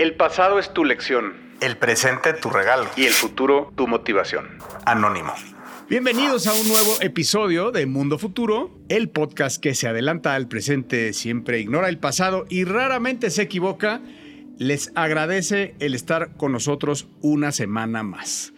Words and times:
El 0.00 0.14
pasado 0.14 0.58
es 0.58 0.72
tu 0.72 0.86
lección. 0.86 1.34
El 1.60 1.76
presente 1.76 2.32
tu 2.32 2.48
regalo. 2.48 2.88
Y 2.96 3.04
el 3.04 3.12
futuro 3.12 3.70
tu 3.76 3.86
motivación. 3.86 4.48
Anónimo. 4.86 5.34
Bienvenidos 5.90 6.46
a 6.46 6.54
un 6.54 6.66
nuevo 6.68 6.96
episodio 7.02 7.70
de 7.70 7.84
Mundo 7.84 8.18
Futuro, 8.18 8.70
el 8.88 9.10
podcast 9.10 9.62
que 9.62 9.74
se 9.74 9.88
adelanta 9.88 10.34
al 10.34 10.48
presente, 10.48 11.12
siempre 11.12 11.60
ignora 11.60 11.90
el 11.90 11.98
pasado 11.98 12.46
y 12.48 12.64
raramente 12.64 13.28
se 13.28 13.42
equivoca. 13.42 14.00
Les 14.56 14.90
agradece 14.94 15.74
el 15.80 15.94
estar 15.94 16.34
con 16.38 16.52
nosotros 16.52 17.06
una 17.20 17.52
semana 17.52 18.02
más. 18.02 18.54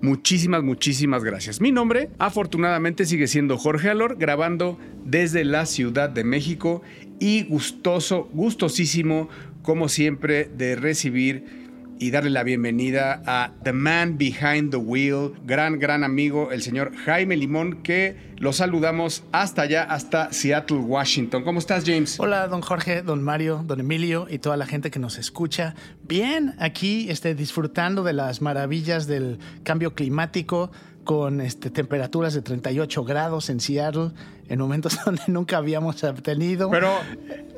Muchísimas, 0.00 0.62
muchísimas 0.62 1.24
gracias. 1.24 1.60
Mi 1.60 1.72
nombre, 1.72 2.10
afortunadamente, 2.18 3.04
sigue 3.04 3.26
siendo 3.26 3.58
Jorge 3.58 3.90
Alor, 3.90 4.16
grabando 4.16 4.78
desde 5.04 5.44
la 5.44 5.66
Ciudad 5.66 6.08
de 6.08 6.24
México 6.24 6.82
y 7.18 7.44
gustoso, 7.44 8.28
gustosísimo, 8.32 9.28
como 9.66 9.88
siempre, 9.88 10.44
de 10.44 10.76
recibir 10.76 11.66
y 11.98 12.10
darle 12.10 12.30
la 12.30 12.44
bienvenida 12.44 13.22
a 13.26 13.52
The 13.64 13.72
Man 13.72 14.16
Behind 14.16 14.70
the 14.70 14.76
Wheel, 14.76 15.32
gran, 15.44 15.80
gran 15.80 16.04
amigo, 16.04 16.52
el 16.52 16.62
señor 16.62 16.94
Jaime 16.94 17.36
Limón, 17.36 17.82
que 17.82 18.16
lo 18.38 18.52
saludamos 18.52 19.24
hasta 19.32 19.62
allá, 19.62 19.82
hasta 19.82 20.32
Seattle, 20.32 20.76
Washington. 20.78 21.42
¿Cómo 21.42 21.58
estás, 21.58 21.84
James? 21.84 22.20
Hola, 22.20 22.46
don 22.46 22.60
Jorge, 22.60 23.02
don 23.02 23.24
Mario, 23.24 23.64
don 23.66 23.80
Emilio 23.80 24.28
y 24.30 24.38
toda 24.38 24.56
la 24.56 24.66
gente 24.66 24.92
que 24.92 25.00
nos 25.00 25.18
escucha. 25.18 25.74
Bien, 26.06 26.54
aquí 26.58 27.10
este, 27.10 27.34
disfrutando 27.34 28.04
de 28.04 28.12
las 28.12 28.40
maravillas 28.42 29.08
del 29.08 29.40
cambio 29.64 29.94
climático 29.94 30.70
con 31.06 31.40
este, 31.40 31.70
temperaturas 31.70 32.34
de 32.34 32.42
38 32.42 33.04
grados 33.04 33.48
en 33.48 33.60
Seattle, 33.60 34.10
en 34.50 34.58
momentos 34.58 34.98
donde 35.06 35.22
nunca 35.28 35.56
habíamos 35.56 35.96
tenido. 36.22 36.68
Pero, 36.68 36.90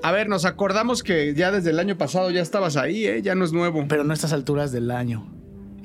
a 0.04 0.12
ver, 0.12 0.28
nos 0.28 0.44
acordamos 0.44 1.02
que 1.02 1.34
ya 1.34 1.50
desde 1.50 1.70
el 1.70 1.80
año 1.80 1.98
pasado 1.98 2.30
ya 2.30 2.41
estabas 2.41 2.76
ahí, 2.76 3.06
¿eh? 3.06 3.22
ya 3.22 3.34
no 3.34 3.44
es 3.44 3.52
nuevo. 3.52 3.84
Pero 3.88 4.04
no 4.04 4.12
a 4.12 4.14
estas 4.14 4.32
alturas 4.32 4.70
del 4.70 4.92
año. 4.92 5.26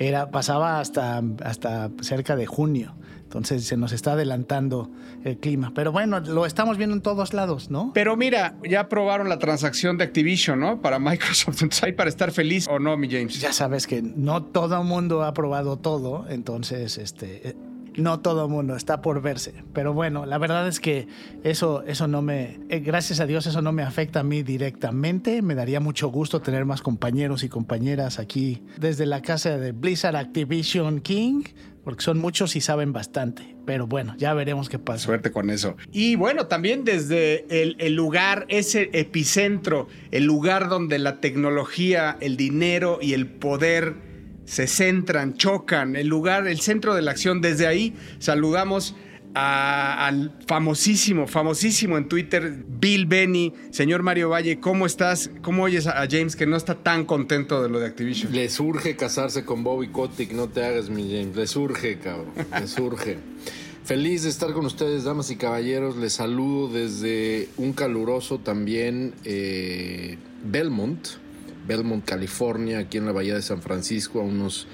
Era, 0.07 0.31
pasaba 0.31 0.79
hasta, 0.79 1.21
hasta 1.43 1.89
cerca 2.01 2.35
de 2.35 2.45
junio. 2.45 2.95
Entonces 3.23 3.65
se 3.65 3.77
nos 3.77 3.93
está 3.93 4.11
adelantando 4.11 4.91
el 5.23 5.37
clima. 5.37 5.71
Pero 5.73 5.91
bueno, 5.91 6.19
lo 6.19 6.45
estamos 6.45 6.77
viendo 6.77 6.95
en 6.95 7.01
todos 7.01 7.33
lados, 7.33 7.71
¿no? 7.71 7.91
Pero 7.93 8.15
mira, 8.15 8.55
ya 8.69 8.81
aprobaron 8.81 9.27
la 9.27 9.39
transacción 9.39 9.97
de 9.97 10.03
Activision, 10.03 10.59
¿no? 10.59 10.81
Para 10.81 10.99
Microsoft. 10.99 11.55
Entonces 11.63 11.83
hay 11.83 11.93
para 11.93 12.09
estar 12.09 12.31
feliz 12.31 12.67
o 12.67 12.77
no, 12.77 12.95
mi 12.95 13.09
James. 13.09 13.39
Ya 13.39 13.51
sabes 13.51 13.87
que 13.87 14.03
no 14.03 14.43
todo 14.43 14.79
el 14.79 14.87
mundo 14.87 15.23
ha 15.23 15.29
aprobado 15.29 15.77
todo. 15.77 16.27
Entonces, 16.29 16.99
este 16.99 17.55
no 17.97 18.19
todo 18.19 18.47
mundo, 18.49 18.75
está 18.75 19.01
por 19.01 19.21
verse. 19.21 19.53
Pero 19.73 19.93
bueno, 19.93 20.25
la 20.25 20.37
verdad 20.37 20.67
es 20.67 20.79
que 20.79 21.07
eso, 21.43 21.83
eso 21.83 22.07
no 22.07 22.21
me, 22.21 22.59
eh, 22.69 22.79
gracias 22.79 23.19
a 23.19 23.25
Dios, 23.25 23.45
eso 23.47 23.61
no 23.61 23.71
me 23.71 23.83
afecta 23.83 24.21
a 24.21 24.23
mí 24.23 24.43
directamente. 24.43 25.41
Me 25.41 25.55
daría 25.55 25.79
mucho 25.79 26.09
gusto 26.09 26.41
tener 26.41 26.65
más 26.65 26.81
compañeros 26.81 27.43
y 27.43 27.49
compañeras 27.49 28.19
aquí 28.19 28.63
desde 28.79 29.05
la 29.05 29.21
casa 29.21 29.57
de 29.57 29.71
Blizzard 29.71 30.15
Activision 30.15 31.01
King. 31.01 31.43
Porque 31.83 32.01
son 32.01 32.17
muchos 32.17 32.55
y 32.55 32.61
saben 32.61 32.93
bastante. 32.93 33.57
Pero 33.65 33.87
bueno, 33.87 34.15
ya 34.17 34.33
veremos 34.33 34.69
qué 34.69 34.79
pasa. 34.79 35.03
Suerte 35.03 35.33
con 35.33 35.49
eso. 35.49 35.75
Y 35.91 36.15
bueno, 36.15 36.47
también 36.47 36.85
desde 36.85 37.45
el, 37.61 37.75
el 37.77 37.93
lugar, 37.93 38.45
ese 38.47 38.89
epicentro, 38.93 39.89
el 40.11 40.23
lugar 40.23 40.69
donde 40.69 40.97
la 40.97 41.19
tecnología, 41.19 42.15
el 42.21 42.37
dinero 42.37 42.99
y 43.01 43.11
el 43.11 43.27
poder 43.27 44.12
se 44.45 44.67
centran, 44.67 45.35
chocan, 45.35 45.95
el 45.95 46.07
lugar, 46.07 46.47
el 46.47 46.59
centro 46.59 46.95
de 46.95 47.01
la 47.01 47.11
acción. 47.11 47.41
Desde 47.41 47.67
ahí 47.67 47.93
saludamos 48.19 48.95
al 49.35 50.31
famosísimo, 50.45 51.27
famosísimo 51.27 51.97
en 51.97 52.07
Twitter, 52.07 52.63
Bill 52.67 53.05
Benny. 53.05 53.53
Señor 53.71 54.03
Mario 54.03 54.29
Valle, 54.29 54.59
¿cómo 54.59 54.85
estás? 54.85 55.31
¿Cómo 55.41 55.63
oyes 55.63 55.87
a 55.87 56.05
James 56.09 56.35
que 56.35 56.45
no 56.45 56.55
está 56.55 56.75
tan 56.75 57.05
contento 57.05 57.61
de 57.63 57.69
lo 57.69 57.79
de 57.79 57.87
Activision? 57.87 58.31
Le 58.31 58.49
surge 58.49 58.95
casarse 58.95 59.43
con 59.43 59.63
Bobby 59.63 59.87
Kotick, 59.87 60.31
no 60.33 60.49
te 60.49 60.63
hagas, 60.63 60.89
mi 60.89 61.03
James. 61.03 61.35
Le 61.35 61.47
surge, 61.47 61.97
cabrón. 61.99 62.33
Le 62.59 62.67
surge. 62.67 63.17
Feliz 63.83 64.23
de 64.23 64.29
estar 64.29 64.53
con 64.53 64.65
ustedes, 64.65 65.03
damas 65.03 65.29
y 65.29 65.35
caballeros. 65.35 65.97
Les 65.97 66.13
saludo 66.13 66.69
desde 66.69 67.49
un 67.57 67.73
caluroso 67.73 68.39
también 68.39 69.13
eh, 69.25 70.17
Belmont 70.45 71.22
Belmont, 71.67 72.03
California, 72.05 72.79
aquí 72.79 72.97
en 72.97 73.05
la 73.05 73.11
Bahía 73.11 73.35
de 73.35 73.41
San 73.41 73.61
Francisco, 73.61 74.21
a 74.21 74.23
unos 74.23 74.67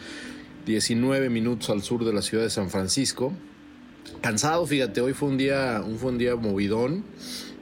19 0.65 1.29
minutos 1.29 1.69
al 1.69 1.81
sur 1.81 2.05
de 2.05 2.13
la 2.13 2.21
ciudad 2.21 2.43
de 2.43 2.49
San 2.49 2.69
Francisco. 2.69 3.33
Cansado, 4.21 4.65
fíjate, 4.65 5.01
hoy 5.01 5.13
fue 5.13 5.29
un 5.29 5.37
día, 5.37 5.81
un, 5.85 5.97
fue 5.97 6.11
un 6.11 6.17
día 6.17 6.35
movidón 6.35 7.03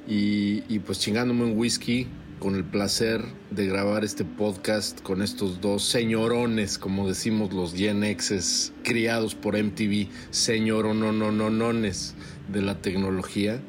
y, 0.07 0.63
y 0.73 0.79
pues 0.79 0.99
chingándome 0.99 1.43
un 1.43 1.57
whisky 1.57 2.07
con 2.39 2.55
el 2.55 2.63
placer 2.63 3.23
de 3.49 3.65
grabar 3.65 4.03
este 4.03 4.23
podcast 4.23 5.01
con 5.01 5.21
estos 5.21 5.59
dos 5.59 5.83
señorones, 5.83 6.77
como 6.77 7.07
decimos 7.07 7.51
los 7.51 7.73
Gen 7.73 8.03
X's, 8.03 8.73
criados 8.83 9.33
por 9.33 9.61
MTV, 9.61 10.07
señoronononones 10.29 12.15
de 12.51 12.61
la 12.61 12.79
tecnología. 12.81 13.59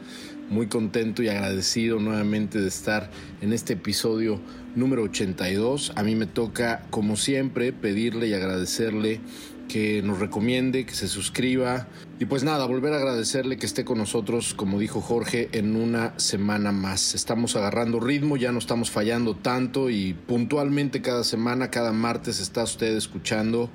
Muy 0.50 0.66
contento 0.66 1.22
y 1.22 1.28
agradecido 1.28 1.98
nuevamente 1.98 2.60
de 2.60 2.68
estar 2.68 3.10
en 3.40 3.52
este 3.52 3.74
episodio 3.74 4.40
número 4.78 5.02
82. 5.02 5.92
A 5.96 6.02
mí 6.02 6.14
me 6.14 6.26
toca, 6.26 6.82
como 6.90 7.16
siempre, 7.16 7.72
pedirle 7.72 8.28
y 8.28 8.34
agradecerle 8.34 9.20
que 9.68 10.02
nos 10.02 10.18
recomiende, 10.18 10.86
que 10.86 10.94
se 10.94 11.06
suscriba. 11.06 11.86
Y 12.18 12.24
pues 12.24 12.42
nada, 12.42 12.66
volver 12.66 12.94
a 12.94 12.96
agradecerle 12.96 13.58
que 13.58 13.66
esté 13.66 13.84
con 13.84 13.98
nosotros, 13.98 14.54
como 14.54 14.78
dijo 14.78 15.00
Jorge, 15.00 15.50
en 15.52 15.76
una 15.76 16.18
semana 16.18 16.72
más. 16.72 17.14
Estamos 17.14 17.54
agarrando 17.54 18.00
ritmo, 18.00 18.36
ya 18.36 18.50
no 18.50 18.58
estamos 18.58 18.90
fallando 18.90 19.36
tanto 19.36 19.90
y 19.90 20.14
puntualmente 20.14 21.02
cada 21.02 21.22
semana, 21.22 21.70
cada 21.70 21.92
martes 21.92 22.40
está 22.40 22.64
usted 22.64 22.96
escuchando 22.96 23.70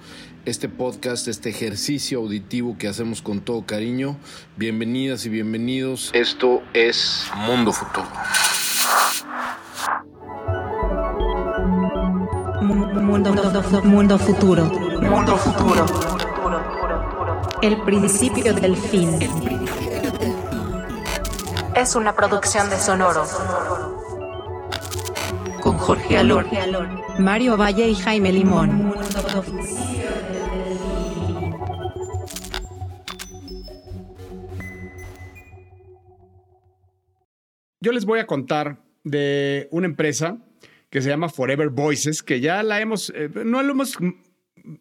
este 0.46 0.68
podcast, 0.68 1.28
este 1.30 1.52
ejercicio 1.52 2.20
auditivo 2.20 2.78
que 2.78 2.88
hacemos 2.88 3.22
con 3.22 3.40
todo 3.40 3.66
cariño. 3.66 4.18
Bienvenidas 4.58 5.26
y 5.26 5.30
bienvenidos. 5.30 6.10
Esto 6.14 6.62
es 6.74 7.28
Mundo 7.48 7.72
Futuro. 7.72 8.08
Mundo, 13.04 13.34
mundo 13.84 14.18
futuro. 14.18 14.64
Mundo 14.66 15.36
futuro. 15.36 15.86
El 17.62 17.82
principio 17.82 18.54
del 18.54 18.78
fin. 18.78 19.20
Es 21.76 21.96
una 21.96 22.16
producción 22.16 22.70
de 22.70 22.78
Sonoro. 22.78 23.26
Con 25.62 25.78
Jorge 25.78 26.18
Alor, 26.18 26.48
Mario 27.20 27.58
Valle 27.58 27.90
y 27.90 27.96
Jaime 27.96 28.32
Limón. 28.32 28.94
Yo 37.82 37.92
les 37.92 38.06
voy 38.06 38.20
a 38.20 38.28
contar 38.28 38.78
de 39.04 39.68
una 39.72 39.88
empresa 39.88 40.38
que 40.94 41.02
se 41.02 41.10
llama 41.10 41.28
Forever 41.28 41.70
Voices, 41.70 42.22
que 42.22 42.40
ya 42.40 42.62
la 42.62 42.80
hemos, 42.80 43.12
eh, 43.16 43.28
no 43.44 43.64
lo 43.64 43.72
hemos 43.72 43.98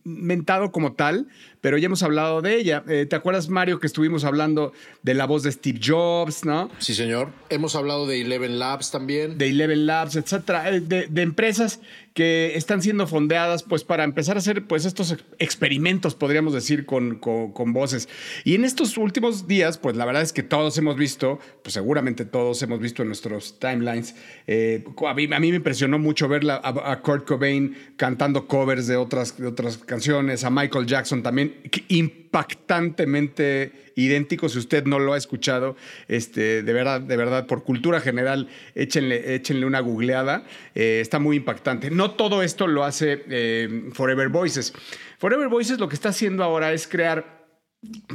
mentado 0.04 0.70
como 0.70 0.92
tal, 0.92 1.28
pero 1.62 1.78
ya 1.78 1.86
hemos 1.86 2.02
hablado 2.02 2.42
de 2.42 2.56
ella. 2.56 2.84
Eh, 2.88 3.06
¿Te 3.08 3.16
acuerdas, 3.16 3.48
Mario, 3.48 3.80
que 3.80 3.86
estuvimos 3.86 4.24
hablando 4.24 4.74
de 5.02 5.14
la 5.14 5.26
voz 5.26 5.44
de 5.44 5.52
Steve 5.52 5.80
Jobs, 5.82 6.44
no? 6.44 6.70
Sí, 6.78 6.92
señor. 6.92 7.30
Hemos 7.48 7.74
hablado 7.76 8.06
de 8.06 8.20
Eleven 8.20 8.58
Labs 8.58 8.90
también. 8.90 9.38
De 9.38 9.48
Eleven 9.48 9.86
Labs, 9.86 10.16
etcétera, 10.16 10.68
eh, 10.70 10.80
de, 10.80 11.06
de 11.06 11.22
empresas 11.22 11.80
que 12.14 12.56
están 12.56 12.82
siendo 12.82 13.06
fondeadas 13.06 13.62
pues 13.62 13.84
para 13.84 14.04
empezar 14.04 14.36
a 14.36 14.40
hacer 14.40 14.66
pues 14.66 14.84
estos 14.84 15.16
experimentos, 15.38 16.14
podríamos 16.14 16.52
decir, 16.52 16.84
con, 16.84 17.16
con, 17.16 17.72
voces. 17.72 18.08
Y 18.44 18.54
en 18.54 18.64
estos 18.64 18.98
últimos 18.98 19.46
días, 19.46 19.78
pues 19.78 19.96
la 19.96 20.04
verdad 20.04 20.22
es 20.22 20.32
que 20.32 20.42
todos 20.42 20.76
hemos 20.78 20.96
visto, 20.96 21.38
pues 21.62 21.74
seguramente 21.74 22.24
todos 22.24 22.62
hemos 22.62 22.80
visto 22.80 23.02
en 23.02 23.08
nuestros 23.08 23.58
timelines, 23.58 24.14
eh, 24.46 24.84
a, 25.06 25.14
mí, 25.14 25.28
a, 25.32 25.40
mí, 25.40 25.50
me 25.50 25.56
impresionó 25.56 25.98
mucho 25.98 26.28
ver 26.28 26.42
a, 26.50 27.00
Kurt 27.02 27.26
Cobain 27.26 27.76
cantando 27.96 28.46
covers 28.46 28.86
de 28.86 28.96
otras, 28.96 29.38
de 29.38 29.46
otras 29.46 29.78
canciones, 29.78 30.44
a 30.44 30.50
Michael 30.50 30.86
Jackson 30.86 31.22
también, 31.22 31.51
impactantemente 31.88 33.82
idéntico. 33.96 34.48
Si 34.48 34.58
usted 34.58 34.84
no 34.84 34.98
lo 34.98 35.12
ha 35.12 35.16
escuchado, 35.16 35.76
este, 36.08 36.62
de 36.62 36.72
verdad, 36.72 37.00
de 37.00 37.16
verdad, 37.16 37.46
por 37.46 37.64
cultura 37.64 38.00
general, 38.00 38.48
échenle, 38.74 39.34
échenle 39.34 39.66
una 39.66 39.80
googleada. 39.80 40.44
Eh, 40.74 41.00
está 41.00 41.18
muy 41.18 41.36
impactante. 41.36 41.90
No 41.90 42.12
todo 42.12 42.42
esto 42.42 42.66
lo 42.66 42.84
hace 42.84 43.24
eh, 43.28 43.90
Forever 43.92 44.28
Voices. 44.28 44.72
Forever 45.18 45.48
Voices 45.48 45.78
lo 45.78 45.88
que 45.88 45.94
está 45.94 46.10
haciendo 46.10 46.44
ahora 46.44 46.72
es 46.72 46.86
crear 46.86 47.42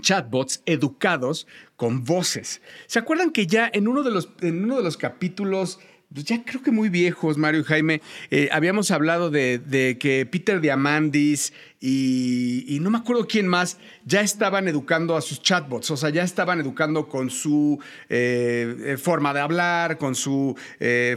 chatbots 0.01 0.61
educados 0.65 1.47
con 1.75 2.03
voces. 2.03 2.61
¿Se 2.85 2.99
acuerdan 2.99 3.31
que 3.31 3.47
ya 3.47 3.69
en 3.71 3.87
uno 3.87 4.03
de 4.03 4.11
los, 4.11 4.29
en 4.41 4.63
uno 4.63 4.77
de 4.77 4.83
los 4.83 4.97
capítulos 4.97 5.79
ya 6.09 6.43
creo 6.43 6.63
que 6.63 6.71
muy 6.71 6.89
viejos, 6.89 7.37
Mario 7.37 7.61
y 7.61 7.63
Jaime. 7.65 8.01
eh, 8.31 8.49
habíamos 8.51 8.91
hablado 8.91 9.29
de, 9.29 9.97
que 9.99 10.25
Peter 10.25 10.61
Diamandis 10.61 11.53
y, 11.79 12.65
y 12.67 12.79
no 12.79 12.89
me 12.89 12.97
acuerdo 12.97 13.27
quién 13.27 13.47
más 13.47 13.77
ya 14.05 14.21
estaban 14.21 14.67
educando 14.67 15.15
a 15.15 15.21
sus 15.21 15.41
chatbots, 15.41 15.91
o 15.91 15.97
sea, 15.97 16.09
ya 16.09 16.23
estaban 16.23 16.59
educando 16.59 17.07
con 17.07 17.29
su 17.29 17.79
eh, 18.09 18.75
eh, 18.79 18.97
forma 18.97 19.33
de 19.33 19.41
hablar, 19.41 19.97
con 19.97 20.15
su 20.15 20.55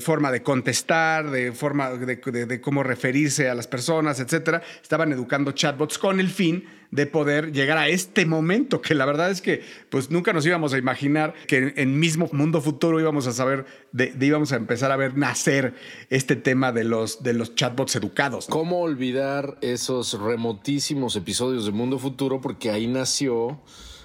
forma 0.00 0.30
de 0.30 0.42
contestar, 0.42 1.30
de 1.30 1.52
forma 1.52 1.90
de 1.90 2.60
cómo 2.60 2.82
referirse 2.82 3.48
a 3.48 3.54
las 3.54 3.66
personas, 3.66 4.20
etcétera. 4.20 4.62
Estaban 4.82 5.12
educando 5.12 5.52
chatbots 5.52 5.98
con 5.98 6.20
el 6.20 6.28
fin 6.28 6.64
de 6.90 7.06
poder 7.06 7.52
llegar 7.52 7.78
a 7.78 7.88
este 7.88 8.26
momento, 8.26 8.80
que 8.80 8.94
la 8.94 9.06
verdad 9.06 9.30
es 9.30 9.40
que 9.40 9.62
pues 9.90 10.10
nunca 10.10 10.32
nos 10.32 10.44
íbamos 10.44 10.72
a 10.72 10.78
imaginar 10.78 11.34
que 11.46 11.72
en, 11.76 11.98
mismo 11.98 12.28
mundo 12.32 12.60
futuro 12.60 12.98
íbamos 12.98 13.26
a 13.26 13.32
saber, 13.32 13.64
íbamos 14.20 14.52
a 14.52 14.56
empezar 14.56 14.90
a 14.90 14.96
ver 14.96 15.16
nacer 15.16 15.74
este 16.08 16.36
tema 16.36 16.72
de 16.72 16.84
los, 16.84 17.22
de 17.22 17.34
los 17.34 17.54
chatbots 17.54 17.96
educados. 17.96 18.46
¿Cómo 18.46 18.80
olvidar 18.80 19.58
esos 19.60 20.20
remotísimos 20.20 21.16
episodios 21.16 21.66
de 21.66 21.72
Mundo 21.72 21.98
Futuro? 21.98 22.40
Porque 22.40 22.70
ahí 22.70 22.86
nació, 22.86 23.60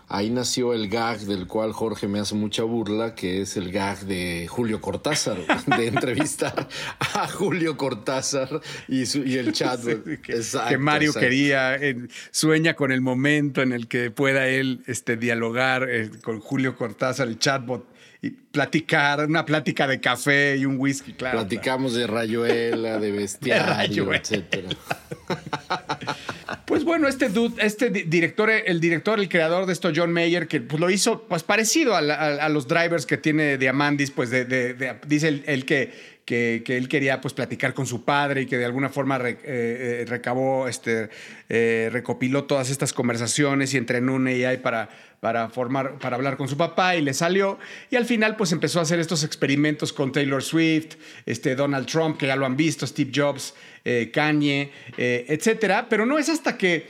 ahí 0.08 0.30
nació 0.30 0.74
el 0.74 0.90
gag 0.90 1.20
del 1.22 1.48
cual 1.48 1.72
Jorge 1.74 2.08
me 2.08 2.20
hace 2.20 2.36
mucha 2.36 2.64
burla, 2.64 3.16
que 3.16 3.42
es 3.42 3.58
el 3.58 3.72
gag 3.72 4.00
de 4.06 4.48
Julio 4.48 4.82
Cortázar, 4.82 5.38
de 5.78 5.88
entrevistar 5.88 6.68
a 7.00 7.28
Julio 7.28 7.78
Cortázar 7.78 8.62
y, 8.88 9.06
su- 9.06 9.24
y 9.24 9.36
el 9.38 9.52
chat. 9.54 9.82
que, 10.22 10.34
Exacto, 10.34 10.70
que 10.70 10.78
Mario 10.78 11.10
exacto. 11.10 11.26
quería, 11.28 11.76
eh, 11.76 12.08
sueña 12.32 12.76
con 12.76 12.92
el 12.92 13.02
momento 13.02 13.62
en 13.62 13.72
el 13.74 13.88
que 13.88 14.12
pueda 14.12 14.48
él 14.48 14.84
este, 14.88 15.18
dialogar 15.18 15.88
eh, 15.90 16.10
con 16.24 16.40
Julio 16.40 16.76
Cortázar, 16.76 17.28
el 17.28 17.40
chatbot, 17.40 17.86
y 18.26 18.30
platicar, 18.32 19.26
una 19.26 19.46
plática 19.46 19.86
de 19.88 20.00
café 20.00 20.56
y 20.58 20.66
un 20.66 20.78
whisky, 20.80 21.14
claro. 21.14 21.40
Platicamos 21.40 21.94
de 21.94 22.08
rayuela, 22.08 23.00
de 23.00 23.12
bestiario, 23.14 23.74
rayuela. 24.06 24.18
etcétera. 24.18 24.70
Pues 26.66 26.84
bueno, 26.84 27.08
este 27.08 27.30
dude, 27.30 27.64
este 27.64 27.90
di- 27.90 28.04
director, 28.04 28.50
el 28.50 28.80
director, 28.80 29.20
el 29.20 29.30
creador 29.30 29.66
de 29.66 29.74
esto, 29.74 29.92
John 29.96 30.12
Mayer, 30.12 30.48
que 30.48 30.62
pues, 30.62 30.80
lo 30.80 30.90
hizo 30.90 31.24
pues 31.28 31.44
parecido 31.44 31.96
a, 31.96 32.02
la- 32.02 32.16
a- 32.16 32.46
a 32.46 32.50
los 32.50 32.68
drivers 32.68 33.06
que 33.06 33.18
tiene 33.18 33.58
Diamandis, 33.58 34.12
pues 34.12 34.30
de, 34.30 34.46
de- 34.46 34.74
de- 34.74 34.96
dice 35.08 35.28
él, 35.28 35.44
él 35.48 35.66
que, 35.66 35.92
que, 36.26 36.64
que 36.66 36.78
él 36.78 36.88
quería 36.90 37.22
pues 37.22 37.34
platicar 37.36 37.74
con 37.74 37.86
su 37.86 38.04
padre 38.04 38.42
y 38.42 38.46
que 38.48 38.58
de 38.58 38.66
alguna 38.66 38.90
forma 38.90 39.18
re- 39.20 39.32
eh, 39.32 39.38
eh, 39.44 40.06
recabó, 40.08 40.68
este, 40.68 41.10
eh, 41.50 41.90
recopiló 41.92 42.46
todas 42.46 42.70
estas 42.72 42.94
conversaciones 42.94 43.74
y 43.74 43.78
entrenó 43.78 44.16
un 44.16 44.28
AI 44.28 44.58
para, 44.58 44.90
para 45.26 45.50
formar, 45.50 45.98
para 45.98 46.18
hablar 46.18 46.38
con 46.38 46.48
su 46.48 46.56
papá 46.56 46.96
y 46.96 47.02
le 47.02 47.12
salió. 47.16 47.58
Y 47.90 47.96
al 47.96 48.06
final 48.06 48.36
pues 48.36 48.52
empezó 48.52 48.78
a 48.78 48.84
hacer 48.84 49.00
estos 49.00 49.24
experimentos 49.24 49.92
con 49.92 50.12
Taylor 50.12 50.44
Swift, 50.44 50.98
este, 51.26 51.56
Donald 51.56 51.88
Trump, 51.88 52.20
que 52.20 52.28
ya 52.28 52.36
lo 52.36 52.46
han 52.46 52.56
visto, 52.56 52.86
Steve 52.86 53.10
Jobs, 53.12 53.56
eh, 53.84 54.12
Kanye, 54.14 54.72
eh, 55.00 55.26
etcétera. 55.28 55.88
Pero 55.90 56.06
no 56.06 56.20
es 56.20 56.30
hasta 56.30 56.60
que 56.60 56.86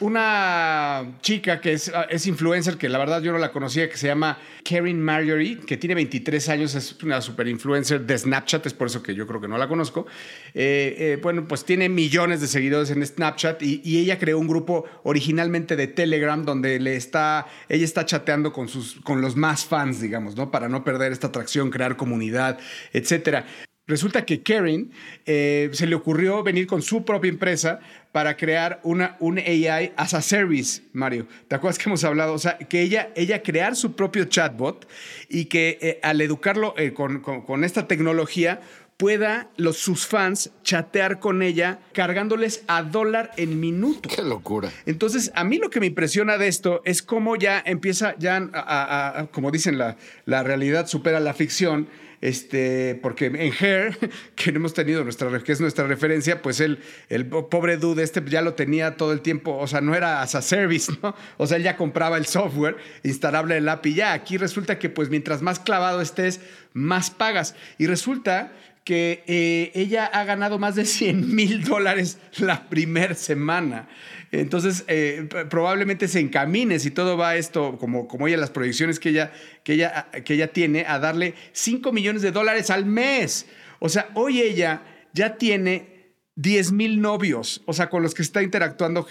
una 0.00 1.18
chica 1.20 1.60
que 1.60 1.72
es, 1.72 2.26
influencer, 2.26 2.76
que 2.76 2.88
la 2.88 2.98
verdad 2.98 3.22
yo 3.22 3.32
no 3.32 3.38
la 3.38 3.52
conocía, 3.52 3.88
que 3.88 3.96
se 3.96 4.06
llama 4.06 4.38
Karen 4.64 5.02
Marjorie, 5.02 5.58
que 5.58 5.76
tiene 5.76 5.94
23 5.94 6.48
años, 6.50 6.74
es 6.74 7.02
una 7.02 7.20
super 7.20 7.48
influencer 7.48 8.02
de 8.02 8.16
Snapchat, 8.16 8.66
es 8.66 8.74
por 8.74 8.86
eso 8.86 9.02
que 9.02 9.14
yo 9.14 9.26
creo 9.26 9.40
que 9.40 9.48
no 9.48 9.58
la 9.58 9.68
conozco. 9.68 10.06
Eh, 10.54 10.94
eh, 10.98 11.18
bueno, 11.22 11.46
pues 11.48 11.64
tiene 11.64 11.88
millones 11.88 12.40
de 12.40 12.46
seguidores 12.46 12.90
en 12.90 13.04
Snapchat 13.04 13.62
y, 13.62 13.80
y 13.84 13.98
ella 13.98 14.18
creó 14.18 14.38
un 14.38 14.48
grupo 14.48 14.84
originalmente 15.04 15.76
de 15.76 15.86
Telegram 15.86 16.44
donde 16.44 16.78
le 16.78 16.96
está, 16.96 17.46
ella 17.68 17.84
está 17.84 18.04
chateando 18.04 18.52
con, 18.52 18.68
sus, 18.68 19.00
con 19.02 19.20
los 19.20 19.36
más 19.36 19.64
fans, 19.64 20.00
digamos, 20.00 20.36
¿no? 20.36 20.50
Para 20.50 20.68
no 20.68 20.84
perder 20.84 21.12
esta 21.12 21.28
atracción, 21.28 21.70
crear 21.70 21.96
comunidad, 21.96 22.58
etcétera. 22.92 23.46
Resulta 23.88 24.24
que 24.24 24.42
Karen 24.42 24.92
eh, 25.26 25.68
se 25.72 25.86
le 25.88 25.96
ocurrió 25.96 26.42
venir 26.44 26.68
con 26.68 26.82
su 26.82 27.04
propia 27.04 27.28
empresa 27.30 27.80
para 28.12 28.36
crear 28.36 28.78
una, 28.84 29.16
un 29.18 29.38
AI 29.38 29.92
as 29.96 30.14
a 30.14 30.22
service, 30.22 30.82
Mario. 30.92 31.26
¿Te 31.48 31.56
acuerdas 31.56 31.78
que 31.78 31.88
hemos 31.88 32.04
hablado? 32.04 32.32
O 32.34 32.38
sea, 32.38 32.58
que 32.58 32.80
ella, 32.80 33.10
ella 33.16 33.42
crear 33.42 33.74
su 33.74 33.94
propio 33.96 34.26
chatbot 34.26 34.88
y 35.28 35.46
que 35.46 35.78
eh, 35.82 35.98
al 36.04 36.20
educarlo 36.20 36.74
eh, 36.78 36.92
con, 36.92 37.20
con- 37.20 37.42
con 37.42 37.64
esta 37.64 37.88
tecnología 37.88 38.60
pueda 38.98 39.50
los, 39.56 39.78
sus 39.78 40.06
fans 40.06 40.52
chatear 40.62 41.18
con 41.18 41.42
ella 41.42 41.80
cargándoles 41.92 42.62
a 42.68 42.84
dólar 42.84 43.32
en 43.36 43.58
minuto. 43.58 44.08
Qué 44.14 44.22
locura. 44.22 44.70
Entonces, 44.86 45.32
a 45.34 45.42
mí 45.42 45.58
lo 45.58 45.70
que 45.70 45.80
me 45.80 45.86
impresiona 45.86 46.38
de 46.38 46.46
esto 46.46 46.82
es 46.84 47.02
cómo 47.02 47.34
ya 47.34 47.60
empieza, 47.66 48.14
ya, 48.16 48.36
a- 48.36 48.60
a- 48.60 49.20
a- 49.22 49.26
como 49.26 49.50
dicen, 49.50 49.76
la, 49.76 49.96
la 50.24 50.44
realidad 50.44 50.86
supera 50.86 51.18
la 51.18 51.34
ficción. 51.34 51.88
Este, 52.22 52.98
porque 53.02 53.26
en 53.26 53.36
Hair, 53.52 53.98
que 54.36 54.50
hemos 54.50 54.72
tenido 54.72 55.02
nuestra, 55.02 55.28
que 55.40 55.52
es 55.52 55.60
nuestra 55.60 55.86
referencia, 55.86 56.40
pues 56.40 56.60
él, 56.60 56.78
el 57.08 57.26
po- 57.26 57.50
pobre 57.50 57.76
dude 57.76 58.02
este 58.04 58.22
ya 58.26 58.40
lo 58.42 58.54
tenía 58.54 58.96
todo 58.96 59.12
el 59.12 59.20
tiempo, 59.20 59.56
o 59.58 59.66
sea, 59.66 59.80
no 59.80 59.94
era 59.94 60.22
as 60.22 60.36
a 60.36 60.40
service, 60.40 60.90
¿no? 61.02 61.14
O 61.36 61.46
sea, 61.48 61.56
él 61.56 61.64
ya 61.64 61.76
compraba 61.76 62.16
el 62.16 62.26
software 62.26 62.76
instalable 63.02 63.56
el 63.56 63.68
API. 63.68 63.94
Ya, 63.94 64.12
aquí 64.12 64.38
resulta 64.38 64.78
que 64.78 64.88
pues 64.88 65.10
mientras 65.10 65.42
más 65.42 65.58
clavado 65.58 66.00
estés, 66.00 66.40
más 66.72 67.10
pagas. 67.10 67.56
Y 67.76 67.88
resulta 67.88 68.52
que 68.84 69.22
eh, 69.26 69.70
ella 69.74 70.06
ha 70.06 70.24
ganado 70.24 70.58
más 70.58 70.74
de 70.74 70.84
100 70.84 71.34
mil 71.34 71.64
dólares 71.64 72.18
la 72.38 72.68
primera 72.68 73.14
semana. 73.14 73.88
Entonces, 74.32 74.84
eh, 74.88 75.28
probablemente 75.50 76.08
se 76.08 76.18
encamine, 76.18 76.78
si 76.78 76.90
todo 76.90 77.16
va 77.16 77.36
esto, 77.36 77.76
como, 77.78 78.08
como 78.08 78.26
ella, 78.26 78.38
las 78.38 78.50
proyecciones 78.50 78.98
que 78.98 79.10
ella, 79.10 79.30
que, 79.62 79.74
ella, 79.74 80.08
que 80.24 80.34
ella 80.34 80.52
tiene, 80.52 80.86
a 80.86 80.98
darle 80.98 81.34
5 81.52 81.92
millones 81.92 82.22
de 82.22 82.32
dólares 82.32 82.70
al 82.70 82.86
mes. 82.86 83.46
O 83.78 83.88
sea, 83.88 84.08
hoy 84.14 84.40
ella 84.40 84.82
ya 85.12 85.36
tiene 85.36 86.14
10 86.36 86.72
mil 86.72 87.00
novios, 87.02 87.62
o 87.66 87.74
sea, 87.74 87.90
con 87.90 88.02
los 88.02 88.14
que 88.14 88.22
está 88.22 88.42
interactuando. 88.42 89.06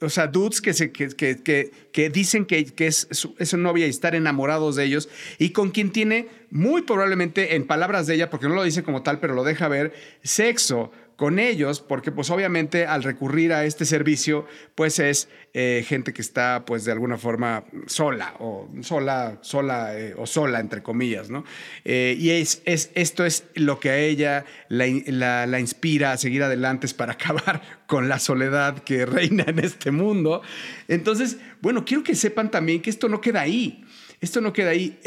O 0.00 0.08
sea, 0.08 0.26
dudes 0.26 0.60
que, 0.60 0.72
se, 0.72 0.92
que, 0.92 1.08
que, 1.08 1.42
que, 1.42 1.70
que 1.92 2.10
dicen 2.10 2.46
que, 2.46 2.64
que 2.64 2.86
es, 2.86 3.06
su, 3.10 3.34
es 3.38 3.50
su 3.50 3.58
novia 3.58 3.86
y 3.86 3.90
estar 3.90 4.14
enamorados 4.14 4.76
de 4.76 4.84
ellos. 4.84 5.08
Y 5.38 5.50
con 5.50 5.70
quien 5.70 5.90
tiene 5.90 6.28
muy 6.50 6.82
probablemente, 6.82 7.54
en 7.54 7.66
palabras 7.66 8.06
de 8.06 8.14
ella, 8.14 8.30
porque 8.30 8.48
no 8.48 8.54
lo 8.54 8.62
dice 8.62 8.82
como 8.82 9.02
tal, 9.02 9.20
pero 9.20 9.34
lo 9.34 9.44
deja 9.44 9.68
ver, 9.68 9.92
sexo 10.22 10.90
con 11.20 11.38
ellos, 11.38 11.82
porque 11.82 12.12
pues 12.12 12.30
obviamente 12.30 12.86
al 12.86 13.02
recurrir 13.02 13.52
a 13.52 13.66
este 13.66 13.84
servicio, 13.84 14.46
pues 14.74 14.98
es 14.98 15.28
eh, 15.52 15.84
gente 15.86 16.14
que 16.14 16.22
está 16.22 16.64
pues 16.64 16.86
de 16.86 16.92
alguna 16.92 17.18
forma 17.18 17.64
sola 17.84 18.36
o 18.38 18.70
sola, 18.80 19.36
sola 19.42 19.98
eh, 19.98 20.14
o 20.16 20.26
sola, 20.26 20.60
entre 20.60 20.82
comillas, 20.82 21.28
¿no? 21.28 21.44
Eh, 21.84 22.16
y 22.18 22.30
es, 22.30 22.62
es, 22.64 22.90
esto 22.94 23.26
es 23.26 23.44
lo 23.54 23.78
que 23.80 23.90
a 23.90 23.98
ella 23.98 24.46
la, 24.70 24.86
la, 25.08 25.46
la 25.46 25.60
inspira 25.60 26.12
a 26.12 26.16
seguir 26.16 26.42
adelante, 26.42 26.86
es 26.86 26.94
para 26.94 27.12
acabar 27.20 27.60
con 27.86 28.08
la 28.08 28.18
soledad 28.18 28.78
que 28.82 29.04
reina 29.04 29.44
en 29.46 29.58
este 29.58 29.90
mundo. 29.90 30.40
Entonces, 30.88 31.36
bueno, 31.60 31.84
quiero 31.84 32.02
que 32.02 32.14
sepan 32.14 32.50
también 32.50 32.80
que 32.80 32.88
esto 32.88 33.10
no 33.10 33.20
queda 33.20 33.42
ahí. 33.42 33.84
Esto 34.22 34.40
no 34.40 34.54
queda 34.54 34.70
ahí. 34.70 34.98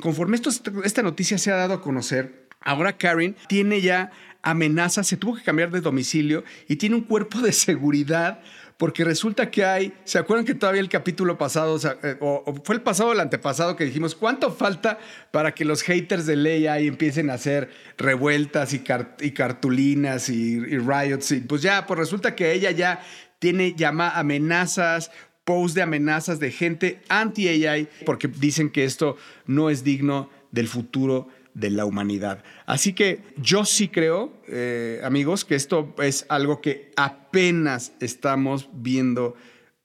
Conforme 0.00 0.34
esto, 0.34 0.50
esta 0.82 1.02
noticia 1.02 1.38
se 1.38 1.52
ha 1.52 1.56
dado 1.56 1.74
a 1.74 1.80
conocer, 1.80 2.48
ahora 2.60 2.96
Karen 2.96 3.36
tiene 3.48 3.80
ya 3.80 4.10
amenazas, 4.44 5.06
se 5.06 5.16
tuvo 5.16 5.36
que 5.36 5.42
cambiar 5.42 5.70
de 5.70 5.80
domicilio 5.80 6.44
y 6.68 6.76
tiene 6.76 6.94
un 6.96 7.02
cuerpo 7.02 7.40
de 7.40 7.52
seguridad 7.52 8.40
porque 8.76 9.04
resulta 9.04 9.52
que 9.52 9.64
hay, 9.64 9.92
¿se 10.04 10.18
acuerdan 10.18 10.44
que 10.44 10.54
todavía 10.54 10.80
el 10.80 10.88
capítulo 10.88 11.38
pasado, 11.38 11.76
o, 12.20 12.44
eh, 12.48 12.60
fue 12.64 12.74
el 12.74 12.82
pasado 12.82 13.10
o 13.10 13.12
el 13.12 13.20
antepasado 13.20 13.76
que 13.76 13.84
dijimos, 13.84 14.16
¿cuánto 14.16 14.50
falta 14.52 14.98
para 15.30 15.54
que 15.54 15.64
los 15.64 15.82
haters 15.82 16.26
de 16.26 16.34
ley 16.34 16.66
ahí 16.66 16.88
empiecen 16.88 17.30
a 17.30 17.34
hacer 17.34 17.70
revueltas 17.98 18.72
y, 18.74 18.80
car- 18.80 19.16
y 19.20 19.30
cartulinas 19.30 20.28
y, 20.28 20.54
y 20.56 20.78
riots? 20.78 21.30
Y 21.30 21.40
pues 21.40 21.62
ya, 21.62 21.86
pues 21.86 21.98
resulta 22.00 22.34
que 22.34 22.52
ella 22.52 22.72
ya 22.72 23.00
tiene 23.38 23.74
llama 23.76 24.10
amenazas, 24.10 25.12
posts 25.44 25.74
de 25.74 25.82
amenazas 25.82 26.40
de 26.40 26.50
gente 26.50 27.00
anti-AI 27.08 27.88
porque 28.04 28.26
dicen 28.28 28.70
que 28.70 28.84
esto 28.84 29.16
no 29.46 29.70
es 29.70 29.84
digno 29.84 30.30
del 30.50 30.66
futuro 30.68 31.28
de 31.54 31.70
la 31.70 31.84
humanidad. 31.86 32.42
Así 32.66 32.92
que 32.92 33.22
yo 33.36 33.64
sí 33.64 33.88
creo, 33.88 34.32
eh, 34.48 35.00
amigos, 35.04 35.44
que 35.44 35.54
esto 35.54 35.94
es 36.02 36.26
algo 36.28 36.60
que 36.60 36.92
apenas 36.96 37.92
estamos 38.00 38.68
viendo 38.72 39.36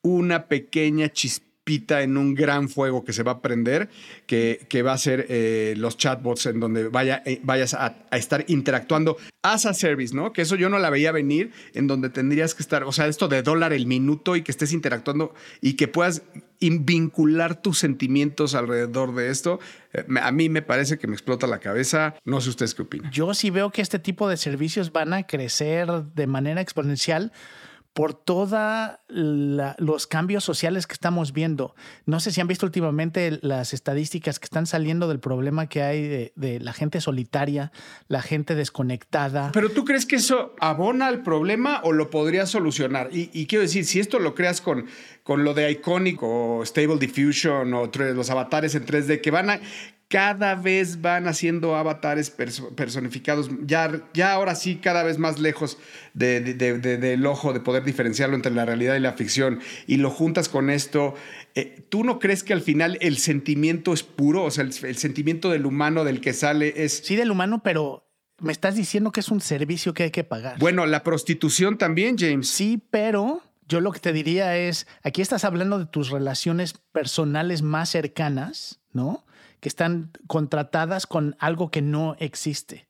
una 0.01 0.47
pequeña 0.47 1.09
chispita 1.09 1.48
en 1.69 2.17
un 2.17 2.33
gran 2.35 2.67
fuego 2.69 3.03
que 3.03 3.13
se 3.13 3.23
va 3.23 3.33
a 3.33 3.41
prender, 3.41 3.89
que, 4.25 4.65
que 4.69 4.81
va 4.81 4.93
a 4.93 4.97
ser 4.97 5.25
eh, 5.29 5.73
los 5.77 5.97
chatbots 5.97 6.47
en 6.47 6.59
donde 6.59 6.89
eh, 7.25 7.39
vayas 7.43 7.73
a, 7.73 7.95
estar 8.11 8.43
interactuando 8.47 9.17
as 9.41 9.65
a 9.65 9.73
service, 9.73 10.13
¿no? 10.15 10.33
Que 10.33 10.41
eso 10.41 10.55
yo 10.55 10.67
no 10.69 10.79
la 10.79 10.89
veía 10.89 11.11
venir, 11.11 11.51
en 11.73 11.87
donde 11.87 12.09
tendrías 12.09 12.55
que 12.55 12.63
estar, 12.63 12.83
o 12.83 12.91
sea, 12.91 13.07
esto 13.07 13.27
de 13.27 13.41
dólar 13.41 13.71
el 13.71 13.85
minuto 13.85 14.35
y 14.35 14.41
que 14.41 14.51
estés 14.51 14.73
interactuando 14.73 15.33
y 15.61 15.73
que 15.73 15.87
puedas 15.87 16.23
in- 16.59 16.85
vincular 16.85 17.61
tus 17.61 17.79
sentimientos 17.79 18.53
alrededor 18.55 19.15
de 19.15 19.29
esto, 19.29 19.59
eh, 19.93 20.03
a 20.21 20.31
mí 20.31 20.49
me 20.49 20.61
parece 20.61 20.97
que 20.97 21.07
me 21.07 21.13
explota 21.13 21.47
la 21.47 21.59
cabeza. 21.59 22.15
No 22.25 22.41
sé 22.41 22.49
ustedes 22.49 22.75
qué 22.75 22.81
opinan. 22.81 23.11
Yo 23.11 23.33
sí 23.33 23.49
veo 23.49 23.71
que 23.71 23.81
este 23.81 23.99
tipo 23.99 24.27
de 24.27 24.35
servicios 24.37 24.91
van 24.91 25.13
a 25.13 25.23
crecer 25.23 25.87
de 26.15 26.27
manera 26.27 26.59
exponencial 26.61 27.31
por 27.99 28.13
todos 28.13 28.91
los 29.09 30.07
cambios 30.07 30.45
sociales 30.45 30.87
que 30.87 30.93
estamos 30.93 31.33
viendo. 31.33 31.75
No 32.05 32.21
sé 32.21 32.31
si 32.31 32.39
han 32.39 32.47
visto 32.47 32.65
últimamente 32.65 33.39
las 33.41 33.73
estadísticas 33.73 34.39
que 34.39 34.45
están 34.45 34.67
saliendo 34.67 35.09
del 35.09 35.19
problema 35.19 35.67
que 35.67 35.83
hay 35.83 36.31
de, 36.33 36.59
la 36.61 36.71
gente 36.71 37.01
solitaria, 37.01 37.73
la 38.07 38.21
gente 38.21 38.55
desconectada. 38.55 39.51
Pero 39.51 39.69
tú 39.71 39.83
crees 39.83 40.05
que 40.05 40.15
eso 40.15 40.55
abona 40.61 41.07
al 41.07 41.23
problema 41.23 41.81
o 41.83 41.91
lo 41.91 42.09
podría 42.09 42.45
solucionar? 42.45 43.09
Y, 43.11 43.47
quiero 43.47 43.63
decir, 43.63 43.83
si 43.83 43.99
esto 43.99 44.17
lo 44.19 44.33
creas 44.33 44.61
con, 44.61 44.85
con 45.23 45.43
lo 45.43 45.53
de 45.53 45.69
Iconic 45.69 46.23
o 46.23 46.61
Stable 46.65 46.99
Diffusion 46.99 47.73
o 47.73 47.91
los 47.91 48.29
avatares 48.29 48.75
en 48.75 48.85
3D, 48.85 49.19
que 49.19 49.29
van 49.29 49.49
a 49.49 49.59
cada 50.09 50.55
vez 50.55 51.01
van 51.01 51.27
haciendo 51.27 51.75
avatares 51.75 52.35
perso- 52.35 52.73
personificados, 52.75 53.49
ya, 53.65 54.01
ya 54.13 54.33
ahora 54.33 54.55
sí, 54.55 54.77
cada 54.77 55.03
vez 55.03 55.19
más 55.19 55.39
lejos 55.39 55.77
de- 56.15 56.41
de- 56.41 56.55
de- 56.55 56.79
de- 56.79 56.97
del 56.97 57.25
ojo, 57.27 57.53
de 57.53 57.59
poder 57.59 57.83
diferenciarlo 57.83 58.35
entre 58.35 58.51
la 58.51 58.65
realidad 58.65 58.95
y 58.95 58.99
la 59.01 59.13
ficción, 59.13 59.59
y 59.85 59.97
lo 59.97 60.09
juntas 60.09 60.49
con 60.49 60.71
esto, 60.71 61.13
eh, 61.53 61.85
¿tú 61.89 62.03
no 62.03 62.17
crees 62.17 62.43
que 62.43 62.53
al 62.53 62.61
final 62.61 62.97
el 63.01 63.17
sentimiento 63.19 63.93
es 63.93 64.01
puro? 64.01 64.43
O 64.45 64.51
sea, 64.51 64.63
el, 64.63 64.73
el 64.83 64.97
sentimiento 64.97 65.51
del 65.51 65.65
humano 65.67 66.03
del 66.03 66.21
que 66.21 66.33
sale 66.33 66.73
es... 66.83 67.01
Sí, 67.05 67.15
del 67.15 67.29
humano, 67.29 67.61
pero 67.63 68.05
me 68.39 68.51
estás 68.51 68.75
diciendo 68.75 69.11
que 69.11 69.19
es 69.19 69.29
un 69.29 69.41
servicio 69.41 69.93
que 69.93 70.03
hay 70.03 70.11
que 70.11 70.23
pagar. 70.23 70.57
Bueno, 70.57 70.87
la 70.87 71.03
prostitución 71.03 71.77
también, 71.77 72.17
James. 72.17 72.47
Sí, 72.49 72.81
pero 72.89 73.43
yo 73.67 73.79
lo 73.79 73.91
que 73.91 73.99
te 73.99 74.11
diría 74.11 74.57
es, 74.57 74.87
aquí 75.03 75.21
estás 75.21 75.43
hablando 75.45 75.77
de 75.77 75.85
tus 75.85 76.09
relaciones 76.09 76.73
personales 76.91 77.61
más 77.61 77.89
cercanas, 77.89 78.79
¿no? 78.91 79.23
Que 79.59 79.69
están 79.69 80.11
contratadas 80.27 81.05
con 81.07 81.35
algo 81.39 81.69
que 81.71 81.81
no 81.81 82.15
existe. 82.19 82.87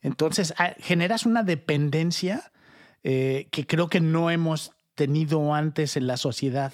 Entonces, 0.00 0.54
ah, 0.58 0.74
generas 0.78 1.26
una 1.26 1.42
dependencia 1.42 2.52
eh, 3.02 3.48
que 3.50 3.66
creo 3.66 3.88
que 3.88 4.00
no 4.00 4.30
hemos 4.30 4.72
tenido 4.94 5.54
antes 5.54 5.96
en 5.96 6.06
la 6.06 6.16
sociedad. 6.16 6.72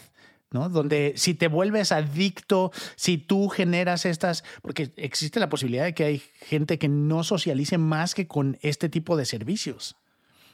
¿no? 0.50 0.68
Donde 0.68 1.14
si 1.16 1.34
te 1.34 1.48
vuelves 1.48 1.90
adicto, 1.90 2.70
si 2.94 3.18
tú 3.18 3.48
generas 3.48 4.04
estas, 4.06 4.44
porque 4.62 4.92
existe 4.96 5.40
la 5.40 5.48
posibilidad 5.48 5.84
de 5.84 5.94
que 5.94 6.04
hay 6.04 6.22
gente 6.42 6.78
que 6.78 6.86
no 6.88 7.24
socialice 7.24 7.76
más 7.76 8.14
que 8.14 8.28
con 8.28 8.56
este 8.62 8.88
tipo 8.88 9.16
de 9.16 9.24
servicios. 9.24 9.96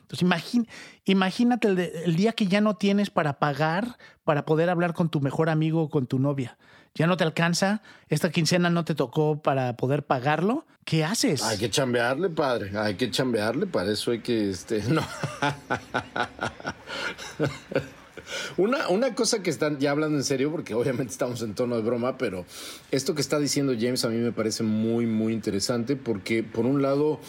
Entonces, 0.01 0.27
imagín- 0.27 0.69
imagínate 1.05 1.69
el 2.05 2.17
día 2.17 2.33
que 2.33 2.47
ya 2.47 2.63
no 2.63 2.77
tienes 2.77 3.11
para 3.11 3.39
pagar 3.39 3.99
para 4.25 4.47
poder 4.47 4.71
hablar 4.71 4.95
con 4.95 5.11
tu 5.11 5.21
mejor 5.21 5.51
amigo 5.51 5.83
o 5.83 5.91
con 5.91 6.07
tu 6.07 6.19
novia. 6.19 6.57
Ya 6.95 7.07
no 7.07 7.17
te 7.17 7.25
alcanza, 7.25 7.83
esta 8.09 8.31
quincena 8.31 8.71
no 8.71 8.85
te 8.85 8.95
tocó 8.95 9.41
para 9.41 9.77
poder 9.77 10.05
pagarlo. 10.05 10.67
¿Qué 10.85 11.05
haces? 11.05 11.43
Hay 11.43 11.59
que 11.59 11.71
chambearle, 11.71 12.31
padre. 12.31 12.77
Hay 12.77 12.95
que 12.95 13.11
chambearle. 13.11 13.67
Para 13.67 13.93
eso 13.93 14.11
hay 14.11 14.21
que, 14.21 14.51
este, 14.51 14.83
no. 14.89 15.03
Una, 18.57 18.89
una 18.89 19.15
cosa 19.15 19.43
que 19.43 19.51
están 19.51 19.79
ya 19.79 19.91
hablando 19.91 20.17
en 20.17 20.25
serio, 20.25 20.51
porque 20.51 20.75
obviamente 20.75 21.13
estamos 21.13 21.43
en 21.43 21.55
tono 21.55 21.77
de 21.77 21.83
broma, 21.83 22.19
pero 22.19 22.45
esto 22.91 23.15
que 23.15 23.21
está 23.21 23.39
diciendo 23.39 23.75
James 23.79 24.05
a 24.05 24.09
mí 24.09 24.17
me 24.19 24.33
parece 24.33 24.63
muy, 24.63 25.07
muy 25.07 25.33
interesante 25.33 25.97
porque 25.97 26.43
por 26.43 26.67
un 26.67 26.83
lado, 26.83 27.21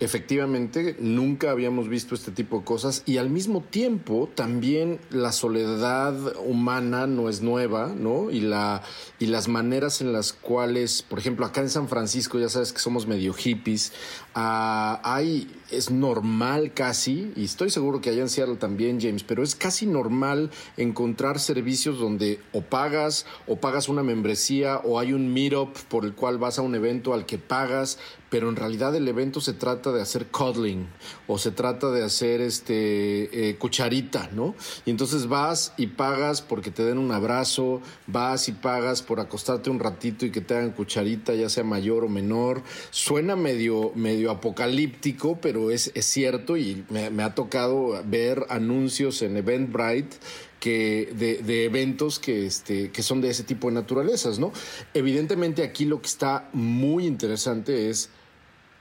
efectivamente, 0.00 0.96
nunca 1.00 1.50
habíamos 1.50 1.88
visto 1.88 2.14
este 2.14 2.30
tipo 2.30 2.58
de 2.58 2.64
cosas 2.64 3.02
y 3.04 3.18
al 3.18 3.30
mismo 3.30 3.62
tiempo 3.62 4.28
también 4.34 5.00
la 5.10 5.32
soledad 5.32 6.14
humana 6.46 7.06
no 7.06 7.28
es 7.28 7.42
nueva, 7.42 7.92
¿no? 7.96 8.30
Y, 8.30 8.40
la, 8.40 8.82
y 9.18 9.26
las 9.26 9.48
maneras 9.48 10.00
en 10.00 10.12
las 10.12 10.32
cuales, 10.32 11.02
por 11.02 11.18
ejemplo, 11.18 11.44
acá 11.46 11.62
en 11.62 11.70
San 11.70 11.88
Francisco, 11.88 12.38
ya 12.38 12.48
sabes 12.48 12.72
que 12.72 12.78
somos 12.78 13.06
medio 13.06 13.32
hippies, 13.32 13.92
ah, 14.34 15.00
hay, 15.02 15.50
es 15.70 15.90
normal 15.90 16.72
casi, 16.74 17.32
y 17.34 17.44
estoy 17.44 17.70
seguro 17.70 18.00
que 18.00 18.10
allá 18.10 18.22
en 18.22 18.58
también, 18.58 19.00
James, 19.00 19.24
pero 19.24 19.42
es 19.42 19.54
casi 19.54 19.86
normal 19.86 20.50
encontrar 20.76 21.40
servicios 21.40 21.98
donde 21.98 22.40
o 22.52 22.62
pagas 22.62 23.26
o 23.46 23.56
pagas 23.56 23.88
una 23.88 24.02
membresía 24.02 24.78
o 24.84 25.00
hay 25.00 25.12
un 25.12 25.32
meetup 25.32 25.76
por 25.88 26.04
el 26.04 26.14
cual 26.14 26.38
vas 26.38 26.58
a 26.58 26.62
un 26.62 26.74
evento 26.74 27.14
al 27.14 27.26
que 27.26 27.38
pagas, 27.38 27.98
pero 28.30 28.48
en 28.48 28.56
realidad 28.56 28.94
el 28.94 29.08
evento 29.08 29.40
se 29.40 29.52
trata 29.52 29.92
de 29.92 30.02
hacer 30.02 30.26
cuddling 30.26 30.86
o 31.26 31.38
se 31.38 31.50
trata 31.50 31.90
de 31.90 32.04
hacer 32.04 32.40
este 32.40 33.50
eh, 33.50 33.56
cucharita, 33.56 34.28
¿no? 34.32 34.54
Y 34.84 34.90
entonces 34.90 35.28
vas 35.28 35.72
y 35.76 35.88
pagas 35.88 36.42
porque 36.42 36.70
te 36.70 36.84
den 36.84 36.98
un 36.98 37.12
abrazo, 37.12 37.80
vas 38.06 38.48
y 38.48 38.52
pagas 38.52 39.02
por 39.02 39.20
acostarte 39.20 39.70
un 39.70 39.78
ratito 39.78 40.26
y 40.26 40.30
que 40.30 40.40
te 40.40 40.56
hagan 40.56 40.72
cucharita, 40.72 41.34
ya 41.34 41.48
sea 41.48 41.64
mayor 41.64 42.04
o 42.04 42.08
menor. 42.08 42.62
Suena 42.90 43.36
medio, 43.36 43.92
medio 43.94 44.30
apocalíptico, 44.30 45.38
pero 45.40 45.70
es, 45.70 45.90
es 45.94 46.06
cierto 46.06 46.56
y 46.56 46.84
me, 46.90 47.22
ha 47.22 47.34
tocado 47.34 48.00
ver 48.04 48.46
anuncios 48.48 49.22
en 49.22 49.36
Eventbrite 49.36 50.16
que 50.60 51.12
de, 51.14 51.36
de 51.42 51.64
eventos 51.64 52.18
que, 52.18 52.44
este, 52.44 52.90
que 52.90 53.02
son 53.02 53.20
de 53.20 53.30
ese 53.30 53.44
tipo 53.44 53.68
de 53.68 53.74
naturalezas, 53.74 54.38
¿no? 54.40 54.52
Evidentemente 54.92 55.62
aquí 55.62 55.84
lo 55.84 56.00
que 56.00 56.08
está 56.08 56.48
muy 56.52 57.06
interesante 57.06 57.90
es 57.90 58.10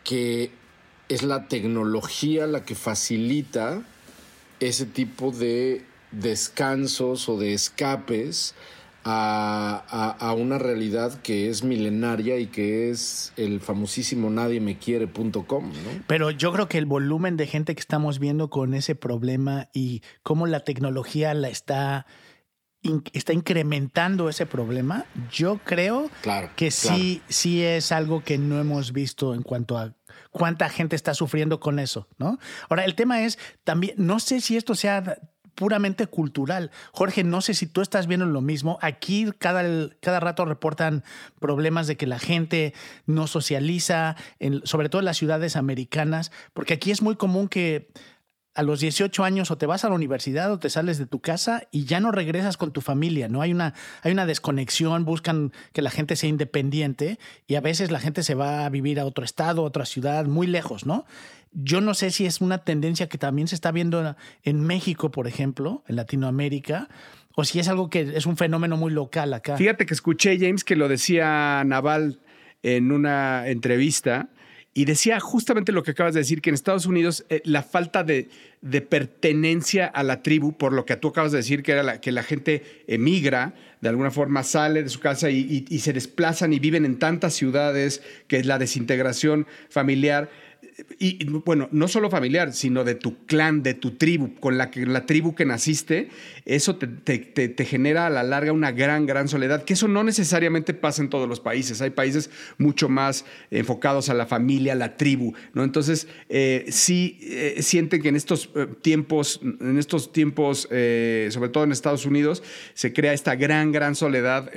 que 0.08 0.52
es 1.10 1.22
la 1.24 1.50
tecnología 1.50 2.48
la 2.48 2.64
que 2.64 2.76
facilita 2.76 3.82
ese 4.62 4.86
tipo 4.86 5.32
de 5.32 5.84
descansos 6.14 7.28
o 7.28 7.38
de 7.38 7.54
escapes 7.54 8.56
a, 9.04 10.16
a- 10.20 10.34
una 10.34 10.58
realidad 10.58 11.22
que 11.22 11.50
es 11.50 11.64
milenaria 11.64 12.38
y 12.40 12.48
que 12.48 12.90
es 12.90 13.34
el 13.38 13.60
famosísimo 13.62 14.30
nadiemequiere.com, 14.30 15.70
¿no? 15.70 16.04
Pero 16.08 16.32
yo 16.32 16.52
creo 16.54 16.68
que 16.70 16.78
el 16.78 16.86
volumen 16.86 17.36
de 17.38 17.48
gente 17.48 17.74
que 17.76 17.80
estamos 17.82 18.20
viendo 18.20 18.50
con 18.50 18.74
ese 18.74 18.96
problema 18.96 19.68
y 19.74 20.02
cómo 20.24 20.46
la 20.48 20.62
tecnología 20.62 21.34
la 21.34 21.50
está, 21.50 22.06
in- 22.88 23.03
está 23.13 23.34
incrementando 23.34 24.29
ese 24.29 24.46
problema, 24.46 25.06
yo 25.32 25.60
creo 25.63 26.10
Claro, 26.22 26.50
que 26.56 26.70
claro. 26.70 26.98
sí, 26.98 27.22
sí 27.27 27.63
es 27.63 27.91
algo 27.91 28.24
que 28.24 28.38
no 28.38 28.60
hemos 28.60 28.94
visto 28.94 29.34
en 29.34 29.44
cuanto 29.44 29.77
a 29.77 29.94
cuánta 30.32 30.70
gente 30.70 30.96
está 30.96 31.13
sufriendo 31.13 31.60
con 31.60 31.79
eso, 31.79 32.08
¿no? 32.17 32.39
Ahora, 32.70 32.86
el 32.86 32.96
tema 32.96 33.22
es 33.24 33.38
también, 33.63 33.96
no 33.98 34.20
sé 34.20 34.41
si 34.41 34.56
esto 34.58 34.75
sea 34.75 35.17
puramente 35.56 36.06
cultural. 36.06 36.70
Jorge, 36.91 37.24
no 37.24 37.41
sé 37.41 37.56
si 37.56 37.65
tú 37.65 37.82
estás 37.82 38.06
viendo 38.06 38.27
lo 38.27 38.41
mismo. 38.41 38.77
Aquí 38.79 39.27
cada, 39.39 39.63
cada 40.01 40.20
rato 40.20 40.46
reportan 40.46 41.03
problemas 41.39 41.88
de 41.88 41.98
que 41.98 42.06
la 42.06 42.20
gente 42.20 42.75
no 43.08 43.25
socializa, 43.25 44.15
en- 44.38 44.62
sobre 44.67 44.89
todo 44.89 45.00
en 45.00 45.06
las 45.06 45.17
ciudades 45.17 45.56
americanas, 45.56 46.32
porque 46.53 46.75
aquí 46.75 46.91
es 46.91 47.01
muy 47.01 47.15
común 47.15 47.48
que 47.48 47.89
a 48.58 48.64
los 48.64 48.80
18 48.80 49.24
años 49.24 49.52
o 49.52 49.58
te 49.60 49.68
vas 49.68 49.86
a 49.86 49.90
la 49.90 49.94
universidad 49.94 50.52
o 50.52 50.58
te 50.58 50.72
sales 50.72 50.98
de 50.98 51.06
tu 51.06 51.20
casa 51.20 51.68
y 51.72 51.86
ya 51.86 52.00
no 52.00 52.12
regresas 52.12 52.58
con 52.58 52.72
tu 52.72 52.82
familia, 52.82 53.30
¿no? 53.30 53.44
Hay 53.44 53.54
una, 53.54 53.76
hay 54.02 54.12
una 54.12 54.26
desconexión, 54.26 55.06
buscan 55.06 55.54
que 55.74 55.84
la 55.84 55.92
gente 55.92 56.16
sea 56.16 56.28
independiente 56.28 57.20
y 57.46 57.54
a 57.54 57.62
veces 57.62 57.92
la 57.92 58.00
gente 58.00 58.24
se 58.24 58.34
va 58.34 58.66
a 58.66 58.70
vivir 58.70 59.00
a 59.00 59.06
otro 59.06 59.24
estado, 59.24 59.62
otra 59.62 59.86
ciudad, 59.86 60.26
muy 60.26 60.48
lejos, 60.48 60.88
¿no? 60.88 61.06
Yo 61.54 61.82
no 61.82 61.94
sé 61.94 62.10
si 62.10 62.26
es 62.26 62.42
una 62.42 62.64
tendencia 62.64 63.08
que 63.08 63.20
también 63.20 63.48
se 63.48 63.54
está 63.54 63.72
viendo 63.72 64.16
en 64.42 64.62
México, 64.62 65.12
por 65.12 65.28
ejemplo, 65.28 65.84
en 65.88 65.96
Latinoamérica, 65.96 66.90
o 67.36 67.44
si 67.44 67.60
es 67.60 67.68
algo 67.68 67.92
que 67.92 68.18
es 68.18 68.26
un 68.26 68.38
fenómeno 68.38 68.76
muy 68.76 68.92
local 68.92 69.36
acá. 69.36 69.56
Fíjate 69.56 69.86
que 69.86 69.94
escuché, 69.94 70.40
James, 70.40 70.64
que 70.64 70.76
lo 70.76 70.88
decía 70.88 71.64
Naval 71.64 72.22
en 72.64 72.92
una 72.92 73.48
entrevista 73.48 74.30
y 74.77 74.86
decía 74.86 75.19
justamente 75.19 75.72
lo 75.72 75.81
que 75.81 75.89
acabas 75.89 76.13
de 76.13 76.19
decir, 76.19 76.39
que 76.39 76.51
en 76.51 76.53
Estados 76.53 76.86
Unidos 76.86 77.25
eh, 77.29 77.41
la 77.46 77.63
falta 77.63 78.03
de, 78.03 78.29
pertenencia 78.88 79.88
a 79.88 80.03
la 80.03 80.22
tribu, 80.22 80.55
por 80.55 80.72
lo 80.72 80.86
que 80.86 80.96
tú 80.98 81.07
acabas 81.07 81.31
de 81.31 81.39
decir, 81.39 81.63
que 81.63 81.72
era 81.72 81.81
la, 81.81 82.00
que 82.00 82.12
la 82.12 82.22
gente 82.22 82.84
emigra, 82.86 83.55
de 83.81 83.89
alguna 83.89 84.12
forma 84.12 84.43
sale 84.43 84.84
de 84.84 84.89
su 84.89 85.00
casa 85.00 85.31
y 85.31 85.79
se 85.79 85.93
desplazan 85.93 86.53
y 86.53 86.60
viven 86.60 86.86
en 86.86 87.00
tantas 87.00 87.34
ciudades, 87.34 88.03
que 88.27 88.38
es 88.38 88.46
la 88.46 88.60
desintegración 88.60 89.48
familiar, 89.67 90.29
y 91.00 91.25
bueno, 91.25 91.69
no 91.72 91.88
solo 91.88 92.10
familiar, 92.10 92.53
sino 92.53 92.84
de 92.84 92.93
tu 92.93 93.25
clan, 93.25 93.63
de 93.63 93.74
tu 93.74 93.91
tribu, 93.91 94.36
con 94.36 94.57
la, 94.57 94.69
que, 94.69 94.86
la 94.86 95.07
tribu 95.07 95.34
que 95.34 95.43
naciste, 95.43 96.10
eso 96.46 96.75
te, 96.75 96.88
te, 96.88 97.17
te, 97.50 97.65
genera 97.65 98.05
a 98.05 98.10
la 98.12 98.22
larga 98.22 98.51
una 98.51 98.72
gran, 98.72 99.07
gran 99.07 99.27
soledad, 99.27 99.63
que 99.63 99.74
eso 99.74 99.88
no 99.88 100.03
necesariamente 100.03 100.75
pasa 100.75 101.01
en 101.01 101.10
todos 101.10 101.27
los 101.27 101.39
países. 101.39 101.81
Hay 101.81 101.89
países 101.89 102.29
mucho 102.60 102.89
más 102.89 103.25
enfocados 103.50 104.10
a 104.10 104.13
la 104.13 104.27
familia, 104.27 104.74
a 104.74 104.75
la 104.75 104.98
tribu, 104.98 105.34
¿no? 105.53 105.63
Entonces, 105.63 106.07
eh, 106.29 106.65
sí 106.69 107.17
eh, 107.24 107.57
sienten 107.62 108.01
que 108.01 108.10
en 108.10 108.15
estos 108.15 108.51
eh, 108.55 108.67
tiempos, 108.81 109.39
en 109.43 109.79
estos 109.79 110.12
tiempos, 110.12 110.62
sobre 110.62 111.50
todo 111.50 111.63
en 111.63 111.72
Estados 111.72 112.05
Unidos, 112.05 112.43
se 112.75 112.93
crea 112.93 113.13
esta 113.13 113.36
gran, 113.36 113.72
gran 113.72 113.96
soledad 113.96 114.51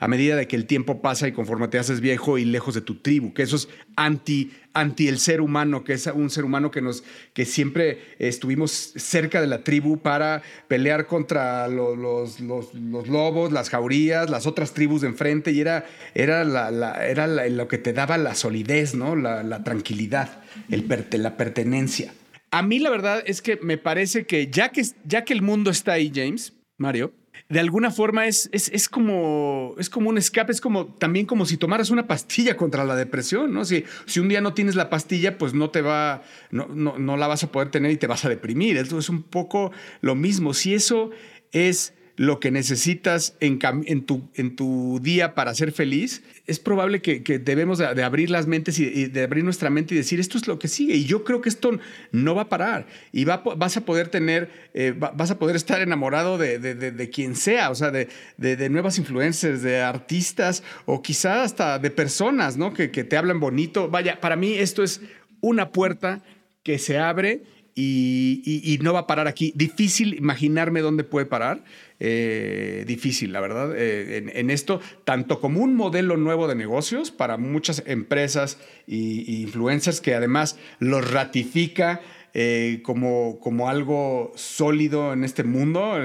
a 0.00 0.08
medida 0.08 0.36
de 0.36 0.48
que 0.48 0.56
el 0.56 0.66
tiempo 0.66 1.00
pasa 1.00 1.28
y 1.28 1.32
conforme 1.32 1.68
te 1.68 1.78
haces 1.78 2.00
viejo 2.00 2.38
y 2.38 2.44
lejos 2.44 2.74
de 2.74 2.80
tu 2.80 2.96
tribu, 2.96 3.32
que 3.32 3.42
eso 3.42 3.56
es 3.56 3.68
anti 3.96 4.50
anti 4.74 5.08
el 5.08 5.18
ser 5.18 5.40
humano, 5.40 5.84
que 5.84 5.94
es 5.94 6.06
un 6.06 6.28
ser 6.28 6.44
humano 6.44 6.70
que 6.70 6.82
nos 6.82 7.04
que 7.32 7.44
siempre 7.44 8.00
estuvimos 8.18 8.70
cerca 8.96 9.40
de 9.40 9.46
la 9.46 9.64
tribu 9.64 9.98
para 9.98 10.42
pelear 10.68 11.06
contra 11.06 11.68
los, 11.68 11.96
los, 12.40 12.40
los, 12.74 13.08
lobos, 13.08 13.52
las 13.52 13.70
jaurías, 13.70 14.28
las 14.28 14.46
otras 14.46 14.74
tribus 14.74 15.02
de 15.02 15.08
enfrente, 15.08 15.52
y 15.52 15.60
era, 15.60 15.86
era, 16.14 16.44
la, 16.44 17.06
era 17.06 17.26
lo 17.26 17.68
que 17.68 17.78
te 17.78 17.92
daba 17.92 18.18
la 18.18 18.34
solidez, 18.34 18.94
¿no? 18.94 19.16
la, 19.16 19.64
tranquilidad, 19.64 20.42
el, 20.70 20.86
la 21.12 21.36
pertenencia. 21.36 22.12
A 22.50 22.62
mí 22.62 22.78
la 22.78 22.90
verdad 22.90 23.22
es 23.26 23.42
que 23.42 23.58
me 23.62 23.78
parece 23.78 24.26
que 24.26 24.48
ya 24.48 24.70
que, 24.70 24.82
ya 25.04 25.24
que 25.24 25.32
el 25.32 25.42
mundo 25.42 25.70
está 25.70 25.92
ahí, 25.92 26.12
James, 26.14 26.52
Mario, 26.78 27.12
de 27.48 27.60
alguna 27.60 27.90
forma 27.90 28.26
es, 28.26 28.48
es, 28.52 28.88
como, 28.88 29.74
es 29.78 29.90
como 29.90 30.08
un 30.08 30.18
escape, 30.18 30.52
es 30.52 30.60
como 30.60 30.86
también 30.86 31.26
como 31.26 31.44
si 31.46 31.56
tomaras 31.56 31.90
una 31.90 32.06
pastilla 32.06 32.56
contra 32.56 32.84
la 32.84 32.96
depresión, 32.96 33.52
¿no? 33.52 33.64
Si, 33.64 33.84
si 34.06 34.20
un 34.20 34.28
día 34.28 34.40
no 34.40 34.54
tienes 34.54 34.76
la 34.76 34.88
pastilla, 34.88 35.36
pues 35.36 35.52
no 35.52 35.70
te 35.70 35.82
va, 35.82 36.22
no, 36.50 36.68
no, 36.68 36.98
no 36.98 37.16
la 37.16 37.26
vas 37.26 37.44
a 37.44 37.52
poder 37.52 37.70
tener 37.70 37.90
y 37.90 37.96
te 37.96 38.06
vas 38.06 38.24
a 38.24 38.28
deprimir. 38.28 38.76
Esto 38.76 38.98
es 38.98 39.08
un 39.08 39.22
poco 39.22 39.72
lo 40.00 40.14
mismo. 40.14 40.54
Si 40.54 40.74
eso 40.74 41.10
es 41.52 41.94
lo 42.16 42.38
que 42.38 42.52
necesitas 42.52 43.36
en, 43.40 43.58
tu, 44.04 45.00
día 45.02 45.34
para 45.34 45.54
ser 45.54 45.72
feliz, 45.72 46.22
es 46.46 46.60
probable 46.60 47.02
que, 47.02 47.20
debemos 47.38 47.78
de, 47.78 48.02
abrir 48.02 48.30
las 48.30 48.46
mentes 48.46 48.78
y, 48.78 49.06
de 49.06 49.22
abrir 49.22 49.42
nuestra 49.42 49.68
mente 49.68 49.94
y 49.94 49.98
decir, 49.98 50.20
esto 50.20 50.38
es 50.38 50.46
lo 50.46 50.58
que 50.58 50.68
sigue. 50.68 50.94
Y 50.94 51.04
yo 51.06 51.24
creo 51.24 51.40
que 51.40 51.48
esto 51.48 51.78
no 52.12 52.34
va 52.34 52.42
a 52.42 52.48
parar. 52.48 52.86
Y 53.12 53.24
va, 53.24 53.38
vas 53.38 53.76
a 53.76 53.84
poder 53.84 54.08
tener, 54.08 54.48
eh, 54.74 54.94
vas 54.96 55.30
a 55.30 55.38
poder 55.38 55.56
estar 55.56 55.80
enamorado 55.80 56.38
de, 56.38 57.10
quien 57.12 57.34
sea, 57.34 57.70
o 57.70 57.74
sea, 57.74 57.90
de, 57.90 58.68
nuevas 58.70 58.98
influencers, 58.98 59.62
de 59.62 59.80
artistas 59.80 60.62
o 60.86 61.02
quizá 61.02 61.42
hasta 61.42 61.78
de 61.78 61.90
personas, 61.90 62.56
¿no? 62.56 62.72
Que, 62.74 62.90
que 62.90 63.02
te 63.02 63.16
hablan 63.16 63.40
bonito. 63.40 63.88
Vaya, 63.88 64.20
para 64.20 64.36
mí 64.36 64.54
esto 64.54 64.84
es 64.84 65.00
una 65.40 65.72
puerta 65.72 66.22
que 66.62 66.78
se 66.78 66.98
abre 66.98 67.42
y, 67.74 68.78
no 68.82 68.92
va 68.92 69.00
a 69.00 69.06
parar 69.06 69.26
aquí. 69.26 69.52
Difícil 69.56 70.14
imaginarme 70.14 70.80
dónde 70.80 71.04
puede 71.04 71.26
parar. 71.26 71.64
Eh, 72.00 72.84
difícil, 72.86 73.32
la 73.32 73.40
verdad, 73.40 73.72
eh, 73.76 74.30
en, 74.34 74.50
esto, 74.50 74.80
tanto 75.04 75.40
como 75.40 75.60
un 75.60 75.74
modelo 75.74 76.16
nuevo 76.16 76.48
de 76.48 76.54
negocios 76.54 77.10
para 77.10 77.36
muchas 77.36 77.82
empresas 77.86 78.58
y, 78.86 79.42
influencers 79.42 80.00
que 80.00 80.14
además 80.14 80.58
los 80.78 81.10
ratifica. 81.10 82.00
Eh, 82.36 82.80
como, 82.82 83.38
como 83.38 83.68
algo 83.68 84.32
sólido 84.34 85.12
en 85.12 85.22
este 85.22 85.44
mundo. 85.44 85.96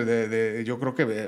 yo 0.64 0.80
creo 0.80 0.94
que 0.94 1.28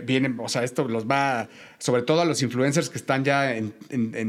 vienen, 0.00 0.36
o 0.40 0.48
sea, 0.48 0.64
esto 0.64 0.88
los 0.88 1.06
va, 1.06 1.48
sobre 1.82 2.02
todo 2.02 2.20
a 2.20 2.24
los 2.24 2.40
influencers 2.42 2.88
que 2.88 2.96
están 2.96 3.24
ya 3.24 3.56
en, 3.56 3.74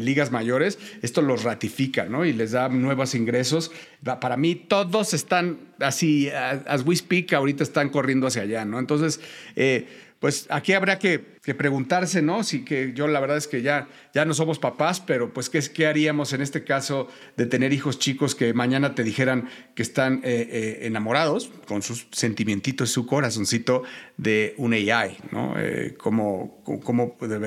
ligas 0.03 0.31
mayores, 0.31 0.79
esto 1.03 1.21
los 1.21 1.43
ratifica, 1.43 2.05
¿no? 2.05 2.25
Y 2.25 2.33
les 2.33 2.51
da 2.51 2.67
nuevos 2.67 3.13
ingresos. 3.13 3.71
Para 4.03 4.37
mí, 4.37 4.55
todos 4.55 5.13
están 5.13 5.59
así, 5.79 6.31
as 6.31 6.81
we 6.83 6.95
speak, 6.95 7.31
ahorita 7.31 7.63
están 7.63 7.89
corriendo 7.89 8.25
hacia 8.25 8.41
allá, 8.41 8.65
¿no? 8.65 8.79
Entonces, 8.79 9.19
eh, 9.55 9.85
pues 10.23 10.47
aquí 10.49 10.71
habrá 10.71 10.99
que, 10.99 11.19
preguntarse, 11.19 12.21
¿no? 12.21 12.45
Si 12.45 12.63
que 12.63 12.93
yo 12.95 13.09
la 13.09 13.19
verdad 13.19 13.35
es 13.35 13.49
que 13.49 13.61
ya, 13.61 13.89
ya 14.13 14.23
no 14.23 14.33
somos 14.33 14.57
papás, 14.57 15.01
pero 15.01 15.33
pues 15.33 15.49
¿qué, 15.49 15.59
¿qué, 15.59 15.85
haríamos 15.85 16.31
en 16.31 16.41
este 16.41 16.63
caso 16.63 17.09
de 17.35 17.45
tener 17.45 17.73
hijos 17.73 17.99
chicos 17.99 18.33
que 18.33 18.53
mañana 18.53 18.95
te 18.95 19.03
dijeran 19.03 19.49
que 19.75 19.83
están 19.83 20.21
eh, 20.23 20.47
eh, 20.49 20.79
enamorados 20.83 21.51
con 21.67 21.81
sus 21.81 22.07
sentimientitos, 22.13 22.89
su 22.89 23.05
corazoncito 23.05 23.83
de 24.15 24.53
un 24.55 24.71
AI, 24.71 25.17
¿no? 25.33 25.55
Eh, 25.57 25.97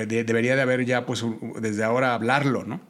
debería 0.05 0.55
de 0.55 0.61
haber 0.61 0.85
ya, 0.85 1.05
pues 1.05 1.25
desde 1.59 1.83
ahora 1.83 2.13
hablarlo, 2.13 2.63
¿no? 2.63 2.81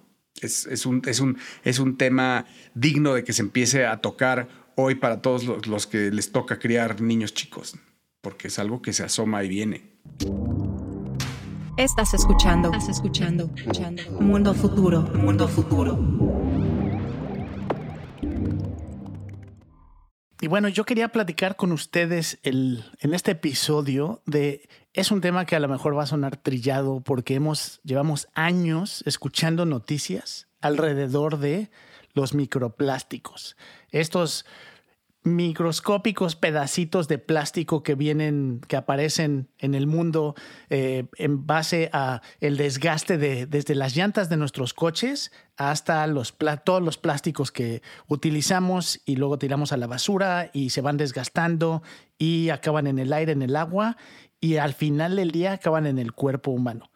Es, 0.41 0.85
un, 0.85 1.01
es, 1.05 1.19
un, 1.19 1.37
es 1.63 1.79
un 1.79 1.97
tema 1.97 2.45
digno 2.75 3.15
de 3.15 3.23
que 3.23 3.33
se 3.33 3.41
empiece 3.41 3.85
a 3.85 3.97
tocar 4.01 4.47
hoy 4.75 4.95
para 4.95 5.21
todos 5.21 5.45
los, 5.45 5.65
los 5.65 5.87
que 5.87 6.11
les 6.11 6.31
toca 6.31 6.59
criar 6.59 7.01
niños 7.01 7.33
chicos 7.33 7.75
porque 8.27 8.49
es 8.49 8.59
algo 8.59 8.81
que 8.81 8.91
se 8.91 9.03
asoma 9.03 9.41
y 9.45 9.47
viene. 9.47 9.83
Estás 11.77 12.13
escuchando, 12.13 12.73
estás 12.73 12.89
escuchando, 12.89 13.49
escuchando. 13.55 14.03
Mundo 14.19 14.53
futuro, 14.53 15.01
mundo 15.01 15.47
futuro. 15.47 15.97
Y 20.41 20.47
bueno, 20.47 20.67
yo 20.67 20.83
quería 20.83 21.07
platicar 21.07 21.55
con 21.55 21.71
ustedes 21.71 22.39
el, 22.43 22.83
en 22.99 23.13
este 23.13 23.31
episodio 23.31 24.21
de 24.25 24.67
es 24.97 25.11
un 25.11 25.21
tema 25.21 25.45
que 25.45 25.55
a 25.55 25.59
lo 25.59 25.67
mejor 25.67 25.95
va 25.95 26.03
a 26.03 26.07
sonar 26.07 26.37
trillado 26.37 27.01
porque 27.01 27.35
hemos 27.35 27.79
llevamos 27.83 28.27
años 28.33 29.03
escuchando 29.05 29.63
noticias 29.67 30.47
alrededor 30.59 31.37
de 31.37 31.69
los 32.15 32.33
microplásticos. 32.33 33.57
Estos 33.91 34.47
microscópicos 35.21 36.35
pedacitos 36.35 37.07
de 37.07 37.19
plástico 37.19 37.83
que 37.83 37.93
vienen, 37.93 38.59
que 38.67 38.75
aparecen 38.75 39.49
en 39.59 39.75
el 39.75 39.85
mundo 39.85 40.33
eh, 40.69 41.05
en 41.17 41.45
base 41.45 41.91
a 41.93 42.21
el 42.39 42.57
desgaste 42.57 43.19
de 43.19 43.45
desde 43.45 43.75
las 43.75 43.95
llantas 43.95 44.29
de 44.29 44.37
nuestros 44.37 44.73
coches 44.73 45.31
hasta 45.57 46.07
todos 46.63 46.81
los 46.81 46.97
plásticos 46.97 47.51
que 47.51 47.83
utilizamos 48.07 49.01
y 49.05 49.17
luego 49.17 49.37
tiramos 49.37 49.73
a 49.73 49.77
la 49.77 49.85
basura 49.85 50.49
y 50.53 50.71
se 50.71 50.81
van 50.81 50.97
desgastando 50.97 51.83
y 52.17 52.49
acaban 52.49 52.87
en 52.87 52.97
el 52.97 53.13
aire, 53.13 53.33
en 53.33 53.43
el 53.43 53.55
agua 53.55 53.97
y 54.39 54.57
al 54.57 54.73
final 54.73 55.15
del 55.15 55.31
día 55.31 55.53
acaban 55.53 55.85
en 55.85 55.99
el 55.99 56.13
cuerpo 56.13 56.51
humano. 56.51 56.91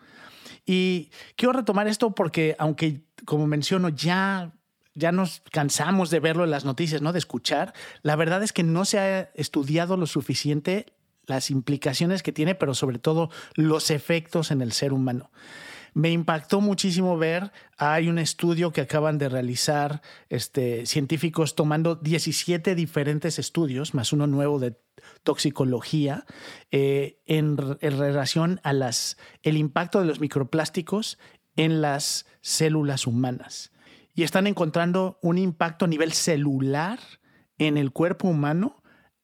Y 0.65 1.11
quiero 1.35 1.53
retomar 1.53 1.87
esto 1.87 2.13
porque 2.13 2.55
aunque 2.59 3.03
como 3.25 3.47
menciono 3.47 3.89
ya 3.89 4.53
ya 4.93 5.11
nos 5.11 5.41
cansamos 5.51 6.09
de 6.09 6.19
verlo 6.19 6.43
en 6.43 6.51
las 6.51 6.65
noticias, 6.65 7.01
¿no? 7.01 7.13
De 7.13 7.19
escuchar. 7.19 7.73
La 8.01 8.15
verdad 8.15 8.43
es 8.43 8.51
que 8.51 8.63
no 8.63 8.83
se 8.83 8.99
ha 8.99 9.31
estudiado 9.35 9.95
lo 9.95 10.05
suficiente 10.05 10.93
las 11.27 11.49
implicaciones 11.49 12.23
que 12.23 12.33
tiene, 12.33 12.55
pero 12.55 12.73
sobre 12.73 12.99
todo 12.99 13.29
los 13.55 13.89
efectos 13.91 14.51
en 14.51 14.61
el 14.61 14.71
ser 14.73 14.91
humano. 14.91 15.31
Me 15.93 16.09
impactó 16.09 16.61
muchísimo 16.61 17.17
ver, 17.17 17.51
hay 17.77 18.07
un 18.07 18.17
estudio 18.17 18.71
que 18.71 18.81
acaban 18.81 19.17
de 19.17 19.27
realizar 19.27 20.01
este, 20.29 20.85
científicos 20.85 21.55
tomando 21.55 21.95
17 21.95 22.75
diferentes 22.75 23.39
estudios, 23.39 23.93
más 23.93 24.13
uno 24.13 24.25
nuevo 24.25 24.59
de 24.59 24.77
toxicología, 25.23 26.25
eh, 26.71 27.19
en, 27.25 27.57
en, 27.81 27.97
relación 27.97 28.61
a 28.63 28.71
las, 28.71 29.17
el 29.43 29.57
impacto 29.57 29.99
de 29.99 30.05
los 30.05 30.21
microplásticos 30.21 31.19
en 31.57 31.81
las 31.81 32.25
células 32.39 33.05
humanas. 33.05 33.73
Y 34.13 34.23
están 34.23 34.47
encontrando 34.47 35.19
un 35.21 35.37
impacto 35.37 35.85
a 35.85 35.87
nivel 35.89 36.13
celular 36.13 36.99
en 37.57 37.77
el 37.77 37.91
cuerpo 37.91 38.29
humano 38.29 38.80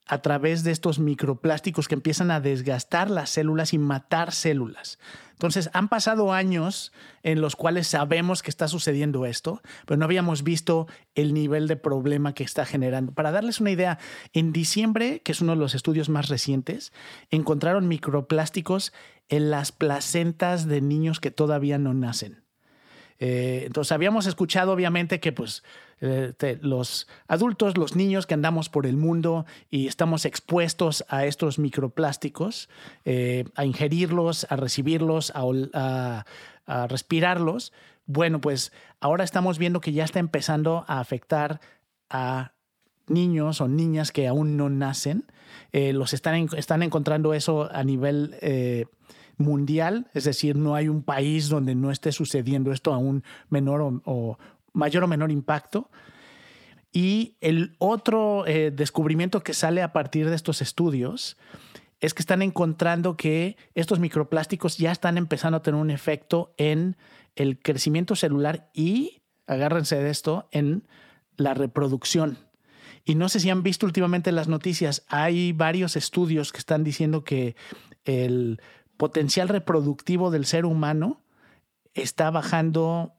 a 0.08 0.20
través 0.22 0.64
de 0.64 0.72
estos 0.72 1.00
microplásticos 1.00 1.88
que 1.88 1.96
empiezan 1.96 2.32
a 2.32 2.40
desgastar 2.40 3.10
las 3.10 3.30
células 3.30 3.74
y 3.74 3.78
matar 3.78 4.32
células. 4.32 5.00
Entonces, 5.34 5.70
han 5.74 5.88
pasado 5.88 6.34
años 6.34 6.92
en 7.22 7.42
los 7.42 7.56
cuales 7.56 7.88
sabemos 7.88 8.42
que 8.42 8.50
está 8.50 8.68
sucediendo 8.68 9.28
esto, 9.28 9.62
pero 9.86 9.98
no 9.98 10.06
habíamos 10.06 10.42
visto 10.44 10.88
el 11.14 11.34
nivel 11.34 11.68
de 11.68 11.76
problema 11.76 12.34
que 12.34 12.44
está 12.44 12.66
generando. 12.66 13.12
Para 13.12 13.32
darles 13.32 13.62
una 13.62 13.70
idea, 13.70 14.00
en 14.34 14.52
diciembre, 14.52 15.22
que 15.24 15.34
es 15.34 15.42
uno 15.42 15.52
de 15.52 15.60
los 15.60 15.76
estudios 15.76 16.10
más 16.10 16.30
recientes, 16.30 16.92
encontraron 17.30 17.88
microplásticos 17.88 18.94
en 19.30 19.52
las 19.52 19.72
placentas 19.72 20.68
de 20.68 20.82
niños 20.82 21.20
que 21.20 21.30
todavía 21.30 21.78
no 21.78 21.94
nacen. 21.94 22.44
Eh, 23.20 23.64
entonces 23.66 23.92
habíamos 23.92 24.26
escuchado 24.28 24.72
obviamente 24.72 25.20
que 25.20 25.32
pues 25.32 25.64
los 26.00 27.08
adultos, 27.28 27.78
los 27.78 27.96
niños 27.96 28.28
que 28.28 28.34
andamos 28.34 28.70
por 28.70 28.86
el 28.86 28.98
mundo 28.98 29.46
y 29.70 29.88
estamos 29.88 30.26
expuestos 30.26 31.04
a 31.10 31.26
estos 31.26 31.60
microplásticos, 31.60 32.70
eh, 33.06 33.46
a 33.56 33.66
ingerirlos, 33.66 34.46
a 34.50 34.56
recibirlos, 34.56 35.32
a, 35.36 36.26
respirarlos, 36.90 37.72
bueno, 38.06 38.42
pues 38.42 38.74
ahora 39.00 39.24
estamos 39.24 39.58
viendo 39.58 39.80
que 39.80 39.94
ya 39.94 40.04
está 40.04 40.20
empezando 40.20 40.84
a 40.88 41.00
afectar 41.00 41.62
a 42.10 42.52
niños 43.08 43.62
o 43.62 43.70
niñas 43.70 44.12
que 44.12 44.28
aún 44.28 44.58
no 44.58 44.70
nacen. 44.70 45.26
los 45.72 46.14
están, 46.14 46.50
están 46.58 46.84
encontrando 46.84 47.34
eso 47.34 47.70
a 47.72 47.84
nivel 47.86 48.36
mundial, 49.38 50.08
es 50.14 50.24
decir, 50.24 50.56
no 50.56 50.76
hay 50.76 50.88
un 50.88 51.04
país 51.04 51.50
donde 51.50 51.76
no 51.76 51.92
esté 51.92 52.12
sucediendo 52.12 52.72
esto 52.72 52.94
a 52.94 52.98
un 52.98 53.24
menor 53.50 54.02
o, 54.04 54.38
mayor 54.78 55.04
o 55.04 55.08
menor 55.08 55.32
impacto. 55.32 55.90
Y 56.94 57.36
el 57.42 57.76
otro 57.80 58.46
eh, 58.48 58.72
descubrimiento 58.72 59.44
que 59.44 59.54
sale 59.54 59.82
a 59.82 59.92
partir 59.92 60.30
de 60.30 60.36
estos 60.36 60.62
estudios 60.62 61.38
es 62.00 62.14
que 62.14 62.22
están 62.22 62.42
encontrando 62.42 63.18
que 63.18 63.58
estos 63.76 64.00
microplásticos 64.00 64.78
ya 64.78 64.92
están 64.92 65.18
empezando 65.18 65.58
a 65.58 65.62
tener 65.62 65.82
un 65.82 65.90
efecto 65.90 66.54
en 66.58 66.96
el 67.36 67.60
crecimiento 67.60 68.16
celular 68.16 68.70
y, 68.74 69.22
agárrense 69.48 69.98
de 69.98 70.10
esto, 70.10 70.48
en 70.52 70.88
la 71.36 71.54
reproducción. 71.54 72.38
Y 73.04 73.16
no 73.16 73.30
sé 73.30 73.40
si 73.40 73.50
han 73.50 73.64
visto 73.64 73.86
últimamente 73.86 74.32
las 74.32 74.48
noticias, 74.48 75.06
hay 75.08 75.54
varios 75.54 75.96
estudios 75.96 76.52
que 76.52 76.60
están 76.60 76.84
diciendo 76.84 77.24
que 77.24 77.56
el 78.06 78.62
potencial 78.98 79.50
reproductivo 79.50 80.30
del 80.30 80.46
ser 80.46 80.66
humano 80.66 81.22
está 81.94 82.30
bajando 82.32 83.17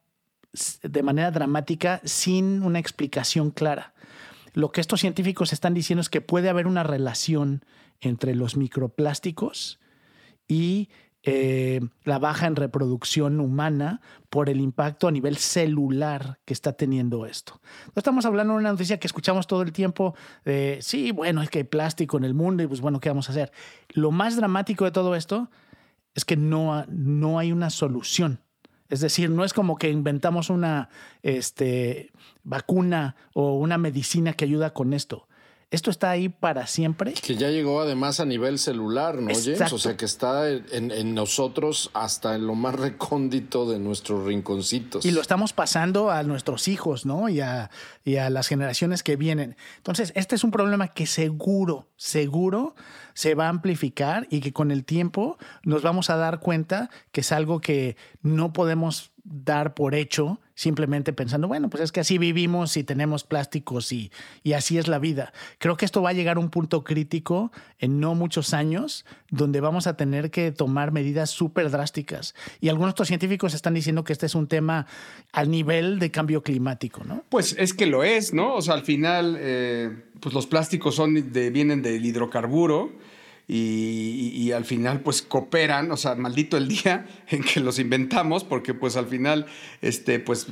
de 0.83 1.03
manera 1.03 1.31
dramática 1.31 2.01
sin 2.05 2.63
una 2.63 2.79
explicación 2.79 3.51
clara. 3.51 3.95
Lo 4.55 4.73
que 4.73 4.81
estos 4.81 5.01
científicos 5.01 5.53
están 5.53 5.75
diciendo 5.75 6.01
es 6.01 6.09
que 6.09 6.21
puede 6.21 6.49
haber 6.49 6.67
una 6.67 6.83
relación 6.83 7.65
entre 8.01 8.35
los 8.35 8.57
microplásticos 8.57 9.79
y 10.47 10.89
eh, 11.25 11.81
la 12.05 12.19
baja 12.19 12.47
en 12.47 12.57
reproducción 12.57 13.41
humana 13.41 14.01
por 14.31 14.49
el 14.49 14.61
impacto 14.61 15.09
a 15.09 15.11
nivel 15.11 15.37
celular 15.37 16.39
que 16.45 16.55
está 16.55 16.73
teniendo 16.73 17.27
esto. 17.27 17.61
No 17.87 17.93
estamos 17.97 18.25
hablando 18.25 18.55
de 18.55 18.61
una 18.61 18.71
noticia 18.71 18.99
que 18.99 19.07
escuchamos 19.09 19.47
todo 19.47 19.63
el 19.63 19.73
tiempo 19.73 20.15
de, 20.45 20.79
sí, 20.81 21.11
bueno, 21.11 21.43
es 21.43 21.51
que 21.51 21.59
hay 21.59 21.65
plástico 21.65 22.17
en 22.17 22.25
el 22.25 22.35
mundo 22.35 22.63
y 22.63 22.67
pues 22.67 22.81
bueno, 22.81 23.01
¿qué 23.01 23.11
vamos 23.11 23.29
a 23.29 23.33
hacer? 23.33 23.53
Lo 23.91 24.11
más 24.11 24.37
dramático 24.37 24.85
de 24.85 24.91
todo 24.91 25.15
esto 25.17 25.51
es 26.15 26.25
que 26.25 26.37
no, 26.37 26.85
no 26.89 27.39
hay 27.39 27.53
una 27.53 27.71
solución. 27.71 28.41
Es 28.89 29.01
decir, 29.01 29.31
no 29.31 29.45
es 29.45 29.53
como 29.53 29.77
que 29.77 29.91
inventamos 29.91 30.51
una 30.51 30.89
este, 31.23 32.11
vacuna 32.43 33.17
o 33.35 33.59
una 33.59 33.79
medicina 33.79 34.33
que 34.33 34.45
ayuda 34.45 34.73
con 34.73 34.95
esto. 34.95 35.28
Esto 35.71 35.91
está 35.91 36.11
ahí 36.11 36.31
para 36.31 36.67
siempre. 36.67 37.13
Que 37.13 37.37
ya 37.37 37.51
llegó 37.51 37.83
además 37.83 38.21
a 38.21 38.25
nivel 38.25 38.59
celular, 38.59 39.17
¿no, 39.17 39.35
James? 39.35 39.71
O 39.71 39.79
sea, 39.79 39.99
que 39.99 40.07
está 40.07 40.49
en, 40.51 41.15
nosotros 41.15 41.91
hasta 41.93 42.37
en 42.37 42.47
lo 42.47 42.55
más 42.55 42.75
recóndito 42.75 43.71
de 43.71 43.79
nuestros 43.79 44.25
rinconcitos. 44.25 45.05
Y 45.05 45.11
lo 45.11 45.21
estamos 45.21 45.53
pasando 45.53 46.11
a 46.11 46.23
nuestros 46.23 46.69
hijos, 46.69 47.05
¿no? 47.05 47.29
Y 47.29 47.41
a, 47.41 47.71
y 48.03 48.17
a 48.17 48.31
las 48.31 48.49
generaciones 48.49 49.03
que 49.03 49.17
vienen. 49.17 49.57
Entonces, 49.77 50.13
este 50.17 50.37
es 50.37 50.43
un 50.45 50.53
problema 50.53 50.89
que 50.89 51.07
seguro, 51.07 51.91
seguro 51.97 52.75
se 53.13 53.35
va 53.35 53.47
a 53.47 53.51
amplificar 53.51 54.27
y 54.31 54.41
que 54.41 54.55
con 54.55 54.71
el 54.71 54.87
tiempo 54.87 55.37
nos 55.65 55.83
vamos 55.83 56.09
a 56.09 56.17
dar 56.17 56.41
cuenta 56.41 56.89
que 57.13 57.21
es 57.21 57.31
algo 57.31 57.61
que 57.61 57.97
no 58.23 58.55
podemos 58.55 59.13
dar 59.23 59.75
por 59.75 59.95
hecho 59.95 60.41
simplemente 60.59 61.13
pensando, 61.13 61.47
bueno, 61.47 61.71
pues 61.71 61.85
es 61.85 61.93
que 61.93 62.01
así 62.01 62.19
vivimos 62.19 62.77
y 62.77 62.83
tenemos 62.83 63.23
plásticos 63.23 63.93
y, 63.93 64.11
y 64.43 64.55
así 64.55 64.77
es 64.77 64.89
la 64.89 64.99
vida. 64.99 65.33
Creo 65.59 65.77
que 65.77 65.85
esto 65.85 66.03
va 66.03 66.11
a 66.11 66.15
llegar 66.15 66.37
a 66.37 66.41
un 66.41 66.51
punto 66.51 66.83
crítico 66.83 67.53
en 67.79 68.01
no 68.01 68.17
muchos 68.17 68.53
años 68.53 69.07
donde 69.31 69.61
vamos 69.61 69.87
a 69.87 69.97
tener 69.97 70.33
que 70.33 70.51
tomar 70.51 70.91
medidas 70.91 71.31
súper 71.31 71.71
drásticas. 71.71 72.35
Y 72.61 72.71
algunos 72.71 72.91
otros 72.91 73.07
científicos 73.07 73.55
están 73.55 73.73
diciendo 73.73 74.03
que 74.03 74.13
este 74.13 74.27
es 74.27 74.35
un 74.35 74.49
tema 74.49 74.89
al 75.31 75.49
nivel 75.49 76.01
de 76.01 76.11
cambio 76.11 76.43
climático, 76.43 77.05
¿no? 77.05 77.23
Pues 77.29 77.55
es 77.57 77.73
que 77.73 77.87
lo 77.87 78.03
es, 78.03 78.35
¿no? 78.35 78.57
O 78.57 78.61
sea, 78.61 78.75
al 78.75 78.83
final, 78.83 79.37
eh, 79.39 79.97
pues 80.19 80.35
los 80.35 80.49
plásticos 80.49 80.97
son 80.97 81.33
de, 81.33 81.51
vienen 81.51 81.83
del 81.83 82.05
hidrocarburo 82.05 82.91
y, 83.51 84.53
al 84.53 84.67
final 84.67 85.01
pues 85.01 85.23
cooperan, 85.23 85.91
o 85.91 85.97
sea, 85.97 86.15
maldito 86.15 86.59
el 86.59 86.69
día 86.69 87.07
en 87.29 87.43
que 87.43 87.61
los 87.61 87.79
inventamos, 87.79 88.45
porque 88.45 88.75
pues 88.75 88.97
al 88.97 89.07
final 89.07 89.47
este, 89.81 90.21
pues, 90.21 90.47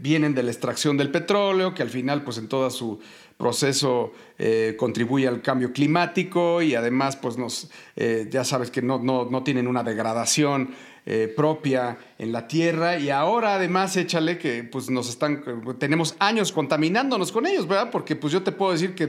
vienen 0.00 0.34
de 0.34 0.42
la 0.42 0.50
extracción 0.50 0.96
del 0.96 1.10
petróleo, 1.10 1.74
que 1.74 1.82
al 1.82 1.90
final 1.90 2.24
pues 2.24 2.38
en 2.38 2.48
todo 2.48 2.70
su 2.70 2.98
proceso 3.36 4.12
eh, 4.38 4.74
contribuye 4.78 5.26
al 5.26 5.42
cambio 5.42 5.72
climático 5.72 6.62
y 6.62 6.74
además 6.74 7.16
pues 7.16 7.36
nos, 7.38 7.70
eh, 7.96 8.28
ya 8.30 8.44
sabes 8.44 8.70
que 8.70 8.82
no, 8.82 8.98
no, 8.98 9.42
tienen 9.42 9.66
una 9.66 9.82
degradación 9.82 10.74
eh, 11.06 11.32
propia 11.34 11.96
en 12.18 12.32
la 12.32 12.46
tierra 12.46 12.98
y 12.98 13.08
ahora 13.08 13.54
además 13.54 13.96
échale 13.96 14.36
que 14.36 14.62
pues 14.62 14.90
nos 14.90 15.08
están, 15.08 15.42
tenemos 15.78 16.14
años 16.18 16.52
contaminándonos 16.52 17.32
con 17.32 17.46
ellos, 17.46 17.66
¿verdad? 17.66 17.90
Porque 17.90 18.14
pues 18.14 18.32
yo 18.32 18.42
te 18.42 18.52
puedo 18.52 18.72
decir 18.72 18.94
que 18.94 19.08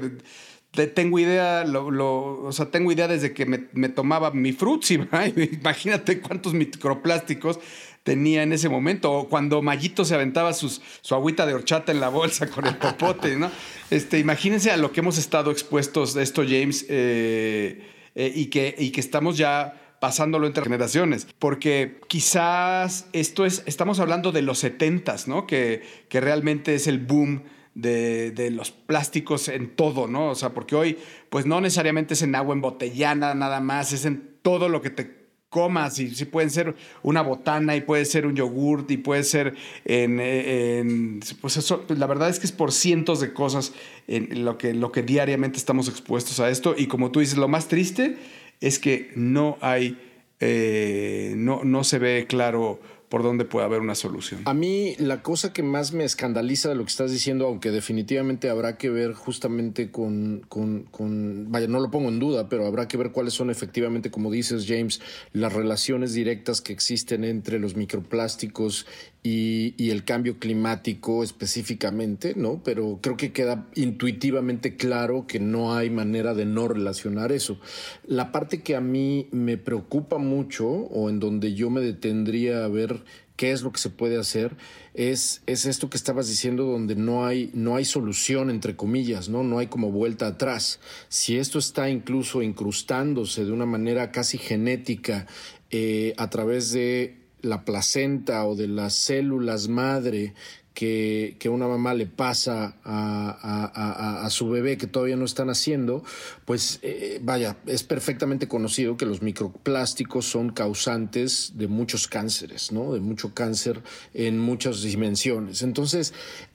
tengo 0.71 1.19
idea, 1.19 1.65
lo, 1.65 2.43
o 2.43 2.51
sea, 2.53 2.67
tengo 2.67 2.91
idea 2.91 3.07
desde 3.07 3.34
que 3.34 3.45
me, 3.45 3.89
tomaba 3.89 4.31
mi 4.31 4.53
frutzi, 4.53 4.99
imagínate 5.51 6.21
cuántos 6.21 6.53
microplásticos 6.53 7.60
tenía 8.03 8.41
en 8.41 8.53
ese 8.53 8.69
momento, 8.69 9.12
o 9.12 9.29
cuando 9.29 9.62
Mayito 9.62 10.05
se 10.05 10.15
aventaba 10.15 10.53
sus, 10.53 10.81
su 11.01 11.13
agüita 11.13 11.45
de 11.45 11.53
horchata 11.53 11.91
en 11.91 11.99
la 11.99 12.10
bolsa 12.10 12.47
con 12.47 12.65
el 12.65 12.77
popote, 12.77 13.36
¿no? 13.36 13.51
Este, 13.89 14.17
imagínense 14.17 14.71
a 14.71 14.77
lo 14.77 14.91
que 14.91 15.01
hemos 15.01 15.17
estado 15.17 15.51
expuestos 15.51 16.13
de 16.13 16.23
esto, 16.23 16.43
James, 16.43 16.86
eh, 16.89 17.86
eh, 18.15 18.31
y, 18.34 18.45
que, 18.45 18.73
y 18.77 18.91
que 18.91 19.01
estamos 19.01 19.38
ya 19.38 19.77
pasándolo 19.99 20.47
entre 20.47 20.63
generaciones, 20.63 21.27
porque 21.38 21.99
quizás 22.07 23.05
esto 23.13 23.45
es, 23.45 23.62
estamos 23.67 23.99
hablando 23.99 24.31
de 24.31 24.41
los 24.41 24.57
setentas, 24.57 25.27
¿no? 25.27 25.45
Que, 25.45 25.84
que 26.10 26.21
realmente 26.21 26.73
es 26.73 26.88
el 26.88 26.97
boom 26.97 27.43
de, 27.75 28.49
los 28.51 28.71
plásticos 28.71 29.47
en 29.47 29.75
todo, 29.75 30.07
¿no? 30.07 30.29
O 30.29 30.36
sea, 30.36 30.49
porque 30.49 30.75
hoy, 30.75 30.97
pues 31.29 31.45
no 31.45 31.62
necesariamente 31.62 32.13
es 32.13 32.21
en 32.21 32.36
agua 32.36 32.53
embotellada 32.53 33.34
nada 33.34 33.60
más, 33.62 33.93
es 33.93 34.05
en 34.05 34.31
todo 34.41 34.69
lo 34.69 34.81
que 34.81 34.89
te 34.89 35.21
comas 35.49 35.99
y 35.99 36.15
sí 36.15 36.23
pueden 36.25 36.49
ser 36.49 36.75
una 37.03 37.21
botana 37.21 37.75
y 37.75 37.81
puede 37.81 38.05
ser 38.05 38.25
un 38.25 38.36
yogurt 38.36 38.89
y 38.89 38.97
puede 38.97 39.23
ser 39.23 39.53
en, 39.84 41.19
pues 41.41 41.57
eso, 41.57 41.84
la 41.89 42.07
verdad 42.07 42.29
es 42.29 42.39
que 42.39 42.45
es 42.45 42.53
por 42.53 42.71
cientos 42.71 43.19
de 43.19 43.34
cosas 43.34 43.73
en 44.07 44.45
lo 44.45 44.57
que, 44.57 44.73
lo 44.73 44.93
que 44.93 45.03
diariamente 45.03 45.57
estamos 45.57 45.89
expuestos 45.89 46.39
a 46.39 46.49
esto 46.49 46.73
y 46.77 46.88
como 46.88 47.12
tú 47.12 47.19
dices, 47.19 47.38
lo 47.38 47.49
más 47.49 47.67
triste 47.67 48.15
es 48.62 48.79
que 48.79 49.12
no 49.15 49.57
hay, 49.60 49.99
eh, 50.39 51.34
no, 51.36 51.65
no 51.65 51.84
se 51.84 51.99
ve 51.99 52.27
claro 52.29 52.79
por 53.12 53.24
dónde 53.24 53.43
puede 53.43 53.65
haber 53.65 53.82
una 53.82 53.93
solución. 53.93 54.39
A 54.45 54.54
mí 54.54 54.95
la 54.97 55.21
cosa 55.21 55.52
que 55.52 55.63
más 55.63 55.91
me 55.91 56.06
escandaliza 56.06 56.69
de 56.69 56.76
lo 56.76 56.86
que 56.86 56.91
estás 56.91 57.12
diciendo, 57.12 57.45
aunque 57.45 57.69
definitivamente 57.69 58.50
habrá 58.50 58.78
que 58.78 58.89
ver 58.89 59.12
justamente 59.12 59.91
con, 59.91 60.45
con, 60.47 61.52
vaya, 61.52 61.67
no 61.67 61.82
lo 61.82 61.91
pongo 61.91 62.08
en 62.08 62.19
duda, 62.19 62.47
pero 62.47 62.65
habrá 62.65 62.88
que 62.88 62.95
ver 62.95 63.12
cuáles 63.12 63.34
son 63.34 63.50
efectivamente, 63.50 64.12
como 64.12 64.32
dices 64.32 64.65
James, 64.65 65.02
las 65.34 65.52
relaciones 65.52 66.13
directas 66.13 66.62
que 66.62 66.71
existen 66.71 67.26
entre 67.26 67.60
los 67.60 67.76
microplásticos 67.76 68.88
y, 69.23 69.91
el 69.91 70.03
cambio 70.03 70.39
climático 70.39 71.23
específicamente, 71.23 72.34
¿no? 72.36 72.62
Pero 72.63 72.99
creo 73.01 73.17
que 73.17 73.31
queda 73.31 73.67
intuitivamente 73.75 74.77
claro 74.77 75.27
que 75.27 75.39
no 75.39 75.75
hay 75.75 75.89
manera 75.89 76.34
de 76.34 76.45
no 76.45 76.67
relacionar 76.67 77.31
eso. 77.31 77.60
La 78.05 78.31
parte 78.31 78.62
que 78.62 78.75
a 78.75 78.81
mí 78.81 79.27
me 79.31 79.57
preocupa 79.57 80.17
mucho 80.17 80.67
o 80.67 81.10
en 81.10 81.19
donde 81.19 81.53
yo 81.53 81.69
me 81.69 81.81
detendría 81.81 82.63
a 82.63 82.67
ver 82.67 83.03
qué 83.36 83.51
es 83.51 83.62
lo 83.62 83.71
que 83.71 83.79
se 83.79 83.89
puede 83.89 84.17
hacer 84.17 84.55
es, 84.93 85.41
es 85.45 85.65
esto 85.65 85.89
que 85.89 85.97
estabas 85.97 86.27
diciendo 86.27 86.65
donde 86.65 86.95
no 86.95 87.25
hay, 87.25 87.51
no 87.53 87.75
hay 87.75 87.86
solución 87.86 88.49
entre 88.49 88.75
comillas, 88.75 89.29
¿no? 89.29 89.43
No 89.43 89.60
hay 89.60 89.67
como 89.67 89.91
vuelta 89.91 90.27
atrás. 90.27 90.79
Si 91.10 91.38
esto 91.38 91.60
está 91.60 91.89
incluso 91.89 92.41
incrustándose 92.41 93.45
de 93.45 93.51
una 93.51 93.65
manera 93.65 94.12
casi 94.12 94.38
genética 94.38 95.27
eh, 95.69 96.13
a 96.17 96.29
través 96.29 96.71
de 96.71 97.20
la 97.41 97.63
placenta 97.65 98.45
o 98.45 98.56
de 98.56 98.67
las 98.67 98.93
células 98.93 99.67
madre 99.67 100.34
que, 100.73 101.49
una 101.49 101.67
mamá 101.67 101.93
le 101.93 102.05
pasa 102.05 102.75
a, 102.84 104.27
su 104.29 104.49
bebé 104.49 104.77
que 104.77 104.88
todavía 104.88 105.15
no 105.17 105.25
están 105.25 105.49
haciendo, 105.49 106.03
pues 106.45 106.79
eh, 106.81 107.19
vaya, 107.21 107.57
es 107.65 107.84
perfectamente 107.84 108.47
conocido 108.47 108.97
que 108.97 109.05
los 109.05 109.21
microplásticos 109.21 110.25
son 110.25 110.51
causantes 110.51 111.53
de 111.55 111.67
muchos 111.67 112.07
cánceres, 112.07 112.71
¿no? 112.71 112.93
De 112.93 112.99
mucho 112.99 113.34
cáncer 113.34 113.81
en 114.13 114.39
muchas 114.39 114.81
dimensiones. 114.81 115.62
Entonces, 115.62 116.13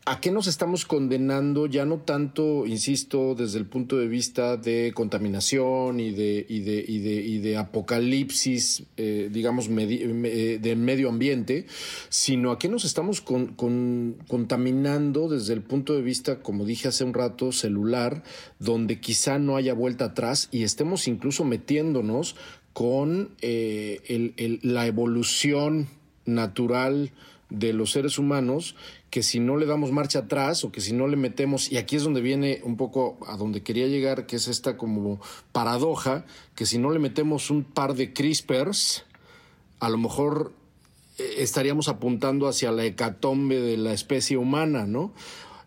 ¿A 0.08 0.20
qué 0.20 0.30
nos 0.30 0.46
estamos 0.46 0.84
condenando? 0.84 1.66
Ya 1.66 1.84
no 1.84 1.96
tanto, 1.96 2.64
insisto, 2.64 3.34
desde 3.34 3.58
el 3.58 3.66
punto 3.66 3.98
de 3.98 4.06
vista 4.06 4.56
de 4.56 4.92
contaminación 4.94 5.98
y 5.98 6.12
de, 6.12 6.46
y 6.48 6.60
de, 6.60 6.84
y 6.86 6.98
de, 7.00 7.14
y 7.14 7.38
de 7.38 7.56
apocalipsis, 7.56 8.84
eh, 8.96 9.28
digamos, 9.32 9.68
eh, 9.68 10.60
de 10.62 10.76
medio 10.76 11.08
ambiente, 11.08 11.66
sino 12.08 12.52
a 12.52 12.58
qué 12.60 12.68
nos 12.68 12.84
estamos 12.84 13.20
contaminando 14.28 15.28
desde 15.28 15.52
el 15.52 15.62
punto 15.62 15.94
de 15.94 16.02
vista, 16.02 16.40
como 16.40 16.64
dije 16.64 16.88
hace 16.88 17.04
un 17.04 17.14
rato, 17.14 17.52
celular, 17.52 18.22
donde 18.58 19.00
quizá 19.00 19.38
no 19.38 19.56
haya 19.56 19.74
vuelta 19.74 20.06
atrás 20.06 20.48
y 20.50 20.62
estemos 20.62 21.08
incluso 21.08 21.44
metiéndonos 21.44 22.36
con 22.72 23.30
eh, 23.40 24.58
la 24.62 24.86
evolución 24.86 25.88
natural 26.24 27.12
de 27.48 27.72
los 27.72 27.92
seres 27.92 28.18
humanos 28.18 28.74
que 29.10 29.22
si 29.22 29.40
no 29.40 29.56
le 29.56 29.66
damos 29.66 29.92
marcha 29.92 30.20
atrás 30.20 30.64
o 30.64 30.72
que 30.72 30.80
si 30.80 30.92
no 30.92 31.06
le 31.06 31.16
metemos, 31.16 31.70
y 31.70 31.78
aquí 31.78 31.96
es 31.96 32.02
donde 32.02 32.20
viene 32.20 32.60
un 32.64 32.76
poco 32.76 33.18
a 33.26 33.36
donde 33.36 33.62
quería 33.62 33.86
llegar, 33.86 34.26
que 34.26 34.36
es 34.36 34.48
esta 34.48 34.76
como 34.76 35.20
paradoja, 35.52 36.26
que 36.54 36.66
si 36.66 36.78
no 36.78 36.90
le 36.90 36.98
metemos 36.98 37.50
un 37.50 37.64
par 37.64 37.94
de 37.94 38.12
CRISPRs, 38.12 39.04
a 39.80 39.88
lo 39.88 39.98
mejor 39.98 40.52
estaríamos 41.18 41.88
apuntando 41.88 42.46
hacia 42.48 42.72
la 42.72 42.84
hecatombe 42.84 43.60
de 43.60 43.76
la 43.76 43.92
especie 43.92 44.36
humana, 44.36 44.86
¿no? 44.86 45.12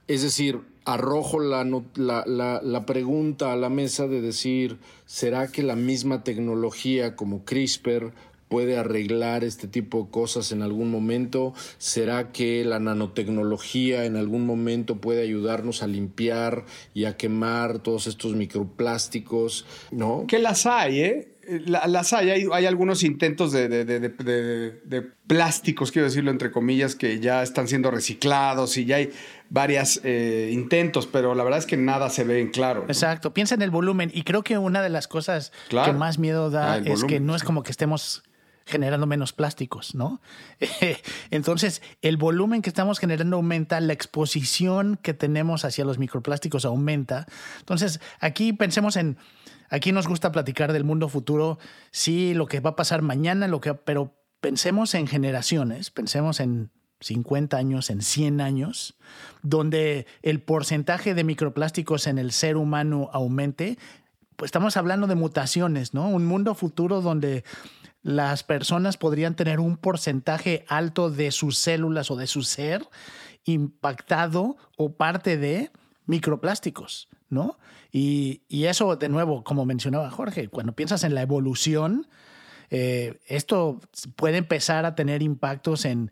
Es 0.07 0.21
decir, 0.23 0.59
arrojo 0.85 1.39
la, 1.39 1.63
la, 1.95 2.23
la- 2.25 2.61
la 2.63 2.85
pregunta 2.85 3.51
a 3.53 3.55
la 3.55 3.69
mesa 3.69 4.07
de 4.07 4.21
decir, 4.21 4.77
¿será 5.05 5.47
que 5.51 5.61
la 5.63 5.75
misma 5.75 6.23
tecnología 6.23 7.15
como 7.15 7.45
CRISPR 7.45 8.11
puede 8.47 8.77
arreglar 8.79 9.43
este 9.43 9.67
tipo 9.67 10.01
de 10.05 10.09
cosas 10.09 10.51
en 10.51 10.63
algún 10.63 10.89
momento? 10.89 11.53
¿Será 11.77 12.31
que 12.31 12.65
la 12.65 12.79
nanotecnología 12.79 14.05
en 14.05 14.15
algún 14.15 14.47
momento 14.47 14.95
puede 14.95 15.21
ayudarnos 15.21 15.83
a 15.83 15.87
limpiar 15.87 16.65
y 16.95 17.05
a 17.05 17.15
quemar 17.15 17.77
todos 17.77 18.07
estos 18.07 18.33
microplásticos? 18.33 19.65
¿No? 19.91 20.25
Que 20.27 20.39
las 20.39 20.65
hay, 20.65 20.99
¿eh? 21.01 21.27
La- 21.65 21.87
las 21.87 22.13
hay. 22.13 22.29
Hay, 22.29 22.45
hay 22.51 22.65
algunos 22.65 23.03
intentos 23.03 23.51
de, 23.51 23.67
de- 23.67 23.85
de- 23.85 23.99
de- 23.99 24.09
de- 24.09 24.71
de 24.85 25.01
plásticos, 25.27 25.91
quiero 25.91 26.07
decirlo 26.07 26.31
entre 26.31 26.51
comillas, 26.51 26.95
que 26.95 27.19
ya 27.19 27.41
están 27.43 27.67
siendo 27.67 27.91
reciclados 27.91 28.77
y 28.77 28.85
ya 28.85 28.97
hay 28.97 29.11
varios 29.49 29.99
intentos, 30.51 31.07
pero 31.07 31.33
la 31.35 31.43
verdad 31.43 31.59
es 31.59 31.65
que 31.65 31.77
nada 31.77 32.09
se 32.09 32.23
ve 32.23 32.39
en 32.41 32.49
claro. 32.49 32.81
¿no? 32.81 32.87
Exacto, 32.87 33.33
piensa 33.33 33.55
en 33.55 33.61
el 33.61 33.71
volumen 33.71 34.11
y 34.13 34.23
creo 34.23 34.43
que 34.43 34.57
una 34.57 34.81
de 34.81 34.89
las 34.89 35.07
cosas 35.07 35.51
Claro. 35.69 35.91
que 35.91 35.97
más 35.97 36.19
miedo 36.19 36.49
da 36.49 36.73
Ah, 36.73 36.77
es 36.83 37.03
que 37.03 37.19
no 37.19 37.35
es 37.35 37.43
como 37.43 37.63
que 37.63 37.71
estemos 37.71 38.23
generando 38.65 39.07
menos 39.07 39.33
plásticos, 39.33 39.95
¿no? 39.95 40.21
Entonces, 41.31 41.81
el 42.03 42.17
volumen 42.17 42.61
que 42.61 42.69
estamos 42.69 42.99
generando 42.99 43.37
aumenta, 43.37 43.79
la 43.81 43.93
exposición 43.93 44.99
que 45.01 45.13
tenemos 45.15 45.65
hacia 45.65 45.85
los 45.85 45.97
microplásticos 45.97 46.65
aumenta. 46.65 47.25
Entonces, 47.59 47.99
aquí 48.19 48.53
pensemos 48.53 48.95
en, 48.95 49.17
aquí 49.69 49.91
nos 49.91 50.07
gusta 50.07 50.31
platicar 50.31 50.73
del 50.73 50.83
mundo 50.83 51.09
futuro, 51.09 51.59
sí, 51.91 52.33
lo 52.33 52.47
que 52.47 52.59
va 52.59 52.71
a 52.71 52.75
pasar 52.75 53.01
mañana, 53.01 53.47
lo 53.47 53.61
que, 53.61 53.73
pero 53.73 54.15
pensemos 54.41 54.93
en 54.95 55.07
generaciones, 55.07 55.91
pensemos 55.91 56.39
en 56.39 56.71
50 57.01 57.57
años, 57.57 57.89
en 57.89 58.01
100 58.01 58.41
años, 58.41 58.97
donde 59.41 60.05
el 60.21 60.41
porcentaje 60.41 61.13
de 61.13 61.23
microplásticos 61.23 62.07
en 62.07 62.17
el 62.17 62.31
ser 62.31 62.57
humano 62.57 63.09
aumente, 63.13 63.77
pues 64.35 64.49
estamos 64.49 64.77
hablando 64.77 65.07
de 65.07 65.15
mutaciones, 65.15 65.93
¿no? 65.93 66.09
Un 66.09 66.25
mundo 66.25 66.55
futuro 66.55 67.01
donde 67.01 67.43
las 68.01 68.43
personas 68.43 68.97
podrían 68.97 69.35
tener 69.35 69.59
un 69.59 69.77
porcentaje 69.77 70.65
alto 70.67 71.09
de 71.09 71.31
sus 71.31 71.57
células 71.57 72.11
o 72.11 72.15
de 72.15 72.27
su 72.27 72.43
ser 72.43 72.87
impactado 73.45 74.57
o 74.77 74.93
parte 74.95 75.37
de 75.37 75.71
microplásticos, 76.05 77.09
¿no? 77.29 77.59
Y, 77.91 78.41
eso, 78.49 78.95
de 78.95 79.09
nuevo, 79.09 79.43
como 79.43 79.65
mencionaba 79.65 80.09
Jorge, 80.11 80.47
cuando 80.47 80.73
piensas 80.73 81.03
en 81.03 81.15
la 81.15 81.21
evolución, 81.21 82.07
eh, 82.69 83.19
esto 83.27 83.79
puede 84.15 84.37
empezar 84.37 84.85
a 84.85 84.93
tener 84.93 85.23
impactos 85.23 85.85
en 85.85 86.11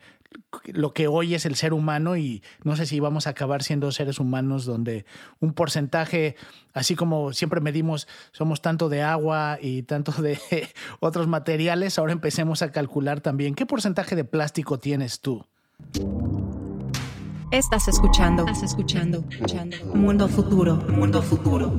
lo 0.65 0.93
que 0.93 1.07
hoy 1.07 1.35
es 1.35 1.45
el 1.45 1.55
ser 1.55 1.73
humano 1.73 2.17
y 2.17 2.43
no 2.63 2.75
sé 2.75 2.85
si 2.85 2.99
vamos 2.99 3.27
a 3.27 3.31
acabar 3.31 3.63
siendo 3.63 3.91
seres 3.91 4.19
humanos 4.19 4.65
donde 4.65 5.05
un 5.39 5.53
porcentaje, 5.53 6.35
así 6.73 6.95
como 6.95 7.33
siempre 7.33 7.61
medimos, 7.61 8.07
somos 8.31 8.61
tanto 8.61 8.89
de 8.89 9.01
agua 9.01 9.57
y 9.61 9.83
tanto 9.83 10.11
de 10.21 10.39
otros 10.99 11.27
materiales, 11.27 11.97
ahora 11.97 12.13
empecemos 12.13 12.61
a 12.61 12.71
calcular 12.71 13.21
también 13.21 13.55
qué 13.55 13.65
porcentaje 13.65 14.15
de 14.15 14.25
plástico 14.25 14.79
tienes 14.79 15.21
tú. 15.21 15.45
Estás 17.57 17.87
escuchando, 17.87 18.45
estás 18.45 18.61
escuchando, 18.61 19.25
escuchando. 19.31 19.77
Mundo 19.95 20.29
futuro, 20.29 20.75
mundo 20.75 21.23
futuro. 21.23 21.73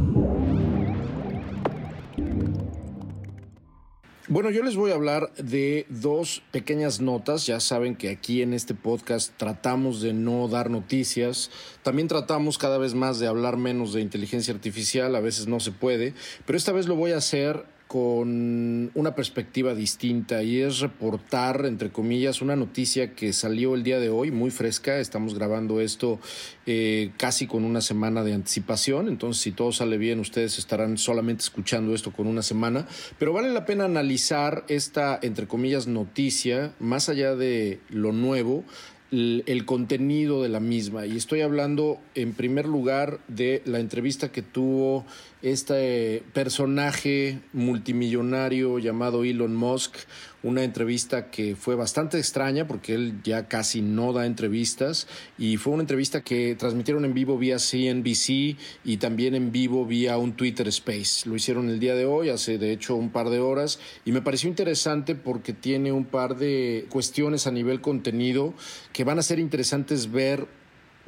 Bueno, 4.26 4.50
yo 4.50 4.64
les 4.64 4.74
voy 4.74 4.90
a 4.90 4.94
hablar 4.94 5.32
de 5.34 5.86
dos 5.88 6.42
pequeñas 6.50 7.00
notas. 7.00 7.46
Ya 7.46 7.60
saben 7.60 7.94
que 7.94 8.10
aquí 8.10 8.42
en 8.42 8.54
este 8.54 8.74
podcast 8.74 9.32
tratamos 9.36 10.02
de 10.02 10.14
no 10.14 10.48
dar 10.48 10.68
noticias. 10.68 11.52
También 11.84 12.08
tratamos 12.08 12.58
cada 12.58 12.78
vez 12.78 12.94
más 12.94 13.20
de 13.20 13.28
hablar 13.28 13.56
menos 13.56 13.92
de 13.92 14.00
inteligencia 14.00 14.52
artificial. 14.52 15.14
A 15.14 15.20
veces 15.20 15.46
no 15.46 15.60
se 15.60 15.70
puede. 15.70 16.12
Pero 16.44 16.56
esta 16.56 16.72
vez 16.72 16.88
lo 16.88 16.96
voy 16.96 17.12
a 17.12 17.18
hacer 17.18 17.64
con 17.88 18.90
una 18.94 19.14
perspectiva 19.14 19.74
distinta 19.74 20.42
y 20.42 20.60
es 20.60 20.80
reportar, 20.80 21.64
entre 21.64 21.90
comillas, 21.90 22.42
una 22.42 22.54
noticia 22.54 23.14
que 23.14 23.32
salió 23.32 23.74
el 23.74 23.82
día 23.82 23.98
de 23.98 24.10
hoy, 24.10 24.30
muy 24.30 24.50
fresca. 24.50 24.98
Estamos 24.98 25.34
grabando 25.34 25.80
esto 25.80 26.20
eh, 26.66 27.12
casi 27.16 27.46
con 27.46 27.64
una 27.64 27.80
semana 27.80 28.22
de 28.24 28.34
anticipación, 28.34 29.08
entonces 29.08 29.42
si 29.42 29.52
todo 29.52 29.72
sale 29.72 29.96
bien, 29.96 30.20
ustedes 30.20 30.58
estarán 30.58 30.98
solamente 30.98 31.42
escuchando 31.42 31.94
esto 31.94 32.12
con 32.12 32.26
una 32.26 32.42
semana, 32.42 32.86
pero 33.18 33.32
vale 33.32 33.48
la 33.48 33.64
pena 33.64 33.86
analizar 33.86 34.64
esta, 34.68 35.18
entre 35.22 35.48
comillas, 35.48 35.86
noticia, 35.86 36.74
más 36.78 37.08
allá 37.08 37.34
de 37.36 37.80
lo 37.88 38.12
nuevo, 38.12 38.64
el, 39.10 39.64
contenido 39.64 40.42
de 40.42 40.48
la 40.48 40.60
misma. 40.60 41.06
Y 41.06 41.16
estoy 41.16 41.40
hablando 41.40 41.98
en 42.14 42.34
primer 42.34 42.66
lugar 42.66 43.20
de 43.28 43.62
la 43.64 43.80
entrevista 43.80 44.30
que 44.30 44.42
tuvo 44.42 45.04
este 45.42 46.22
personaje 46.32 47.40
multimillonario 47.52 48.78
llamado 48.78 49.24
Elon 49.24 49.54
Musk, 49.54 49.96
una 50.42 50.62
entrevista 50.62 51.30
que 51.30 51.56
fue 51.56 51.74
bastante 51.74 52.18
extraña 52.18 52.66
porque 52.66 52.94
él 52.94 53.20
ya 53.24 53.48
casi 53.48 53.82
no 53.82 54.12
da 54.12 54.26
entrevistas 54.26 55.08
y 55.36 55.56
fue 55.56 55.72
una 55.72 55.82
entrevista 55.82 56.22
que 56.22 56.54
transmitieron 56.56 57.04
en 57.04 57.14
vivo 57.14 57.38
vía 57.38 57.56
CNBC 57.56 58.56
y 58.84 58.96
también 58.98 59.34
en 59.34 59.50
vivo 59.50 59.84
vía 59.84 60.16
un 60.18 60.34
Twitter 60.34 60.68
Space. 60.68 61.28
Lo 61.28 61.34
hicieron 61.34 61.68
el 61.68 61.80
día 61.80 61.94
de 61.94 62.04
hoy, 62.04 62.28
hace 62.28 62.58
de 62.58 62.72
hecho 62.72 62.94
un 62.94 63.10
par 63.10 63.30
de 63.30 63.40
horas 63.40 63.80
y 64.04 64.12
me 64.12 64.22
pareció 64.22 64.48
interesante 64.48 65.14
porque 65.14 65.52
tiene 65.52 65.92
un 65.92 66.04
par 66.04 66.36
de 66.36 66.86
cuestiones 66.90 67.46
a 67.46 67.50
nivel 67.50 67.80
contenido 67.80 68.54
que 68.92 69.04
van 69.04 69.18
a 69.18 69.22
ser 69.22 69.38
interesantes 69.38 70.10
ver 70.12 70.46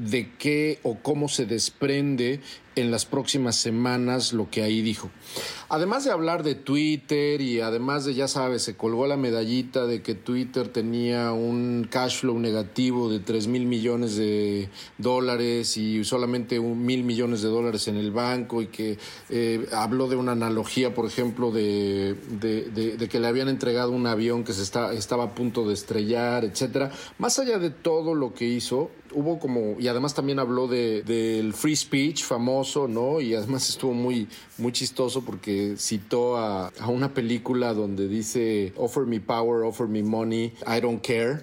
de 0.00 0.32
qué 0.38 0.78
o 0.82 0.98
cómo 1.02 1.28
se 1.28 1.44
desprende 1.44 2.40
en 2.76 2.90
las 2.90 3.04
próximas 3.04 3.56
semanas 3.56 4.32
lo 4.32 4.48
que 4.48 4.62
ahí 4.62 4.80
dijo. 4.80 5.10
Además 5.68 6.04
de 6.04 6.12
hablar 6.12 6.42
de 6.42 6.54
Twitter 6.54 7.40
y 7.40 7.60
además 7.60 8.04
de, 8.04 8.14
ya 8.14 8.28
sabes, 8.28 8.62
se 8.62 8.76
colgó 8.76 9.06
la 9.06 9.16
medallita 9.16 9.86
de 9.86 10.02
que 10.02 10.14
Twitter 10.14 10.68
tenía 10.68 11.32
un 11.32 11.86
cash 11.90 12.20
flow 12.20 12.38
negativo 12.38 13.10
de 13.10 13.18
3 13.18 13.48
mil 13.48 13.66
millones 13.66 14.16
de 14.16 14.70
dólares 14.98 15.76
y 15.76 16.02
solamente 16.04 16.58
un 16.58 16.84
mil 16.86 17.04
millones 17.04 17.42
de 17.42 17.48
dólares 17.48 17.88
en 17.88 17.96
el 17.96 18.12
banco 18.12 18.62
y 18.62 18.68
que 18.68 18.98
eh, 19.28 19.66
habló 19.72 20.08
de 20.08 20.16
una 20.16 20.32
analogía, 20.32 20.94
por 20.94 21.06
ejemplo, 21.06 21.50
de, 21.50 22.16
de, 22.30 22.96
de, 22.96 23.08
que 23.08 23.20
le 23.20 23.26
habían 23.26 23.48
entregado 23.48 23.90
un 23.90 24.06
avión 24.06 24.44
que 24.44 24.52
se 24.52 24.62
está, 24.62 24.92
estaba 24.94 25.24
a 25.24 25.34
punto 25.34 25.66
de 25.66 25.74
estrellar, 25.74 26.44
etcétera. 26.44 26.90
Más 27.18 27.38
allá 27.38 27.58
de 27.58 27.70
todo 27.70 28.14
lo 28.14 28.32
que 28.32 28.46
hizo, 28.46 28.90
hubo 29.12 29.38
como, 29.38 29.78
y 29.78 29.88
además 29.88 30.14
también 30.14 30.38
habló 30.38 30.66
de, 30.68 31.02
del 31.02 31.54
free 31.54 31.76
speech 31.76 32.24
famoso, 32.24 32.88
¿no? 32.88 33.20
Y 33.20 33.34
además 33.34 33.68
estuvo 33.68 33.92
muy, 33.92 34.28
muy 34.58 34.72
chistoso 34.72 35.22
porque 35.22 35.74
citó 35.76 36.36
a, 36.36 36.68
a 36.78 36.88
una 36.88 37.12
película 37.12 37.74
donde 37.74 38.08
dice, 38.08 38.72
offer 38.76 39.06
me 39.06 39.20
power, 39.20 39.64
offer 39.64 39.88
me 39.88 40.02
money, 40.02 40.52
I 40.66 40.80
don't 40.80 41.04
care 41.04 41.42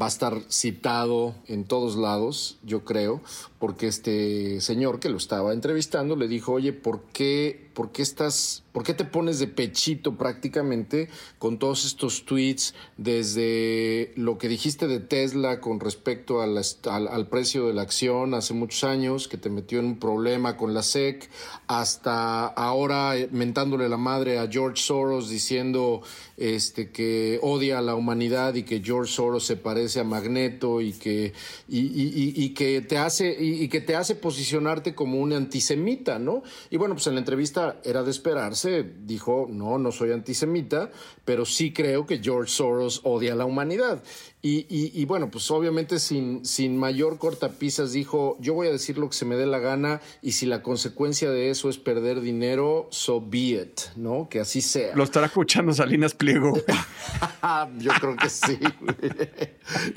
va 0.00 0.06
a 0.06 0.08
estar 0.08 0.40
citado 0.50 1.34
en 1.46 1.64
todos 1.64 1.96
lados, 1.96 2.58
yo 2.62 2.84
creo, 2.84 3.20
porque 3.60 3.88
este 3.88 4.62
señor 4.62 5.00
que 5.00 5.10
lo 5.10 5.18
estaba 5.18 5.52
entrevistando 5.52 6.16
le 6.16 6.28
dijo, 6.28 6.52
oye, 6.52 6.72
¿por 6.72 7.02
qué, 7.12 7.68
por 7.74 7.92
qué 7.92 8.00
estás, 8.00 8.62
por 8.72 8.84
qué 8.84 8.94
te 8.94 9.04
pones 9.04 9.38
de 9.38 9.48
pechito 9.48 10.16
prácticamente 10.16 11.10
con 11.38 11.58
todos 11.58 11.84
estos 11.84 12.24
tweets 12.24 12.74
desde 12.96 14.12
lo 14.16 14.38
que 14.38 14.48
dijiste 14.48 14.88
de 14.88 14.98
Tesla 14.98 15.60
con 15.60 15.78
respecto 15.78 16.40
al, 16.40 16.58
al, 16.86 17.28
precio 17.28 17.66
de 17.66 17.74
la 17.74 17.82
acción 17.82 18.32
hace 18.32 18.54
muchos 18.54 18.82
años, 18.82 19.28
que 19.28 19.36
te 19.36 19.50
metió 19.50 19.78
en 19.78 19.84
un 19.84 19.98
problema 19.98 20.56
con 20.56 20.72
la 20.72 20.82
SEC, 20.82 21.28
hasta 21.66 22.46
ahora 22.46 23.12
mentándole 23.30 23.90
la 23.90 23.98
madre 23.98 24.38
a 24.38 24.48
George 24.48 24.82
Soros 24.82 25.28
diciendo 25.28 26.00
este, 26.38 26.90
que 26.92 27.38
odia 27.42 27.80
a 27.80 27.82
la 27.82 27.94
humanidad 27.94 28.54
y 28.54 28.62
que 28.62 28.80
George 28.82 29.12
Soros 29.12 29.44
se 29.44 29.56
parece 29.56 30.00
a 30.00 30.04
Magneto 30.04 30.80
y 30.80 30.94
que, 30.94 31.34
y 31.68 32.54
que 32.54 32.80
te 32.80 32.96
hace, 32.96 33.49
y, 33.54 33.68
que 33.68 33.80
te 33.80 33.96
hace 33.96 34.14
posicionarte 34.14 34.94
como 34.94 35.20
un 35.20 35.32
antisemita, 35.32 36.18
¿no? 36.18 36.42
Y 36.70 36.76
bueno, 36.76 36.94
pues 36.94 37.06
en 37.06 37.14
la 37.14 37.20
entrevista 37.20 37.80
era 37.84 38.02
de 38.02 38.10
esperarse, 38.10 38.84
dijo, 39.04 39.46
no, 39.50 39.78
no 39.78 39.92
soy 39.92 40.12
antisemita, 40.12 40.90
pero 41.24 41.44
sí 41.44 41.72
creo 41.72 42.06
que 42.06 42.18
George 42.22 42.52
Soros 42.52 43.00
odia 43.04 43.32
a 43.32 43.36
la 43.36 43.44
humanidad. 43.44 44.02
Y, 44.42 44.66
y, 44.70 44.90
y, 44.94 45.04
bueno, 45.04 45.30
pues 45.30 45.50
obviamente 45.50 45.98
sin, 45.98 46.46
sin 46.46 46.78
mayor 46.78 47.18
cortapisas 47.18 47.92
dijo, 47.92 48.38
yo 48.40 48.54
voy 48.54 48.68
a 48.68 48.72
decir 48.72 48.96
lo 48.96 49.10
que 49.10 49.14
se 49.14 49.26
me 49.26 49.36
dé 49.36 49.44
la 49.44 49.58
gana 49.58 50.00
y 50.22 50.32
si 50.32 50.46
la 50.46 50.62
consecuencia 50.62 51.30
de 51.30 51.50
eso 51.50 51.68
es 51.68 51.76
perder 51.76 52.22
dinero, 52.22 52.88
so 52.90 53.20
be 53.20 53.38
it, 53.38 53.80
¿no? 53.96 54.28
Que 54.30 54.40
así 54.40 54.62
sea. 54.62 54.96
Lo 54.96 55.04
estará 55.04 55.26
escuchando 55.26 55.74
Salinas 55.74 56.14
Pliego. 56.14 56.54
yo 57.78 57.90
creo 58.00 58.16
que 58.16 58.30
sí. 58.30 58.58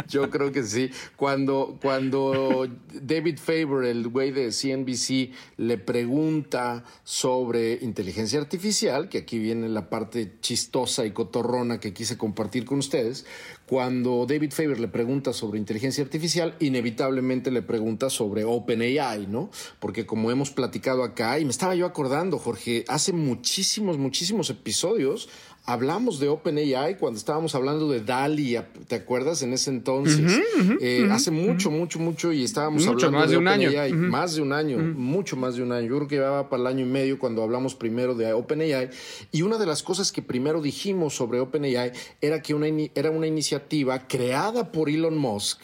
yo 0.10 0.30
creo 0.30 0.52
que 0.52 0.64
sí. 0.64 0.90
Cuando, 1.16 1.78
cuando 1.82 2.68
David 2.94 3.40
Faber, 3.40 3.86
el 3.86 4.10
güey 4.10 4.32
de 4.32 4.52
CNBC, 4.52 5.34
le 5.56 5.78
pregunta 5.78 6.84
sobre 7.06 7.80
inteligencia 7.82 8.42
artificial, 8.42 9.08
que 9.08 9.20
aquí 9.20 9.40
viene 9.40 9.70
la 9.70 9.90
parte 9.90 10.34
chistosa 10.42 11.06
y 11.06 11.12
cotorrona 11.12 11.80
que 11.80 11.94
quise 11.94 12.18
compartir 12.18 12.66
con 12.66 12.80
ustedes, 12.80 13.26
cuando 13.74 14.28
David 14.30 14.52
Faber 14.52 14.80
le 14.80 14.88
pregunta 14.88 15.34
sobre 15.34 15.58
inteligencia 15.58 16.04
artificial, 16.04 16.56
inevitablemente 16.60 17.50
le 17.50 17.64
pregunta 17.64 18.12
sobre 18.12 18.44
OpenAI, 18.44 19.26
¿no? 19.26 19.50
Porque 19.80 20.06
como 20.06 20.30
hemos 20.30 20.52
platicado 20.52 21.04
acá, 21.04 21.40
y 21.40 21.46
me 21.46 21.50
estaba 21.50 21.74
yo 21.74 21.88
acordando, 21.88 22.38
Jorge, 22.38 22.86
hace 22.88 23.14
muchísimos, 23.14 23.98
muchísimos 23.98 24.52
episodios 24.52 25.28
hablamos 25.65 26.19
de 26.19 26.28
OpenAI 26.28 26.97
cuando 26.97 27.17
estábamos 27.17 27.56
hablando 27.56 27.89
de 27.89 28.02
DALI, 28.02 28.60
¿te 28.88 28.95
acuerdas? 28.95 29.41
En 29.43 29.54
ese 29.54 29.69
entonces, 29.69 30.41
Eh, 30.82 31.08
hace 31.12 31.32
mucho, 31.32 31.71
mucho, 31.71 31.99
mucho, 31.99 32.32
y 32.34 32.43
estábamos 32.43 32.86
Mucho, 32.86 33.08
hablando 33.08 33.19
más 33.19 33.30
de 33.30 33.38
un 33.38 33.47
año. 33.47 33.71
Más 33.95 34.36
de 34.36 34.41
un 34.41 34.54
año, 34.54 34.78
mucho 34.78 35.38
más 35.38 35.56
de 35.56 35.63
un 35.63 35.71
año. 35.71 35.88
Yo 35.88 35.95
creo 35.97 36.08
que 36.08 36.15
llevaba 36.15 36.49
para 36.49 36.62
el 36.62 36.67
año 36.67 36.86
y 36.86 36.89
medio 36.89 37.17
cuando 37.17 37.43
hablamos 37.43 37.76
primero 37.76 38.15
de 38.15 38.34
OpenAI. 38.34 38.89
Y 39.32 39.41
una 39.41 39.58
de 39.58 39.65
las 39.65 39.84
cosas 39.84 40.12
que 40.12 40.21
primero 40.21 40.62
dijimos 40.62 41.15
sobre 41.15 41.39
OpenAI 41.39 41.91
era 42.21 42.41
que 42.41 42.54
una, 42.54 42.67
era 42.95 43.12
una 43.12 43.28
iniciativa 43.28 44.08
creada 44.08 44.71
por 44.71 44.89
Elon 44.89 45.17
Musk 45.17 45.60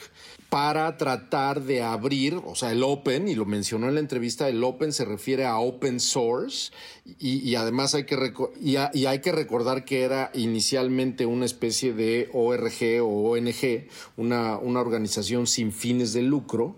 para 0.50 0.98
tratar 0.98 1.62
de 1.62 1.84
abrir, 1.84 2.42
o 2.44 2.56
sea, 2.56 2.72
el 2.72 2.82
Open, 2.84 3.28
y 3.28 3.36
lo 3.36 3.46
mencionó 3.46 3.88
en 3.88 3.94
la 3.94 4.00
entrevista, 4.00 4.50
el 4.50 4.64
Open 4.64 4.92
se 4.92 5.06
refiere 5.06 5.46
a 5.46 5.60
Open 5.60 6.00
Source, 6.00 6.72
y, 7.20 7.56
además 7.56 7.96
hay 7.96 8.06
que, 8.06 8.34
y, 8.62 8.76
y 8.94 9.06
hay 9.06 9.20
que 9.20 9.32
recordar 9.32 9.86
que 9.86 10.02
era 10.02 10.32
inicialmente 10.34 11.26
una 11.26 11.46
especie 11.46 11.94
de 11.94 12.30
ORG 12.34 13.02
o 13.02 13.32
ONG, 13.32 13.88
una, 14.18 14.58
una 14.58 14.82
organización 14.82 15.48
sin 15.48 15.72
fines 15.72 16.14
de 16.14 16.24
lucro, 16.24 16.76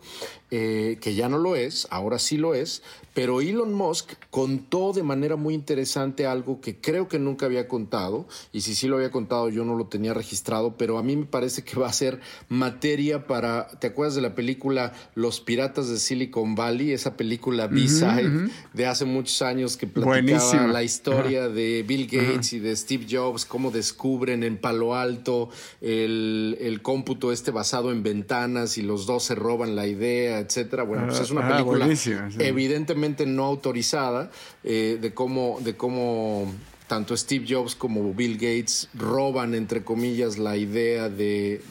eh, 0.54 0.98
que 1.00 1.16
ya 1.16 1.30
no 1.30 1.38
lo 1.38 1.56
es, 1.56 1.88
ahora 1.92 2.20
sí 2.20 2.36
lo 2.36 2.54
es, 2.54 2.84
pero 3.14 3.42
Elon 3.42 3.74
Musk 3.74 4.14
contó 4.30 4.94
de 4.94 5.04
manera 5.04 5.36
muy 5.36 5.54
interesante 5.54 6.26
algo 6.26 6.62
que 6.62 6.78
creo 6.78 7.08
que 7.08 7.20
nunca 7.20 7.46
había 7.46 7.68
contado, 7.68 8.28
y 8.54 8.62
si 8.62 8.76
sí 8.76 8.88
lo 8.88 8.96
había 8.96 9.12
contado 9.12 9.50
yo 9.50 9.66
no 9.66 9.76
lo 9.76 9.88
tenía 9.88 10.14
registrado, 10.14 10.76
pero 10.78 10.98
a 10.98 11.04
mí 11.04 11.16
me 11.16 11.26
parece 11.26 11.64
que 11.64 11.78
va 11.78 11.88
a 11.88 11.94
ser 11.94 12.20
materia 12.48 13.28
para, 13.28 13.68
¿te 13.80 13.88
acuerdas 13.88 14.16
de 14.16 14.22
la 14.22 14.36
película 14.36 14.94
Los 15.16 15.42
Piratas 15.42 15.90
de 15.90 15.98
Silicon 15.98 16.56
Valley? 16.56 16.94
Esa 16.94 17.18
película 17.18 17.68
B-Side 17.68 18.50
de 18.74 18.86
hace 18.86 19.06
muchos 19.06 19.42
años 19.42 19.76
que 19.76 19.88
platicaba 19.88 20.68
la 20.68 20.84
historia 20.84 21.50
de 21.50 21.84
Bill 21.88 22.08
Gates 22.08 22.54
y 22.54 22.60
de 22.60 22.76
Steve 22.76 23.06
Jobs, 23.10 23.46
cómo 23.46 23.72
descubren 23.72 24.44
en 24.44 24.58
Palo 24.58 24.96
Alto 24.96 25.50
el, 25.82 26.58
el 26.62 26.82
cómputo 26.82 27.32
este 27.32 27.52
basado 27.52 27.92
en 27.92 28.04
ventanas 28.04 28.78
y 28.78 28.82
los 28.82 29.06
dos 29.06 29.24
se 29.24 29.36
roban 29.36 29.76
la 29.76 29.88
idea, 29.88 30.40
etcétera. 30.40 30.84
Bueno, 30.84 31.08
pues 31.08 31.20
es 31.20 31.32
una 31.32 31.48
película 31.48 31.80
buenísima, 31.80 32.32
sí. 32.32 32.38
evidentemente 32.40 33.01
no 33.26 33.46
autorizada 33.46 34.32
eh, 34.64 34.98
de 35.02 35.14
cómo 35.14 35.60
de 35.62 35.76
cómo 35.76 36.52
tanto 36.88 37.16
Steve 37.16 37.46
Jobs 37.48 37.74
como 37.76 38.14
Bill 38.14 38.34
Gates 38.36 38.90
roban 38.94 39.56
entre 39.56 39.84
comillas 39.84 40.38
la 40.38 40.58
idea 40.58 41.08
de, 41.10 41.62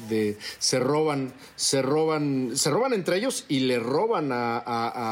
se 0.59 0.79
roban 0.79 1.33
se 1.57 1.83
roban 1.83 2.53
se 2.55 2.71
roban 2.71 2.95
entre 2.95 3.19
ellos 3.19 3.45
y 3.49 3.61
le 3.61 3.79
roban 3.79 4.31
a- 4.33 4.59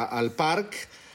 al 0.04 0.32
park 0.32 0.74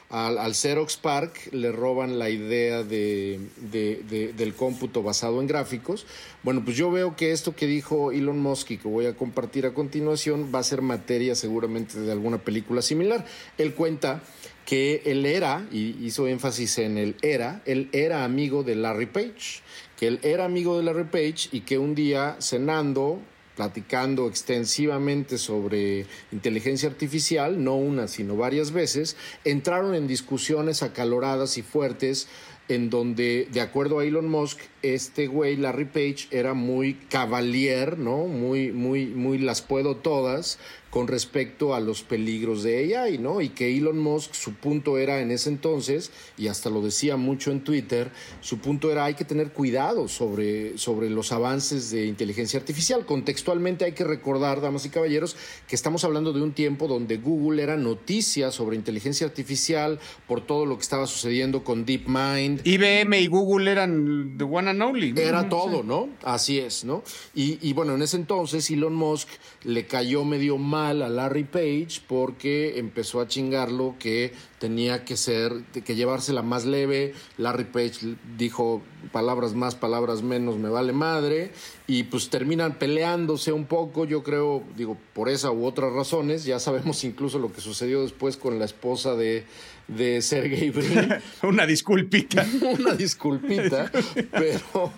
al, 0.09 0.53
Xerox 0.53 0.97
Park 0.97 1.49
le 1.53 1.71
roban 1.71 2.19
la 2.19 2.29
idea 2.29 2.83
de, 2.83 3.39
de- 3.71 4.03
de- 4.07 4.31
del 4.33 4.53
cómputo 4.53 5.01
basado 5.01 5.41
en 5.41 5.47
gráficos. 5.47 6.05
Bueno, 6.43 6.61
pues 6.63 6.77
yo 6.77 6.91
veo 6.91 7.15
que 7.15 7.31
esto 7.31 7.55
que 7.55 7.65
dijo 7.65 8.11
Elon 8.11 8.37
Musk 8.39 8.69
y 8.69 8.77
que 8.77 8.87
voy 8.87 9.07
a 9.07 9.15
compartir 9.15 9.65
a 9.65 9.73
continuación 9.73 10.51
va 10.53 10.59
a 10.59 10.63
ser 10.63 10.83
materia 10.83 11.33
seguramente 11.33 11.99
de 11.99 12.11
alguna 12.11 12.37
película 12.37 12.83
similar. 12.83 13.25
Él 13.57 13.73
cuenta 13.73 14.21
que 14.65 15.01
él 15.05 15.25
era, 15.25 15.67
y 15.71 16.05
hizo 16.05 16.27
énfasis 16.27 16.77
en 16.79 16.97
el 16.97 17.15
era, 17.21 17.61
él 17.65 17.89
era 17.91 18.23
amigo 18.23 18.63
de 18.63 18.75
Larry 18.75 19.07
Page, 19.07 19.61
que 19.99 20.07
él 20.07 20.19
era 20.23 20.45
amigo 20.45 20.77
de 20.77 20.83
Larry 20.83 21.05
Page 21.05 21.49
y 21.51 21.61
que 21.61 21.77
un 21.77 21.95
día 21.95 22.37
cenando, 22.39 23.19
platicando 23.55 24.27
extensivamente 24.27 25.37
sobre 25.37 26.05
inteligencia 26.31 26.89
artificial, 26.89 27.63
no 27.63 27.75
una, 27.75 28.07
sino 28.07 28.35
varias 28.35 28.71
veces, 28.71 29.15
entraron 29.43 29.95
en 29.95 30.07
discusiones 30.07 30.81
acaloradas 30.81 31.57
y 31.57 31.61
fuertes 31.61 32.27
en 32.69 32.89
donde, 32.89 33.47
de 33.51 33.61
acuerdo 33.61 33.99
a 33.99 34.05
Elon 34.05 34.29
Musk, 34.29 34.59
este 34.81 35.27
güey, 35.27 35.55
Larry 35.55 35.85
Page, 35.85 36.27
era 36.31 36.53
muy 36.53 36.95
cavalier, 37.09 37.97
¿no? 37.97 38.25
Muy, 38.25 38.71
muy, 38.71 39.05
muy 39.05 39.37
las 39.37 39.61
puedo 39.61 39.95
todas 39.95 40.59
con 40.93 41.07
respecto 41.07 41.73
a 41.73 41.79
los 41.79 42.03
peligros 42.03 42.61
de 42.61 42.95
AI, 42.95 43.17
¿no? 43.17 43.41
Y 43.41 43.49
que 43.49 43.75
Elon 43.75 43.97
Musk, 43.97 44.35
su 44.35 44.53
punto 44.53 44.99
era 44.99 45.21
en 45.21 45.31
ese 45.31 45.49
entonces, 45.49 46.11
y 46.37 46.49
hasta 46.49 46.69
lo 46.69 46.81
decía 46.81 47.17
mucho 47.17 47.51
en 47.51 47.63
Twitter, 47.63 48.11
su 48.41 48.59
punto 48.59 48.91
era 48.91 49.05
hay 49.05 49.15
que 49.15 49.25
tener 49.25 49.53
cuidado 49.53 50.07
sobre, 50.07 50.77
sobre 50.77 51.09
los 51.09 51.31
avances 51.31 51.89
de 51.89 52.05
inteligencia 52.05 52.59
artificial. 52.59 53.07
Contextualmente 53.07 53.85
hay 53.85 53.93
que 53.93 54.03
recordar, 54.03 54.61
damas 54.61 54.85
y 54.85 54.89
caballeros, 54.89 55.35
que 55.67 55.75
estamos 55.75 56.03
hablando 56.03 56.31
de 56.31 56.43
un 56.43 56.53
tiempo 56.53 56.87
donde 56.87 57.17
Google 57.17 57.63
era 57.63 57.75
noticia 57.75 58.51
sobre 58.51 58.75
inteligencia 58.75 59.25
artificial 59.25 59.99
por 60.27 60.45
todo 60.45 60.67
lo 60.67 60.75
que 60.75 60.83
estaba 60.83 61.07
sucediendo 61.07 61.63
con 61.63 61.85
DeepMind, 61.85 62.52
IBM 62.63 63.13
y 63.19 63.27
Google 63.27 63.71
eran 63.71 64.37
the 64.37 64.43
one 64.43 64.69
and 64.69 64.81
only. 64.81 65.13
era 65.17 65.49
todo, 65.49 65.83
¿no? 65.83 66.09
Así 66.23 66.59
es, 66.59 66.83
¿no? 66.83 67.03
Y, 67.33 67.57
y 67.67 67.73
bueno, 67.73 67.95
en 67.95 68.01
ese 68.01 68.17
entonces 68.17 68.69
Elon 68.69 68.95
Musk 68.95 69.27
le 69.63 69.87
cayó 69.87 70.23
medio 70.25 70.57
mal 70.57 71.01
a 71.01 71.09
Larry 71.09 71.43
Page 71.45 72.01
porque 72.07 72.77
empezó 72.77 73.21
a 73.21 73.27
chingarlo 73.27 73.95
que 73.99 74.33
tenía 74.63 75.03
que 75.03 75.17
ser, 75.17 75.63
que 75.85 75.93
llevársela 75.93 76.41
más 76.41 76.65
leve. 76.65 77.13
Larry 77.37 77.65
Page 77.65 78.15
dijo 78.37 78.81
palabras 79.11 79.53
más, 79.55 79.75
palabras 79.75 80.21
menos, 80.23 80.57
me 80.57 80.69
vale 80.69 80.93
madre. 80.93 81.51
Y 81.85 82.03
pues 82.03 82.29
terminan 82.29 82.79
peleándose 82.79 83.51
un 83.51 83.65
poco, 83.65 84.05
yo 84.05 84.23
creo, 84.23 84.63
digo, 84.77 84.97
por 85.13 85.27
esa 85.27 85.51
u 85.51 85.65
otras 85.65 85.91
razones. 85.91 86.45
Ya 86.45 86.59
sabemos 86.59 87.03
incluso 87.03 87.39
lo 87.39 87.51
que 87.51 87.59
sucedió 87.59 88.03
después 88.03 88.37
con 88.37 88.57
la 88.57 88.63
esposa 88.63 89.15
de, 89.15 89.45
de 89.87 90.21
Sergey 90.21 90.69
Brin. 90.69 91.13
Una 91.43 91.65
disculpita. 91.65 92.45
una 92.79 92.95
disculpita, 92.95 93.91
pero, 94.31 94.91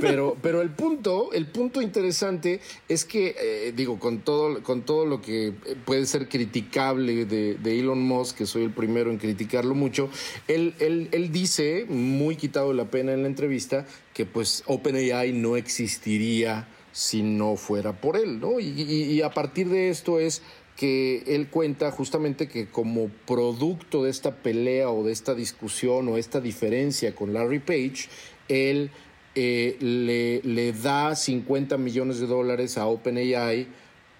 pero, 0.00 0.36
pero 0.40 0.62
el 0.62 0.70
punto, 0.70 1.32
el 1.32 1.46
punto 1.46 1.82
interesante 1.82 2.60
es 2.88 3.04
que, 3.04 3.34
eh, 3.40 3.72
digo, 3.76 3.98
con 3.98 4.20
todo, 4.20 4.62
con 4.62 4.82
todo 4.82 5.06
lo 5.06 5.20
que 5.20 5.52
puede 5.84 6.06
ser 6.06 6.28
criticable 6.28 7.24
de, 7.26 7.54
de 7.54 7.78
Elon 7.80 8.00
Musk, 8.00 8.36
que 8.38 8.46
soy 8.46 8.62
el 8.64 8.70
primero 8.70 9.10
en 9.10 9.18
criticarlo 9.18 9.74
mucho, 9.74 10.08
él, 10.46 10.74
él, 10.78 11.08
él 11.12 11.32
dice, 11.32 11.84
muy 11.88 12.36
quitado 12.36 12.68
de 12.68 12.74
la 12.74 12.90
pena 12.90 13.12
en 13.12 13.22
la 13.22 13.28
entrevista, 13.28 13.86
que 14.14 14.24
pues 14.24 14.62
OpenAI 14.66 15.32
no 15.32 15.56
existiría 15.56 16.68
si 16.92 17.22
no 17.22 17.56
fuera 17.56 18.00
por 18.00 18.16
él, 18.16 18.40
¿no? 18.40 18.58
Y, 18.60 18.66
y- 18.66 19.12
y 19.12 19.22
a 19.22 19.30
partir 19.30 19.68
de 19.68 19.88
esto 19.90 20.18
es 20.18 20.42
que 20.78 21.24
él 21.26 21.48
cuenta 21.48 21.90
justamente 21.90 22.46
que 22.48 22.68
como 22.68 23.08
producto 23.26 24.04
de 24.04 24.10
esta 24.10 24.36
pelea 24.36 24.90
o 24.90 25.02
de 25.02 25.10
esta 25.12 25.34
discusión 25.34 26.06
o 26.08 26.16
esta 26.16 26.40
diferencia 26.40 27.16
con 27.16 27.32
Larry 27.32 27.58
Page, 27.58 28.08
él 28.48 28.90
eh, 29.34 29.76
le, 29.80 30.40
le 30.42 30.72
da 30.72 31.16
50 31.16 31.76
millones 31.78 32.20
de 32.20 32.26
dólares 32.28 32.78
a 32.78 32.86
OpenAI 32.86 33.66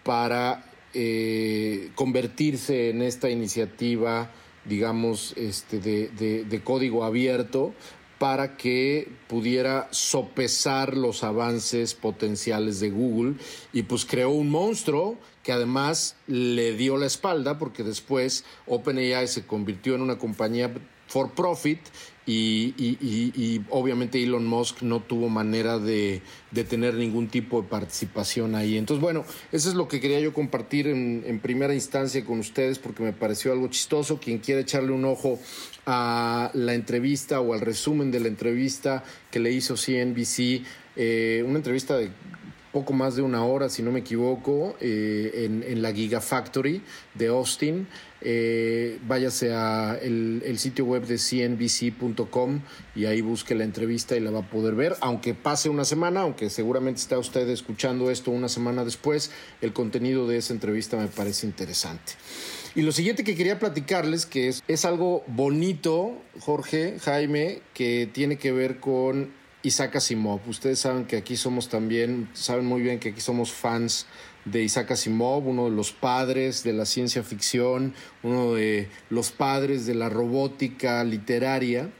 para 0.03 0.65
eh, 0.95 1.91
convertirse 1.95 2.91
en 2.91 3.03
esta 3.03 3.31
iniciativa, 3.31 4.33
digamos, 4.65 5.35
este, 5.37 5.79
de, 5.79 6.09
de- 6.09 6.43
de 6.45 6.61
código 6.65 7.05
abierto 7.05 7.73
para 8.19 8.57
que 8.57 9.09
pudiera 9.29 9.89
sopesar 9.91 10.97
los 10.97 11.23
avances 11.23 11.95
potenciales 11.95 12.81
de 12.81 12.91
Google 12.91 13.35
y 13.73 13.83
pues 13.83 14.05
creó 14.05 14.31
un 14.31 14.51
monstruo 14.51 15.17
que 15.43 15.53
además 15.53 16.17
le 16.27 16.73
dio 16.75 16.97
la 16.97 17.07
espalda 17.07 17.59
porque 17.59 17.85
después 17.85 18.45
OpenAI 18.67 19.29
se 19.29 19.47
convirtió 19.47 19.95
en 19.95 20.03
una 20.03 20.19
compañía 20.19 20.73
for 21.07 21.31
profit 21.33 21.81
y, 22.31 23.63
obviamente 23.71 24.23
Elon 24.23 24.47
Musk 24.47 24.83
no 24.83 25.01
tuvo 25.01 25.29
manera 25.29 25.79
de, 25.79 26.21
de 26.51 26.65
tener 26.65 26.95
ningún 26.95 27.29
tipo 27.29 27.63
de 27.63 27.69
participación 27.69 28.55
ahí. 28.55 28.77
Entonces, 28.77 29.01
bueno, 29.01 29.25
eso 29.51 29.69
es 29.69 29.75
lo 29.75 29.89
que 29.89 30.01
quería 30.01 30.21
yo 30.21 30.35
compartir 30.35 30.89
en, 30.89 31.25
en 31.27 31.41
primera 31.41 31.75
instancia 31.75 32.25
con 32.25 32.39
ustedes 32.39 32.79
porque 32.79 33.03
me 33.03 33.13
pareció 33.13 33.53
algo 33.53 33.69
chistoso. 33.69 34.19
Quien 34.19 34.39
quiera 34.39 34.61
echarle 34.61 34.93
un 34.93 35.05
ojo 35.05 35.39
a 35.87 36.51
la 36.53 36.75
entrevista 36.75 37.41
o 37.41 37.55
al 37.55 37.61
resumen 37.61 38.11
de 38.11 38.21
la 38.21 38.29
entrevista 38.29 39.05
que 39.31 39.41
le 39.41 39.51
hizo 39.53 39.75
CNBC, 39.75 40.63
eh, 40.97 41.43
una 41.47 41.57
entrevista 41.57 41.97
de 41.97 42.11
poco 42.73 42.93
más 42.93 43.17
de 43.17 43.23
una 43.23 43.45
hora, 43.45 43.71
si 43.71 43.83
no 43.83 43.91
me 43.91 44.01
equivoco, 44.01 44.77
eh, 44.81 45.47
en, 45.47 45.65
en 45.67 45.81
la 45.81 45.93
Gigafactory 45.93 46.83
de 47.15 47.27
Austin. 47.29 47.87
Eh, 48.21 48.99
váyase 49.07 49.53
a 49.55 49.97
el, 50.03 50.59
sitio 50.59 50.85
web 50.85 51.07
de 51.07 51.19
cnbc.com 51.19 52.61
y 52.97 53.05
ahí 53.05 53.21
busque 53.21 53.55
la 53.55 53.63
entrevista 53.63 54.17
y 54.17 54.21
la 54.21 54.31
va 54.31 54.41
a 54.41 54.51
poder 54.51 54.75
ver. 54.75 54.97
Aunque 55.01 55.35
pase 55.35 55.69
una 55.69 55.85
semana, 55.85 56.23
aunque 56.23 56.51
seguramente 56.51 57.01
está 57.01 57.19
usted 57.19 57.49
escuchando 57.49 58.11
esto 58.11 58.31
una 58.31 58.49
semana 58.49 58.85
después, 58.85 59.31
el 59.61 59.73
contenido 59.73 60.27
de 60.27 60.39
esa 60.39 60.53
entrevista 60.53 60.97
me 60.97 61.09
parece 61.09 61.47
interesante. 61.47 62.15
Y 62.75 62.83
lo 62.83 62.93
siguiente 62.93 63.25
que 63.25 63.37
quería 63.37 63.59
platicarles, 63.59 64.27
que 64.27 64.49
es, 64.49 64.63
es 64.69 64.85
algo 64.85 65.25
bonito, 65.27 66.13
Jorge, 66.41 66.99
Jaime, 67.01 67.63
que 67.75 68.09
tiene 68.13 68.37
que 68.37 68.53
ver 68.53 68.79
con 68.81 69.33
Isaac 69.63 69.97
Asimov. 69.97 70.41
Ustedes 70.49 70.79
saben 70.79 71.05
que 71.05 71.17
aquí 71.17 71.37
somos 71.37 71.69
también, 71.69 72.29
saben 72.35 72.67
muy 72.67 72.81
bien 72.81 72.99
que 72.99 73.11
aquí 73.11 73.21
somos 73.21 73.53
fans 73.53 74.07
de 74.51 74.63
Isaac 74.63 74.93
Asimov, 74.93 75.47
uno 75.47 75.65
de 75.67 75.77
los 75.77 75.93
padres 75.93 76.63
de 76.63 76.73
la 76.73 76.87
ciencia 76.87 77.23
ficción, 77.23 77.95
uno 78.23 78.55
de 78.55 78.89
los 79.11 79.31
padres 79.31 79.87
de 79.87 79.95
la 79.95 80.09
robótica 80.09 81.03
literaria. 81.05 81.91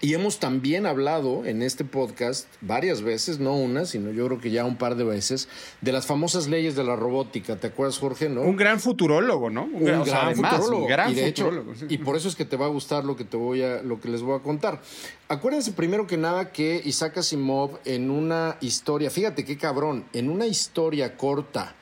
Y 0.00 0.12
hemos 0.12 0.38
también 0.38 0.84
hablado 0.84 1.46
en 1.46 1.62
este 1.62 1.84
podcast 1.84 2.46
varias 2.60 3.00
veces, 3.00 3.38
no 3.38 3.56
una, 3.56 3.86
sino 3.86 4.10
yo 4.10 4.26
creo 4.26 4.40
que 4.40 4.50
ya 4.50 4.64
un 4.64 4.76
par 4.76 4.96
de 4.96 5.04
veces, 5.04 5.48
de 5.80 5.92
las 5.92 6.04
famosas 6.04 6.46
leyes 6.46 6.76
de 6.76 6.84
la 6.84 6.94
robótica. 6.94 7.56
¿Te 7.56 7.68
acuerdas, 7.68 7.98
Jorge? 7.98 8.28
¿no? 8.28 8.42
Un 8.42 8.56
gran 8.56 8.80
futurólogo, 8.80 9.48
¿no? 9.48 9.64
Un 9.64 9.84
gran, 9.84 10.00
o 10.00 10.04
sea, 10.04 10.26
además, 10.26 10.56
futurólogo. 10.56 10.82
un 10.82 10.88
gran 10.88 11.10
y 11.10 11.14
de 11.14 11.26
hecho, 11.26 11.44
futurólogo, 11.44 11.74
sí. 11.74 11.86
y 11.88 11.98
por 11.98 12.16
eso 12.16 12.28
es 12.28 12.36
que 12.36 12.44
te 12.44 12.56
va 12.56 12.66
a 12.66 12.68
gustar 12.68 13.04
lo 13.04 13.16
que 13.16 13.24
te 13.24 13.36
voy 13.36 13.62
a, 13.62 13.82
lo 13.82 14.00
que 14.00 14.08
les 14.08 14.20
voy 14.20 14.38
a 14.38 14.42
contar. 14.42 14.82
Acuérdense 15.28 15.72
primero 15.72 16.06
que 16.06 16.16
nada 16.16 16.52
que 16.52 16.82
Isaac 16.84 17.18
Asimov 17.18 17.78
en 17.84 18.10
una 18.10 18.58
historia, 18.60 19.10
fíjate 19.10 19.44
qué 19.44 19.56
cabrón, 19.56 20.04
en 20.12 20.28
una 20.28 20.46
historia 20.46 21.16
corta, 21.16 21.74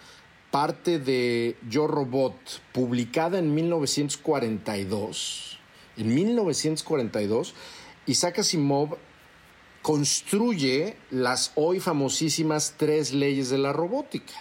parte 0.53 0.99
de 0.99 1.57
Yo 1.69 1.87
Robot, 1.87 2.35
publicada 2.73 3.39
en 3.39 3.55
1942, 3.55 5.59
en 5.97 6.15
1942, 6.15 7.55
Isaac 8.07 8.41
Asimov 8.41 8.97
construye 9.81 10.97
las 11.11 11.53
hoy 11.55 11.79
famosísimas 11.79 12.75
tres 12.77 13.13
leyes 13.13 13.49
de 13.49 13.59
la 13.59 13.73
robótica. 13.73 14.35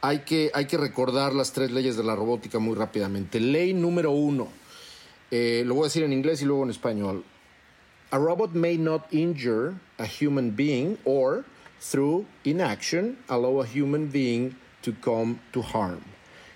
Hay 0.00 0.20
que, 0.20 0.50
hay 0.52 0.66
que 0.66 0.76
recordar 0.76 1.32
las 1.32 1.52
tres 1.52 1.70
leyes 1.70 1.96
de 1.96 2.02
la 2.02 2.16
robótica 2.16 2.58
muy 2.58 2.74
rápidamente. 2.74 3.38
Ley 3.38 3.72
número 3.72 4.10
uno, 4.10 4.48
eh, 5.30 5.62
lo 5.64 5.74
voy 5.74 5.84
a 5.84 5.86
decir 5.86 6.02
en 6.02 6.12
inglés 6.12 6.42
y 6.42 6.44
luego 6.44 6.64
en 6.64 6.70
español. 6.70 7.24
A 8.10 8.18
robot 8.18 8.52
may 8.52 8.78
not 8.78 9.06
injure 9.12 9.74
a 9.98 10.06
human 10.06 10.54
being 10.54 10.98
or, 11.04 11.44
through 11.80 12.26
inaction, 12.44 13.18
allow 13.28 13.62
a 13.62 13.66
human 13.66 14.10
being 14.10 14.56
to 14.82 14.92
come 15.02 15.40
to 15.52 15.62
harm. 15.62 16.00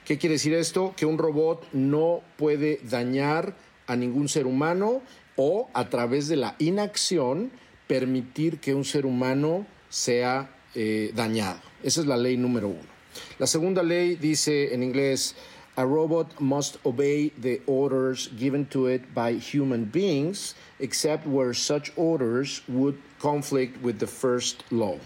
¿Qué 0.05 0.19
quiere 0.19 0.35
decir 0.35 0.55
esto? 0.55 0.95
Que 0.97 1.07
un 1.07 1.19
robot 1.19 1.73
no 1.73 2.23
puede 2.37 2.81
dañar 2.83 3.55
a 3.87 3.97
ningún 3.97 4.29
ser 4.29 4.47
humano 4.47 5.03
o 5.39 5.71
a 5.73 5.89
través 5.89 6.29
de 6.29 6.37
la 6.37 6.57
inacción 6.59 7.51
permitir 7.87 8.59
que 8.59 8.75
un 8.75 8.85
ser 8.85 9.07
humano 9.07 9.67
sea 9.89 10.51
eh, 10.75 11.13
dañado. 11.15 11.61
Esa 11.83 12.03
es 12.03 12.07
la 12.07 12.17
ley 12.17 12.37
número 12.37 12.69
uno. 12.69 12.99
La 13.39 13.47
segunda 13.47 13.83
ley 13.83 14.17
dice 14.17 14.75
en 14.75 14.83
inglés, 14.83 15.35
a 15.77 15.87
robot 15.87 16.41
must 16.41 16.77
obey 16.85 17.31
the 17.41 17.63
orders 17.67 18.29
given 18.37 18.67
to 18.67 18.89
it 18.89 19.15
by 19.15 19.35
human 19.35 19.85
beings, 19.85 20.57
except 20.81 21.25
where 21.25 21.55
such 21.55 21.93
orders 21.97 22.63
would 22.69 22.99
conflict 23.21 23.81
with 23.81 24.01
the 24.01 24.07
first 24.07 24.65
law. 24.73 24.99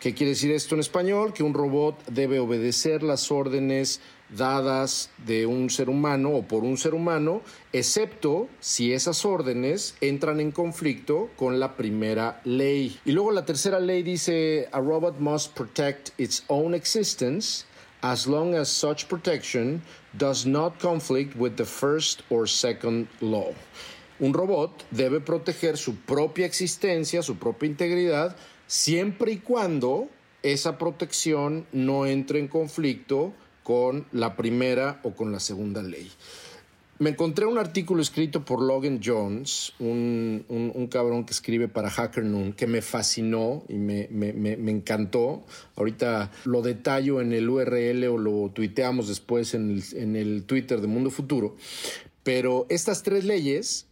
¿Qué 0.00 0.14
quiere 0.14 0.30
decir 0.30 0.50
esto 0.50 0.74
en 0.74 0.80
español? 0.80 1.34
Que 1.34 1.42
un 1.42 1.52
robot 1.52 2.06
debe 2.06 2.38
obedecer 2.38 3.02
las 3.02 3.30
órdenes 3.30 4.00
dadas 4.30 5.10
de 5.26 5.44
un 5.44 5.68
ser 5.68 5.90
humano 5.90 6.30
o 6.30 6.42
por 6.42 6.64
un 6.64 6.78
ser 6.78 6.94
humano, 6.94 7.42
excepto 7.74 8.48
si 8.60 8.94
esas 8.94 9.26
órdenes 9.26 9.94
entran 10.00 10.40
en 10.40 10.52
conflicto 10.52 11.28
con 11.36 11.60
la 11.60 11.76
primera 11.76 12.40
ley. 12.46 12.98
Y 13.04 13.12
luego 13.12 13.30
la 13.30 13.44
tercera 13.44 13.78
ley 13.78 14.02
dice, 14.02 14.70
a 14.72 14.80
robot 14.80 15.18
must 15.18 15.54
protect 15.54 16.18
its 16.18 16.44
own 16.48 16.72
existence 16.72 17.66
as 18.00 18.26
long 18.26 18.54
as 18.54 18.70
such 18.70 19.06
protection 19.06 19.82
does 20.16 20.46
not 20.46 20.78
conflict 20.80 21.36
with 21.36 21.56
the 21.56 21.66
first 21.66 22.22
or 22.30 22.46
second 22.46 23.06
law. 23.20 23.52
Un 24.18 24.32
robot 24.32 24.82
debe 24.90 25.20
proteger 25.20 25.76
su 25.76 25.96
propia 26.06 26.46
existencia, 26.46 27.22
su 27.22 27.36
propia 27.36 27.68
integridad, 27.68 28.36
siempre 28.70 29.32
y 29.32 29.38
cuando 29.38 30.08
esa 30.44 30.78
protección 30.78 31.66
no 31.72 32.06
entre 32.06 32.38
en 32.38 32.46
conflicto 32.46 33.32
con 33.64 34.06
la 34.12 34.36
primera 34.36 35.00
o 35.02 35.10
con 35.10 35.32
la 35.32 35.40
segunda 35.40 35.82
ley. 35.82 36.08
Me 37.00 37.10
encontré 37.10 37.46
un 37.46 37.58
artículo 37.58 38.00
escrito 38.00 38.44
por 38.44 38.62
Logan 38.62 39.00
Jones, 39.04 39.72
un, 39.80 40.44
un, 40.48 40.86
cabrón 40.86 41.24
que 41.24 41.32
escribe 41.32 41.66
para 41.66 41.90
Hacker 41.90 42.22
Noon, 42.24 42.52
que 42.52 42.68
me 42.68 42.80
fascinó 42.80 43.64
y 43.68 43.74
me, 43.74 44.06
me, 44.10 44.32
me, 44.34 44.70
encantó. 44.70 45.42
Ahorita 45.74 46.30
lo 46.44 46.62
detallo 46.62 47.20
en 47.20 47.32
el 47.32 47.48
URL 47.48 48.04
o 48.04 48.18
lo 48.18 48.50
tuiteamos 48.50 49.08
después 49.08 49.54
en 49.54 49.82
en 49.94 50.14
el 50.14 50.44
Twitter 50.44 50.80
de 50.80 50.86
Mundo 50.86 51.10
Futuro. 51.10 51.56
Pero 52.22 52.66
estas 52.68 53.02
tres 53.02 53.24
leyes 53.24 53.86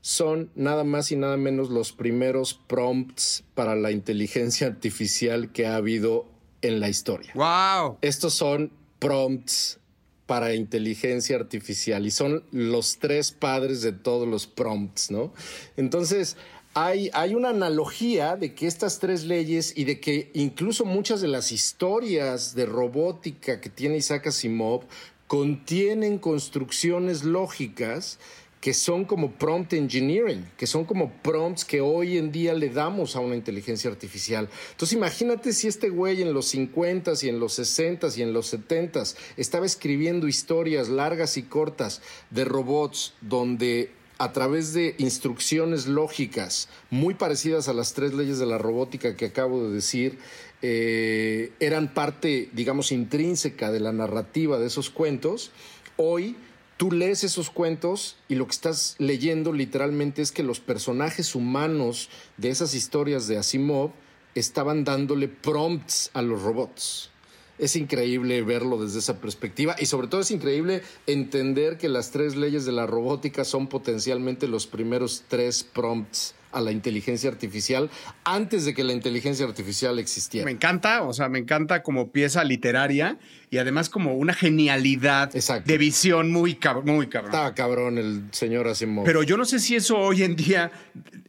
son 0.00 0.50
nada 0.54 0.84
más 0.84 1.10
y 1.12 1.16
nada 1.16 1.36
menos 1.36 1.70
los 1.70 1.92
primeros 1.92 2.54
prompts 2.54 3.44
para 3.54 3.74
la 3.74 3.90
inteligencia 3.90 4.66
artificial 4.66 5.52
que 5.52 5.66
ha 5.66 5.76
habido 5.76 6.26
en 6.62 6.80
la 6.80 6.88
historia. 6.88 7.32
¡Wow! 7.34 7.98
Estos 8.00 8.34
son 8.34 8.72
prompts 8.98 9.78
para 10.26 10.54
inteligencia 10.54 11.36
artificial 11.36 12.04
y 12.04 12.10
son 12.10 12.44
los 12.52 12.98
tres 12.98 13.32
padres 13.32 13.80
de 13.80 13.92
todos 13.92 14.28
los 14.28 14.46
prompts, 14.46 15.10
¿no? 15.10 15.32
Entonces, 15.76 16.36
hay, 16.74 17.10
hay, 17.14 17.34
una 17.34 17.48
analogía 17.48 18.36
de 18.36 18.54
que 18.54 18.66
estas 18.66 18.98
tres 18.98 19.24
leyes 19.24 19.72
y 19.74 19.84
de 19.84 20.00
que 20.00 20.30
incluso 20.34 20.84
muchas 20.84 21.22
de 21.22 21.28
las 21.28 21.50
historias 21.50 22.54
de 22.54 22.66
robótica 22.66 23.60
que 23.60 23.70
tiene 23.70 23.96
Isaac 23.96 24.26
Asimov 24.26 24.82
contienen 25.26 26.18
construcciones 26.18 27.24
lógicas 27.24 28.18
que 28.60 28.74
son 28.74 29.04
como 29.04 29.32
prompt 29.32 29.72
engineering, 29.72 30.44
que 30.56 30.66
son 30.66 30.84
como 30.84 31.12
prompts 31.22 31.64
que 31.64 31.80
hoy 31.80 32.18
en 32.18 32.32
día 32.32 32.54
le 32.54 32.68
damos 32.70 33.14
a 33.14 33.20
una 33.20 33.36
inteligencia 33.36 33.90
artificial. 33.90 34.48
Entonces 34.72 34.96
imagínate 34.96 35.52
si 35.52 35.68
este 35.68 35.90
güey 35.90 36.22
en 36.22 36.32
los 36.32 36.54
50s 36.54 37.22
y 37.22 37.28
en 37.28 37.38
los 37.38 37.58
60s 37.58 38.16
y 38.18 38.22
en 38.22 38.32
los 38.32 38.52
70s 38.52 39.16
estaba 39.36 39.66
escribiendo 39.66 40.26
historias 40.26 40.88
largas 40.88 41.36
y 41.36 41.44
cortas 41.44 42.02
de 42.30 42.44
robots 42.44 43.14
donde 43.20 43.92
a 44.18 44.32
través 44.32 44.72
de 44.72 44.96
instrucciones 44.98 45.86
lógicas 45.86 46.68
muy 46.90 47.14
parecidas 47.14 47.68
a 47.68 47.72
las 47.72 47.94
tres 47.94 48.14
leyes 48.14 48.40
de 48.40 48.46
la 48.46 48.58
robótica 48.58 49.16
que 49.16 49.26
acabo 49.26 49.68
de 49.68 49.74
decir, 49.74 50.18
eh, 50.60 51.52
eran 51.60 51.94
parte, 51.94 52.48
digamos, 52.52 52.90
intrínseca 52.90 53.70
de 53.70 53.78
la 53.78 53.92
narrativa 53.92 54.58
de 54.58 54.66
esos 54.66 54.90
cuentos, 54.90 55.52
hoy 55.96 56.34
tú 56.78 56.92
lees 56.92 57.24
esos 57.24 57.50
cuentos 57.50 58.16
y 58.28 58.36
lo 58.36 58.46
que 58.46 58.52
estás 58.52 58.94
leyendo 58.98 59.52
literalmente 59.52 60.22
es 60.22 60.32
que 60.32 60.44
los 60.44 60.60
personajes 60.60 61.34
humanos 61.34 62.08
de 62.38 62.50
esas 62.50 62.72
historias 62.72 63.26
de 63.26 63.36
Asimov 63.36 63.90
estaban 64.34 64.84
dándole 64.84 65.26
prompts 65.28 66.10
a 66.14 66.22
los 66.22 66.40
robots. 66.40 67.10
Es 67.58 67.74
increíble 67.74 68.40
verlo 68.42 68.80
desde 68.80 69.00
esa 69.00 69.20
perspectiva 69.20 69.74
y 69.80 69.86
sobre 69.86 70.06
todo 70.06 70.20
es 70.20 70.30
increíble 70.30 70.82
entender 71.08 71.76
que 71.76 71.88
las 71.88 72.12
tres 72.12 72.36
leyes 72.36 72.64
de 72.64 72.70
la 72.70 72.86
robótica 72.86 73.44
son 73.44 73.66
potencialmente 73.66 74.46
los 74.46 74.68
primeros 74.68 75.24
tres 75.28 75.64
prompts 75.64 76.36
a 76.52 76.60
la 76.60 76.72
inteligencia 76.72 77.30
artificial 77.30 77.90
antes 78.24 78.64
de 78.64 78.74
que 78.74 78.84
la 78.84 78.92
inteligencia 78.92 79.46
artificial 79.46 79.98
existiera. 79.98 80.44
Me 80.44 80.52
encanta, 80.52 81.02
o 81.02 81.12
sea, 81.12 81.28
me 81.28 81.38
encanta 81.38 81.82
como 81.82 82.10
pieza 82.10 82.44
literaria 82.44 83.18
y 83.50 83.58
además 83.58 83.88
como 83.90 84.14
una 84.14 84.34
genialidad 84.34 85.34
Exacto. 85.34 85.70
de 85.70 85.78
visión 85.78 86.30
muy 86.32 86.54
cabrón, 86.54 86.86
muy 86.86 87.06
cabrón. 87.08 87.32
Estaba 87.32 87.54
cabrón 87.54 87.98
el 87.98 88.24
señor 88.32 88.68
Asimov. 88.68 89.04
Pero 89.04 89.22
yo 89.22 89.36
no 89.36 89.44
sé 89.44 89.58
si 89.58 89.76
eso 89.76 89.98
hoy 89.98 90.22
en 90.22 90.36
día 90.36 90.70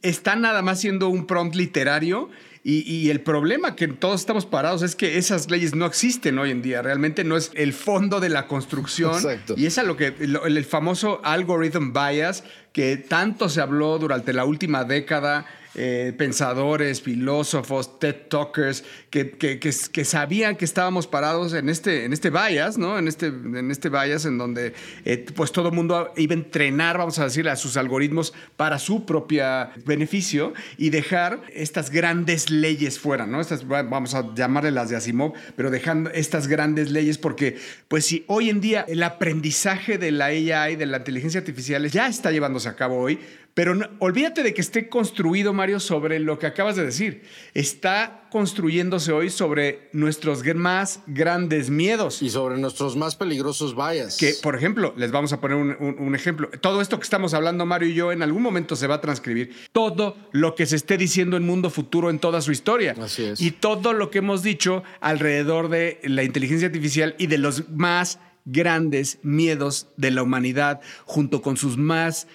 está 0.01 0.35
nada 0.35 0.61
más 0.61 0.79
siendo 0.79 1.09
un 1.09 1.25
prompt 1.25 1.55
literario 1.55 2.29
y, 2.69 2.81
y, 2.81 3.09
el 3.09 3.21
problema 3.21 3.75
que 3.75 3.87
todos 3.87 4.19
estamos 4.19 4.45
parados 4.45 4.83
es 4.83 4.95
que 4.95 5.17
esas 5.17 5.49
leyes 5.49 5.73
no 5.73 5.87
existen 5.87 6.37
hoy 6.37 6.51
en 6.51 6.61
día. 6.61 6.83
Realmente 6.83 7.23
no 7.23 7.35
es 7.35 7.49
el 7.55 7.73
fondo 7.73 8.19
de 8.19 8.29
la 8.29 8.45
construcción. 8.45 9.15
Exacto. 9.15 9.55
Y 9.57 9.65
es 9.65 9.79
a 9.79 9.83
lo 9.83 9.97
que 9.97 10.13
el, 10.19 10.39
el 10.45 10.65
famoso 10.65 11.19
algorithm 11.23 11.93
bias 11.93 12.43
que 12.71 12.97
tanto 12.97 13.49
se 13.49 13.61
habló 13.61 13.97
durante 13.97 14.33
la 14.33 14.45
última 14.45 14.83
década 14.83 15.47
eh, 15.75 16.13
pensadores, 16.17 17.01
filósofos, 17.01 17.99
TED 17.99 18.15
Talkers, 18.29 18.83
que, 19.09 20.03
sabían 20.03 20.55
que 20.55 20.65
estábamos 20.65 21.05
parados 21.05 21.53
en 21.53 21.69
este, 21.69 22.05
en 22.05 22.13
este 22.13 22.31
bias, 22.31 22.77
¿no? 22.77 22.97
En 22.97 23.07
este, 23.07 23.27
en 23.27 23.69
este 23.69 23.89
en 23.89 24.37
donde 24.37 24.73
eh, 25.05 25.25
pues 25.35 25.51
todo 25.51 25.69
el 25.69 25.75
mundo 25.75 26.11
iba 26.17 26.33
a 26.33 26.37
entrenar, 26.37 26.97
vamos 26.97 27.19
a 27.19 27.25
decir, 27.25 27.47
a 27.49 27.55
sus 27.55 27.77
algoritmos 27.77 28.33
para 28.57 28.79
su 28.79 29.05
propia 29.05 29.71
beneficio 29.85 30.53
y 30.77 30.89
dejar 30.89 31.41
estas 31.53 31.91
grandes 31.91 32.49
leyes 32.49 32.99
fuera, 32.99 33.25
¿no? 33.25 33.39
Estas, 33.39 33.67
vamos 33.67 34.15
a 34.15 34.33
llamarle 34.33 34.71
las 34.71 34.89
de 34.89 34.95
Asimov, 34.95 35.33
pero 35.55 35.69
dejando 35.69 36.09
estas 36.11 36.47
grandes 36.47 36.91
leyes 36.91 37.17
porque, 37.17 37.57
pues 37.87 38.05
si 38.05 38.23
hoy 38.27 38.49
en 38.49 38.61
día 38.61 38.85
el 38.87 39.03
aprendizaje 39.03 39.97
de 39.97 40.11
la 40.11 40.25
AI, 40.25 40.75
de 40.75 40.85
la 40.85 40.97
inteligencia 40.97 41.39
artificial, 41.39 41.89
ya 41.89 42.07
está 42.07 42.31
llevándose 42.31 42.69
a 42.69 42.75
cabo 42.75 42.97
hoy, 42.97 43.19
pero 43.53 43.75
no- 43.75 43.87
olvídate 43.99 44.43
de 44.43 44.53
que 44.53 44.61
esté 44.61 44.87
construido, 44.89 45.51
Mario, 45.53 45.79
sobre 45.79 46.19
lo 46.19 46.39
que 46.39 46.47
acabas 46.47 46.75
de 46.75 46.85
decir. 46.85 47.23
Está 47.53 48.27
construyéndose 48.31 49.11
hoy 49.11 49.29
sobre 49.29 49.89
nuestros 49.91 50.43
más 50.55 51.01
grandes 51.07 51.69
miedos. 51.69 52.21
Y 52.21 52.29
sobre 52.29 52.57
nuestros 52.57 52.95
más 52.95 53.15
peligrosos 53.15 53.75
bias. 53.75 54.17
Que, 54.17 54.33
por 54.41 54.55
ejemplo, 54.55 54.93
les 54.97 55.11
vamos 55.11 55.33
a 55.33 55.41
poner 55.41 55.57
un, 55.57 55.75
un- 55.79 55.95
un 55.99 56.15
ejemplo. 56.15 56.49
Todo 56.61 56.79
esto 56.81 56.97
que 56.99 57.03
estamos 57.03 57.33
hablando, 57.33 57.65
Mario 57.65 57.89
y 57.89 57.93
yo, 57.95 58.11
en 58.11 58.21
algún 58.23 58.43
momento 58.43 58.75
se 58.75 58.87
va 58.87 58.95
a 58.95 59.01
transcribir. 59.01 59.53
Todo 59.73 60.15
lo 60.31 60.55
que 60.55 60.65
se 60.65 60.75
esté 60.77 60.97
diciendo 60.97 61.35
en 61.37 61.45
Mundo 61.45 61.69
Futuro 61.69 62.09
en 62.09 62.19
toda 62.19 62.41
su 62.41 62.51
historia. 62.51 62.95
Así 63.01 63.23
es. 63.25 63.41
Y 63.41 63.51
todo 63.51 63.93
lo 63.93 64.09
que 64.11 64.19
hemos 64.19 64.41
dicho 64.43 64.83
alrededor 65.01 65.69
de 65.69 65.99
la 66.03 66.23
inteligencia 66.23 66.67
artificial 66.67 67.15
y 67.17 67.27
de 67.27 67.39
los 67.39 67.69
más 67.69 68.19
grandes 68.45 69.19
miedos 69.21 69.89
de 69.97 70.09
la 70.11 70.23
humanidad, 70.23 70.81
junto 71.05 71.41
con 71.41 71.55
sus 71.57 71.77
más 71.77 72.27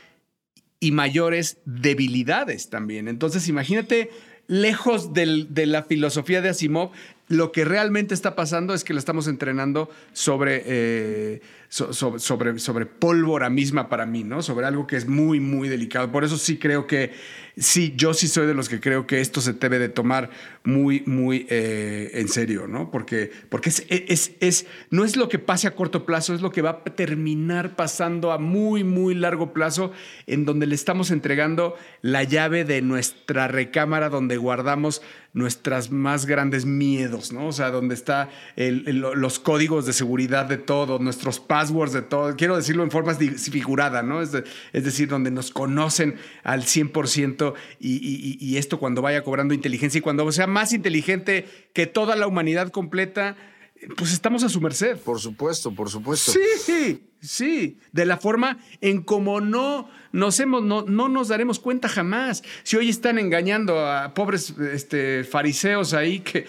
y 0.85 0.93
mayores 0.93 1.57
debilidades 1.65 2.69
también. 2.69 3.09
Entonces, 3.09 3.49
imagínate, 3.49 4.11
lejos 4.49 5.15
de 5.15 5.67
la 5.67 5.83
filosofía 5.85 6.43
de 6.43 6.51
Asimov, 6.51 6.91
lo 7.29 7.53
que 7.53 7.65
realmente 7.65 8.13
está 8.13 8.37
pasando 8.37 8.75
es 8.75 8.85
que 8.85 8.93
la 8.93 8.99
estamos 8.99 9.27
entrenando 9.27 9.89
sobre, 10.13 10.63
eh, 10.67 11.41
so- 11.75 11.93
so- 11.93 12.21
sobre, 12.21 12.57
sobre 12.61 12.87
pólvora 12.87 13.51
misma 13.51 13.89
para 13.89 14.07
mí, 14.07 14.23
¿no? 14.23 14.43
Sobre 14.43 14.65
algo 14.65 14.87
que 14.87 14.97
es 14.97 15.09
muy, 15.09 15.41
muy 15.41 15.69
delicado. 15.69 16.13
Por 16.13 16.23
eso 16.23 16.39
sí 16.39 16.57
creo 16.57 16.87
que, 16.87 17.11
sí, 17.57 17.95
yo 17.97 18.15
sí 18.15 18.29
soy 18.29 18.47
de 18.47 18.55
los 18.55 18.69
que 18.69 18.79
creo 18.79 19.09
que 19.09 19.21
esto 19.21 19.41
se 19.41 19.55
debe 19.55 19.81
de 19.81 19.89
tomar 19.89 20.31
muy, 20.63 21.03
muy 21.05 21.49
eh, 21.51 22.13
en 22.15 22.29
serio, 22.29 22.69
¿no? 22.69 22.93
Porque, 22.93 23.33
porque 23.49 23.71
es, 23.71 23.85
es, 23.89 24.33
es, 24.39 24.67
no 24.91 25.05
es 25.05 25.17
lo 25.17 25.29
que 25.29 25.41
pase 25.41 25.67
a 25.67 25.75
corto 25.75 26.07
plazo, 26.07 26.33
es 26.33 26.43
lo 26.43 26.53
que 26.53 26.63
va 26.63 26.83
a 26.87 26.95
terminar 26.95 27.75
pasando 27.75 28.31
a 28.31 28.39
muy, 28.39 28.85
muy 28.85 29.17
largo 29.17 29.53
plazo, 29.53 29.91
en 30.29 30.45
donde 30.45 30.69
le 30.69 30.77
estamos 30.77 31.11
entregando 31.11 31.75
la 32.03 32.23
llave 32.23 32.65
de 32.65 32.83
nuestra 32.83 33.49
recámara 33.49 34.11
donde 34.11 34.37
guardamos 34.37 35.03
nuestras 35.33 35.91
más 35.91 36.27
grandes 36.27 36.65
miedos, 36.65 37.33
¿no? 37.33 37.49
O 37.49 37.53
sea, 37.53 37.73
donde 37.73 37.97
está 37.97 38.31
los 38.57 39.41
códigos 39.41 39.85
de 39.87 39.93
seguridad 39.93 40.47
de 40.47 40.59
todo, 40.59 41.01
nuestros 41.01 41.41
de 41.93 42.03
todo. 42.03 42.35
Quiero 42.37 42.57
decirlo 42.57 42.83
en 42.83 42.91
forma 42.91 43.15
figurada, 43.15 44.03
¿no? 44.03 44.23
Es, 44.23 44.33
es 44.73 44.85
decir, 44.85 45.09
donde 45.09 45.31
nos 45.31 45.51
conocen 45.51 46.17
al 46.43 46.63
100% 46.63 47.55
y, 47.81 47.93
y- 47.97 48.37
y 48.41 48.57
esto 48.57 48.79
cuando 48.79 49.03
vaya 49.03 49.23
cobrando 49.23 49.55
inteligencia 49.55 49.99
y 49.99 50.03
cuando 50.03 50.31
sea 50.33 50.47
más 50.47 50.73
inteligente 50.73 51.47
que 51.73 51.87
toda 51.87 52.17
la 52.17 52.27
humanidad 52.27 52.71
completa, 52.71 53.37
pues 53.97 54.13
estamos 54.13 54.43
a 54.45 54.49
su 54.49 54.61
merced. 54.61 54.97
Por 54.99 55.21
supuesto, 55.21 55.75
por 55.75 55.91
supuesto. 55.91 56.33
Sí, 56.33 57.03
sí, 57.21 57.79
de 57.93 58.07
la 58.07 58.17
forma 58.19 58.59
en 58.81 59.03
como 59.03 59.41
no 59.41 59.89
nos 60.13 60.39
hemos, 60.41 60.63
no, 60.63 60.83
no 60.83 61.09
nos 61.09 61.29
daremos 61.29 61.59
cuenta 61.59 61.89
jamás. 61.89 62.43
Si 62.63 62.77
hoy 62.77 62.89
están 62.89 63.19
engañando 63.19 63.87
a 63.87 64.15
pobres 64.15 64.55
este, 64.73 65.25
fariseos 65.25 65.93
ahí 65.93 66.21
que, 66.21 66.47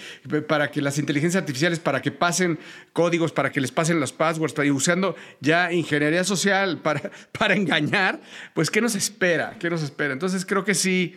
para 0.47 0.71
que 0.71 0.81
las 0.81 0.97
inteligencias 0.97 1.41
artificiales, 1.41 1.79
para 1.79 2.01
que 2.01 2.11
pasen 2.11 2.59
códigos, 2.93 3.31
para 3.31 3.51
que 3.51 3.59
les 3.59 3.71
pasen 3.71 3.99
los 3.99 4.13
passwords, 4.13 4.55
y 4.63 4.71
usando 4.71 5.15
ya 5.41 5.73
ingeniería 5.73 6.23
social 6.23 6.81
para, 6.81 7.11
para 7.37 7.55
engañar, 7.55 8.21
pues 8.53 8.69
¿qué 8.69 8.81
nos 8.81 8.95
espera? 8.95 9.57
¿Qué 9.59 9.69
nos 9.69 9.83
espera? 9.83 10.13
Entonces 10.13 10.45
creo 10.45 10.63
que 10.63 10.75
sí, 10.75 11.15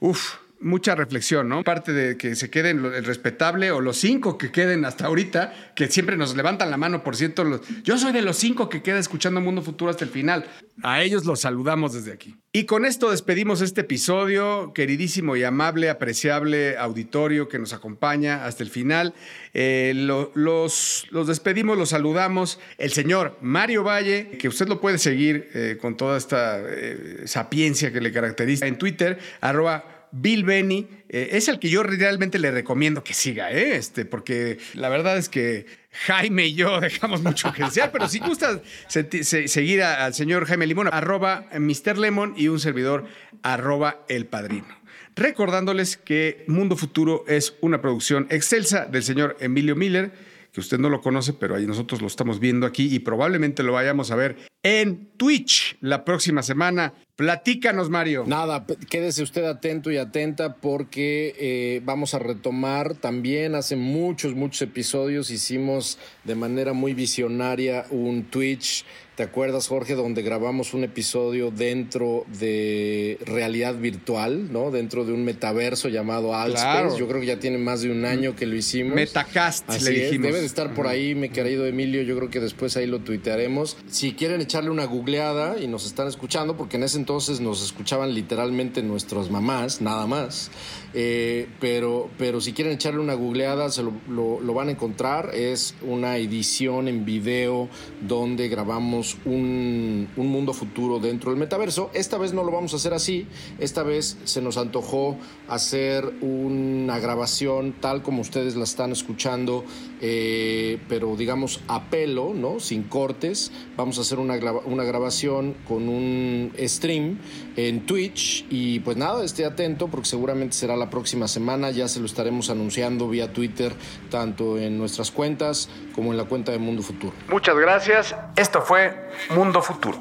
uff 0.00 0.43
mucha 0.64 0.94
reflexión, 0.94 1.48
¿no? 1.48 1.62
Parte 1.62 1.92
de 1.92 2.16
que 2.16 2.34
se 2.34 2.50
queden 2.50 2.84
el 2.84 3.04
respetable 3.04 3.70
o 3.70 3.80
los 3.80 3.96
cinco 3.98 4.38
que 4.38 4.50
queden 4.50 4.84
hasta 4.84 5.06
ahorita, 5.06 5.72
que 5.76 5.88
siempre 5.88 6.16
nos 6.16 6.34
levantan 6.34 6.70
la 6.70 6.76
mano, 6.76 7.04
por 7.04 7.14
cierto, 7.14 7.60
yo 7.84 7.98
soy 7.98 8.12
de 8.12 8.22
los 8.22 8.36
cinco 8.36 8.68
que 8.68 8.82
queda 8.82 8.98
escuchando 8.98 9.40
Mundo 9.40 9.62
Futuro 9.62 9.90
hasta 9.90 10.04
el 10.04 10.10
final. 10.10 10.46
A 10.82 11.02
ellos 11.02 11.24
los 11.24 11.40
saludamos 11.40 11.92
desde 11.92 12.12
aquí. 12.12 12.36
Y 12.52 12.64
con 12.64 12.84
esto 12.84 13.10
despedimos 13.10 13.60
este 13.60 13.82
episodio, 13.82 14.72
queridísimo 14.74 15.36
y 15.36 15.44
amable, 15.44 15.90
apreciable 15.90 16.76
auditorio 16.78 17.48
que 17.48 17.58
nos 17.58 17.72
acompaña 17.72 18.44
hasta 18.44 18.62
el 18.62 18.70
final. 18.70 19.14
Eh, 19.54 19.92
lo- 19.94 20.32
los, 20.34 21.06
los 21.10 21.26
despedimos, 21.26 21.76
los 21.78 21.90
saludamos. 21.90 22.58
El 22.78 22.92
señor 22.92 23.36
Mario 23.40 23.82
Valle, 23.84 24.30
que 24.38 24.48
usted 24.48 24.66
lo 24.68 24.80
puede 24.80 24.98
seguir 24.98 25.48
eh, 25.54 25.78
con 25.80 25.96
toda 25.96 26.16
esta 26.16 26.60
eh, 26.60 27.22
sapiencia 27.26 27.92
que 27.92 28.00
le 28.00 28.12
caracteriza 28.12 28.66
en 28.66 28.78
Twitter, 28.78 29.18
arroba 29.40 29.93
Bill 30.16 30.44
Benny 30.44 30.86
eh, 31.08 31.30
es 31.32 31.48
el 31.48 31.58
que 31.58 31.68
yo 31.68 31.82
realmente 31.82 32.38
le 32.38 32.50
recomiendo 32.52 33.02
que 33.02 33.14
siga, 33.14 33.50
¿eh? 33.50 33.74
este, 33.76 34.04
porque 34.04 34.58
la 34.74 34.88
verdad 34.88 35.18
es 35.18 35.28
que 35.28 35.66
Jaime 36.06 36.46
y 36.46 36.54
yo 36.54 36.80
dejamos 36.80 37.22
mucho 37.22 37.52
que 37.52 37.64
desear, 37.64 37.90
pero 37.90 38.08
si 38.08 38.20
gustas 38.20 38.60
seguir 38.88 39.82
a- 39.82 40.04
al 40.04 40.14
señor 40.14 40.46
Jaime 40.46 40.66
Limón, 40.66 40.88
arroba 40.92 41.46
Mr. 41.58 41.98
Lemon 41.98 42.34
y 42.36 42.48
un 42.48 42.60
servidor, 42.60 43.06
arroba 43.42 44.04
El 44.08 44.26
Padrino. 44.26 44.82
Recordándoles 45.16 45.96
que 45.96 46.44
Mundo 46.48 46.76
Futuro 46.76 47.24
es 47.28 47.54
una 47.60 47.80
producción 47.80 48.26
excelsa 48.30 48.84
del 48.86 49.02
señor 49.02 49.36
Emilio 49.40 49.76
Miller, 49.76 50.12
que 50.52 50.60
usted 50.60 50.78
no 50.78 50.88
lo 50.88 51.00
conoce, 51.00 51.32
pero 51.32 51.56
ahí 51.56 51.66
nosotros 51.66 52.00
lo 52.00 52.06
estamos 52.06 52.38
viendo 52.38 52.66
aquí 52.66 52.92
y 52.94 53.00
probablemente 53.00 53.62
lo 53.64 53.72
vayamos 53.72 54.10
a 54.12 54.16
ver 54.16 54.36
en 54.62 55.08
Twitch 55.16 55.76
la 55.80 56.04
próxima 56.04 56.42
semana. 56.42 56.94
Platícanos, 57.16 57.90
Mario. 57.90 58.24
Nada, 58.26 58.66
quédese 58.90 59.22
usted 59.22 59.44
atento 59.44 59.92
y 59.92 59.98
atenta 59.98 60.56
porque 60.56 61.32
eh, 61.38 61.80
vamos 61.84 62.12
a 62.14 62.18
retomar 62.18 62.94
también 62.96 63.54
hace 63.54 63.76
muchos, 63.76 64.34
muchos 64.34 64.62
episodios 64.62 65.30
hicimos 65.30 65.96
de 66.24 66.34
manera 66.34 66.72
muy 66.72 66.92
visionaria 66.92 67.86
un 67.90 68.24
Twitch. 68.24 68.84
¿Te 69.14 69.22
acuerdas, 69.22 69.68
Jorge, 69.68 69.94
donde 69.94 70.22
grabamos 70.22 70.74
un 70.74 70.82
episodio 70.82 71.52
dentro 71.52 72.26
de 72.40 73.16
realidad 73.24 73.76
virtual, 73.76 74.52
¿no? 74.52 74.72
Dentro 74.72 75.04
de 75.04 75.12
un 75.12 75.24
metaverso 75.24 75.88
llamado 75.88 76.34
Altspace. 76.34 76.64
Claro. 76.64 76.98
Yo 76.98 77.06
creo 77.06 77.20
que 77.20 77.28
ya 77.28 77.38
tiene 77.38 77.58
más 77.58 77.82
de 77.82 77.92
un 77.92 78.06
año 78.06 78.34
que 78.34 78.44
lo 78.44 78.56
hicimos. 78.56 78.96
Metacast, 78.96 79.70
Así 79.70 79.84
le 79.84 79.90
es, 79.90 80.10
dijimos. 80.10 80.26
debe 80.26 80.40
de 80.40 80.46
estar 80.46 80.74
por 80.74 80.88
ahí, 80.88 81.14
mi 81.14 81.28
querido 81.28 81.64
Emilio. 81.64 82.02
Yo 82.02 82.16
creo 82.16 82.28
que 82.28 82.40
después 82.40 82.76
ahí 82.76 82.88
lo 82.88 83.02
tuitearemos. 83.02 83.76
Si 83.88 84.14
quieren 84.14 84.40
echarle 84.40 84.70
una 84.70 84.86
googleada 84.86 85.60
y 85.60 85.68
nos 85.68 85.86
están 85.86 86.08
escuchando, 86.08 86.56
porque 86.56 86.76
en 86.76 86.82
ese 86.82 86.98
entonces 87.04 87.38
nos 87.38 87.62
escuchaban 87.62 88.14
literalmente 88.14 88.82
nuestras 88.82 89.30
mamás, 89.30 89.82
nada 89.82 90.06
más. 90.06 90.50
Eh, 90.96 91.48
pero, 91.60 92.08
pero 92.18 92.40
si 92.40 92.52
quieren 92.52 92.72
echarle 92.74 93.00
una 93.00 93.14
googleada, 93.14 93.68
se 93.70 93.82
lo, 93.82 93.92
lo- 94.08 94.54
van 94.54 94.68
a 94.68 94.70
encontrar. 94.70 95.32
Es 95.34 95.74
una 95.82 96.16
edición 96.18 96.86
en 96.86 97.04
video 97.04 97.68
donde 98.06 98.48
grabamos 98.48 99.16
un, 99.24 100.08
un 100.16 100.26
mundo 100.28 100.52
futuro 100.52 101.00
dentro 101.00 101.30
del 101.32 101.40
metaverso. 101.40 101.90
Esta 101.94 102.16
vez 102.16 102.32
no 102.32 102.44
lo 102.44 102.52
vamos 102.52 102.72
a 102.72 102.76
hacer 102.76 102.94
así. 102.94 103.26
Esta 103.58 103.82
vez 103.82 104.16
se 104.22 104.40
nos 104.40 104.56
antojó 104.56 105.16
hacer 105.48 106.04
una 106.20 107.00
grabación 107.00 107.74
tal 107.80 108.02
como 108.02 108.20
ustedes 108.20 108.54
la 108.54 108.62
están 108.64 108.92
escuchando, 108.92 109.64
eh, 110.00 110.78
pero 110.88 111.16
digamos 111.16 111.60
a 111.66 111.90
pelo, 111.90 112.32
¿no? 112.34 112.60
Sin 112.60 112.84
cortes. 112.84 113.50
Vamos 113.76 113.98
a 113.98 114.02
hacer 114.02 114.20
una, 114.20 114.34
una 114.66 114.84
grabación 114.84 115.54
con 115.66 115.88
un 115.88 116.52
stream 116.60 117.18
en 117.56 117.84
Twitch 117.86 118.46
y 118.50 118.78
pues 118.80 118.96
nada, 118.96 119.24
esté 119.24 119.44
atento 119.44 119.88
porque 119.88 120.08
seguramente 120.08 120.54
será 120.56 120.76
la 120.76 120.83
próxima 120.90 121.28
semana. 121.28 121.70
Ya 121.70 121.88
se 121.88 122.00
lo 122.00 122.06
estaremos 122.06 122.50
anunciando 122.50 123.08
vía 123.08 123.32
Twitter, 123.32 123.72
tanto 124.10 124.58
en 124.58 124.78
nuestras 124.78 125.10
cuentas 125.10 125.68
como 125.94 126.12
en 126.12 126.16
la 126.16 126.24
cuenta 126.24 126.52
de 126.52 126.58
Mundo 126.58 126.82
Futuro. 126.82 127.12
Muchas 127.28 127.56
gracias. 127.56 128.14
Esto 128.36 128.62
fue 128.62 128.94
Mundo 129.34 129.62
Futuro. 129.62 130.00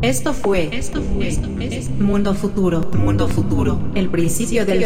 Esto 0.00 0.32
fue, 0.32 0.70
esto 0.72 1.02
fue, 1.02 1.36
Mundo 1.98 2.32
Futuro, 2.32 2.88
Mundo 2.94 3.26
Futuro, 3.26 3.80
el 3.96 4.08
principio 4.08 4.64
del 4.64 4.84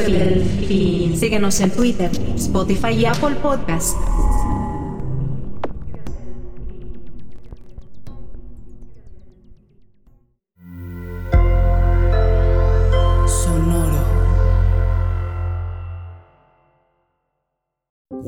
fin. 0.67 1.17
Síguenos 1.19 1.61
en 1.61 1.71
Twitter, 1.71 2.11
Spotify 2.35 2.95
y 2.95 3.05
Apple 3.05 3.37
Podcast. 3.43 3.95